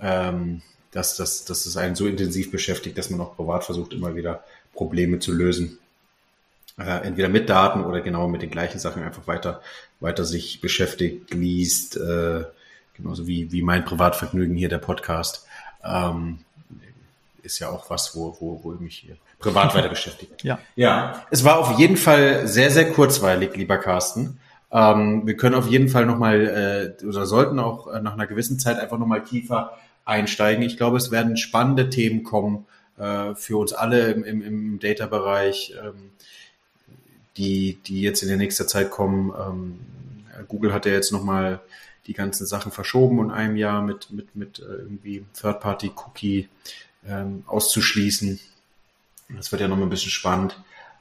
ähm, 0.00 0.62
dass, 0.92 1.16
dass, 1.16 1.44
dass 1.44 1.66
es 1.66 1.76
einen 1.76 1.94
so 1.94 2.06
intensiv 2.06 2.50
beschäftigt, 2.50 2.96
dass 2.96 3.10
man 3.10 3.20
auch 3.20 3.36
privat 3.36 3.64
versucht, 3.64 3.92
immer 3.92 4.16
wieder 4.16 4.42
Probleme 4.74 5.18
zu 5.18 5.32
lösen. 5.32 5.78
Äh, 6.78 7.06
entweder 7.06 7.28
mit 7.28 7.48
Daten 7.48 7.84
oder 7.84 8.00
genau 8.00 8.28
mit 8.28 8.42
den 8.42 8.50
gleichen 8.50 8.78
Sachen 8.78 9.02
einfach 9.02 9.26
weiter, 9.26 9.60
weiter 10.00 10.24
sich 10.24 10.60
beschäftigt, 10.60 11.34
liest, 11.34 11.96
äh, 11.96 12.44
genauso 12.98 13.26
wie, 13.26 13.50
wie 13.50 13.62
mein 13.62 13.84
Privatvergnügen 13.84 14.56
hier, 14.56 14.68
der 14.68 14.78
Podcast, 14.78 15.46
ähm, 15.82 16.40
ist 17.42 17.58
ja 17.60 17.70
auch 17.70 17.88
was, 17.88 18.14
wo, 18.14 18.36
wo, 18.40 18.60
wo 18.62 18.74
ich 18.74 18.80
mich 18.80 18.96
hier 18.98 19.16
privat 19.38 19.74
weiter 19.74 19.88
beschäftige. 19.88 20.32
Ja. 20.42 20.58
ja, 20.76 21.24
es 21.30 21.44
war 21.44 21.58
auf 21.58 21.78
jeden 21.78 21.96
Fall 21.96 22.46
sehr, 22.46 22.70
sehr 22.70 22.92
kurzweilig, 22.92 23.56
lieber 23.56 23.78
Carsten. 23.78 24.38
Ähm, 24.70 25.26
wir 25.26 25.36
können 25.36 25.54
auf 25.54 25.68
jeden 25.68 25.88
Fall 25.88 26.04
nochmal, 26.04 26.94
äh, 27.00 27.04
oder 27.06 27.24
sollten 27.24 27.58
auch 27.58 27.86
äh, 27.86 28.00
nach 28.00 28.12
einer 28.12 28.26
gewissen 28.26 28.58
Zeit 28.58 28.78
einfach 28.78 28.98
nochmal 28.98 29.24
tiefer 29.24 29.78
einsteigen. 30.04 30.62
Ich 30.62 30.76
glaube, 30.76 30.96
es 30.96 31.10
werden 31.10 31.36
spannende 31.36 31.88
Themen 31.90 32.22
kommen 32.24 32.66
äh, 32.98 33.34
für 33.34 33.56
uns 33.56 33.72
alle 33.72 34.10
im, 34.10 34.24
im, 34.24 34.42
im 34.42 34.78
Data-Bereich, 34.78 35.74
ähm, 35.82 36.10
die, 37.36 37.78
die 37.86 38.02
jetzt 38.02 38.22
in 38.22 38.28
der 38.28 38.36
nächsten 38.36 38.68
Zeit 38.68 38.90
kommen. 38.90 39.32
Ähm, 39.38 39.78
Google 40.48 40.72
hat 40.72 40.86
ja 40.86 40.92
jetzt 40.92 41.12
nochmal 41.12 41.60
die 42.06 42.14
ganzen 42.14 42.46
Sachen 42.46 42.72
verschoben 42.72 43.18
und 43.18 43.30
einem 43.30 43.56
Jahr 43.56 43.82
mit, 43.82 44.10
mit, 44.10 44.34
mit 44.34 44.58
äh, 44.60 44.62
irgendwie 44.62 45.24
Third-Party-Cookie 45.38 46.48
ähm, 47.06 47.44
auszuschließen. 47.46 48.40
Das 49.36 49.52
wird 49.52 49.60
ja 49.60 49.68
nochmal 49.68 49.86
ein 49.86 49.90
bisschen 49.90 50.10
spannend. 50.10 50.58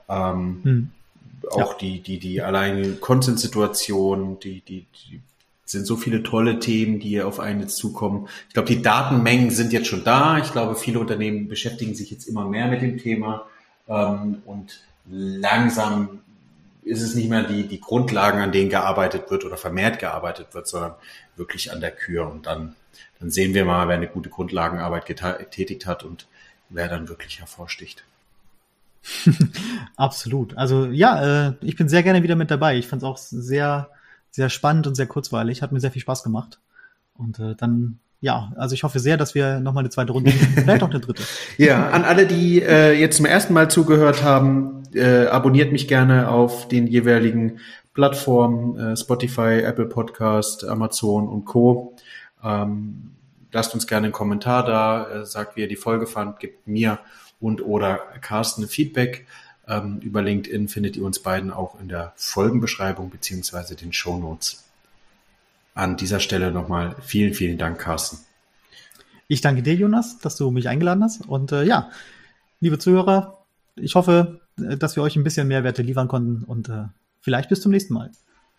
Ähm, 0.10 0.60
hm. 0.64 0.90
Auch 1.52 1.74
ja. 1.74 1.78
die, 1.80 2.00
die, 2.02 2.20
die 2.20 2.42
alleine 2.42 2.94
Content-Situation, 2.94 4.40
die, 4.40 4.62
die, 4.62 4.86
die 4.94 5.22
sind 5.66 5.86
so 5.86 5.98
viele 5.98 6.24
tolle 6.24 6.60
Themen, 6.60 7.00
die 7.00 7.22
auf 7.22 7.40
einen 7.40 7.62
jetzt 7.62 7.78
zukommen. 7.78 8.28
Ich 8.48 8.54
glaube, 8.54 8.70
die 8.70 8.82
Datenmengen 8.82 9.52
sind 9.52 9.74
jetzt 9.74 9.88
schon 9.88 10.04
da. 10.04 10.38
Ich 10.40 10.52
glaube, 10.52 10.76
viele 10.76 11.00
Unternehmen 11.00 11.48
beschäftigen 11.48 11.94
sich 11.94 12.10
jetzt 12.10 12.28
immer 12.28 12.48
mehr 12.48 12.68
mit 12.68 12.82
dem 12.82 12.98
Thema. 12.98 13.46
Ähm, 13.88 14.42
und 14.46 14.82
langsam 15.10 16.20
ist 16.88 17.02
es 17.02 17.16
nicht 17.16 17.30
mehr 17.30 17.44
die, 17.44 17.68
die 17.68 17.82
Grundlagen, 17.82 18.42
an 18.42 18.52
denen 18.52 18.70
gearbeitet 18.70 19.30
wird 19.30 19.46
oder 19.46 19.58
vermehrt 19.58 20.00
gearbeitet 20.00 20.54
wird, 20.54 20.68
sondern 20.68 20.96
wirklich 21.36 21.72
an 21.72 21.82
der 21.82 21.92
Kür. 21.92 22.30
Und 22.30 22.46
dann, 22.46 22.76
dann 23.20 23.30
sehen 23.30 23.54
wir 23.54 23.66
mal, 23.66 23.88
wer 23.88 23.96
eine 23.96 24.08
gute 24.08 24.30
Grundlagenarbeit 24.30 25.06
getätigt 25.06 25.86
hat 25.86 26.04
und 26.04 26.28
wer 26.70 26.88
dann 26.88 27.10
wirklich 27.10 27.40
hervorsticht. 27.40 28.04
Absolut. 29.96 30.58
Also 30.58 30.86
ja, 30.86 31.48
äh, 31.48 31.54
ich 31.62 31.76
bin 31.76 31.90
sehr 31.90 32.04
gerne 32.04 32.24
wieder 32.24 32.36
mit 32.36 32.52
dabei. 32.52 32.78
Ich 32.78 32.88
fand 32.88 33.04
es 33.04 33.08
auch 33.08 33.18
sehr, 33.18 33.90
sehr 34.32 34.50
spannend 34.50 34.88
und 34.88 34.96
sehr 34.96 35.08
kurzweilig. 35.08 35.62
Hat 35.62 35.72
mir 35.72 35.80
sehr 35.80 35.92
viel 35.92 36.02
Spaß 36.02 36.24
gemacht. 36.24 36.60
Und 37.16 37.40
äh, 37.40 37.56
dann 37.56 38.00
ja, 38.20 38.52
also 38.56 38.74
ich 38.74 38.84
hoffe 38.84 39.00
sehr, 39.00 39.16
dass 39.16 39.36
wir 39.36 39.60
nochmal 39.60 39.82
eine 39.82 39.90
zweite 39.90 40.12
Runde, 40.12 40.32
vielleicht 40.32 40.82
auch 40.82 40.90
eine 40.90 41.00
dritte. 41.00 41.24
ja, 41.58 41.90
an 41.90 42.04
alle, 42.04 42.26
die 42.26 42.62
äh, 42.62 42.94
jetzt 42.94 43.18
zum 43.18 43.28
ersten 43.28 43.54
Mal 43.54 43.70
zugehört 43.70 44.24
haben, 44.24 44.77
äh, 44.94 45.28
abonniert 45.28 45.72
mich 45.72 45.88
gerne 45.88 46.30
auf 46.30 46.68
den 46.68 46.88
jeweiligen 46.88 47.60
Plattformen, 47.94 48.78
äh, 48.78 48.98
Spotify, 48.98 49.62
Apple 49.64 49.88
Podcast, 49.88 50.64
Amazon 50.64 51.28
und 51.28 51.46
Co. 51.46 51.96
Ähm, 52.44 53.12
lasst 53.52 53.74
uns 53.74 53.88
gerne 53.88 54.06
einen 54.06 54.14
Kommentar 54.14 54.66
da, 54.66 55.10
äh, 55.10 55.26
sagt, 55.26 55.56
wie 55.56 55.62
ihr 55.62 55.68
die 55.68 55.76
Folge 55.76 56.06
fand, 56.06 56.40
gebt 56.40 56.68
mir 56.68 57.00
und 57.40 57.66
oder 57.66 57.98
Carsten 58.22 58.68
Feedback. 58.68 59.26
Ähm, 59.68 60.00
über 60.02 60.22
LinkedIn 60.22 60.68
findet 60.68 60.96
ihr 60.96 61.04
uns 61.04 61.20
beiden 61.20 61.52
auch 61.52 61.80
in 61.80 61.90
der 61.90 62.14
Folgenbeschreibung 62.16 63.10
beziehungsweise 63.10 63.76
den 63.76 63.94
Show 63.94 64.18
Notes. 64.18 64.64
An 65.74 65.98
dieser 65.98 66.20
Stelle 66.20 66.52
nochmal 66.52 66.96
vielen, 67.02 67.34
vielen 67.34 67.58
Dank, 67.58 67.80
Carsten. 67.80 68.20
Ich 69.28 69.42
danke 69.42 69.62
dir, 69.62 69.76
Jonas, 69.76 70.20
dass 70.20 70.38
du 70.38 70.52
mich 70.52 70.70
eingeladen 70.70 71.04
hast. 71.04 71.28
Und 71.28 71.52
äh, 71.52 71.64
ja, 71.64 71.90
liebe 72.62 72.80
Zuhörer, 72.80 73.44
ich 73.76 73.96
hoffe, 73.96 74.40
dass 74.58 74.96
wir 74.96 75.04
euch 75.04 75.16
ein 75.16 75.24
bisschen 75.24 75.48
Mehrwerte 75.48 75.82
liefern 75.82 76.08
konnten 76.08 76.44
und 76.44 76.70
äh, 76.70 76.86
vielleicht 77.20 77.50
bis 77.50 77.62
zum 77.62 77.72
nächsten 77.72 77.94
Mal. 77.94 78.12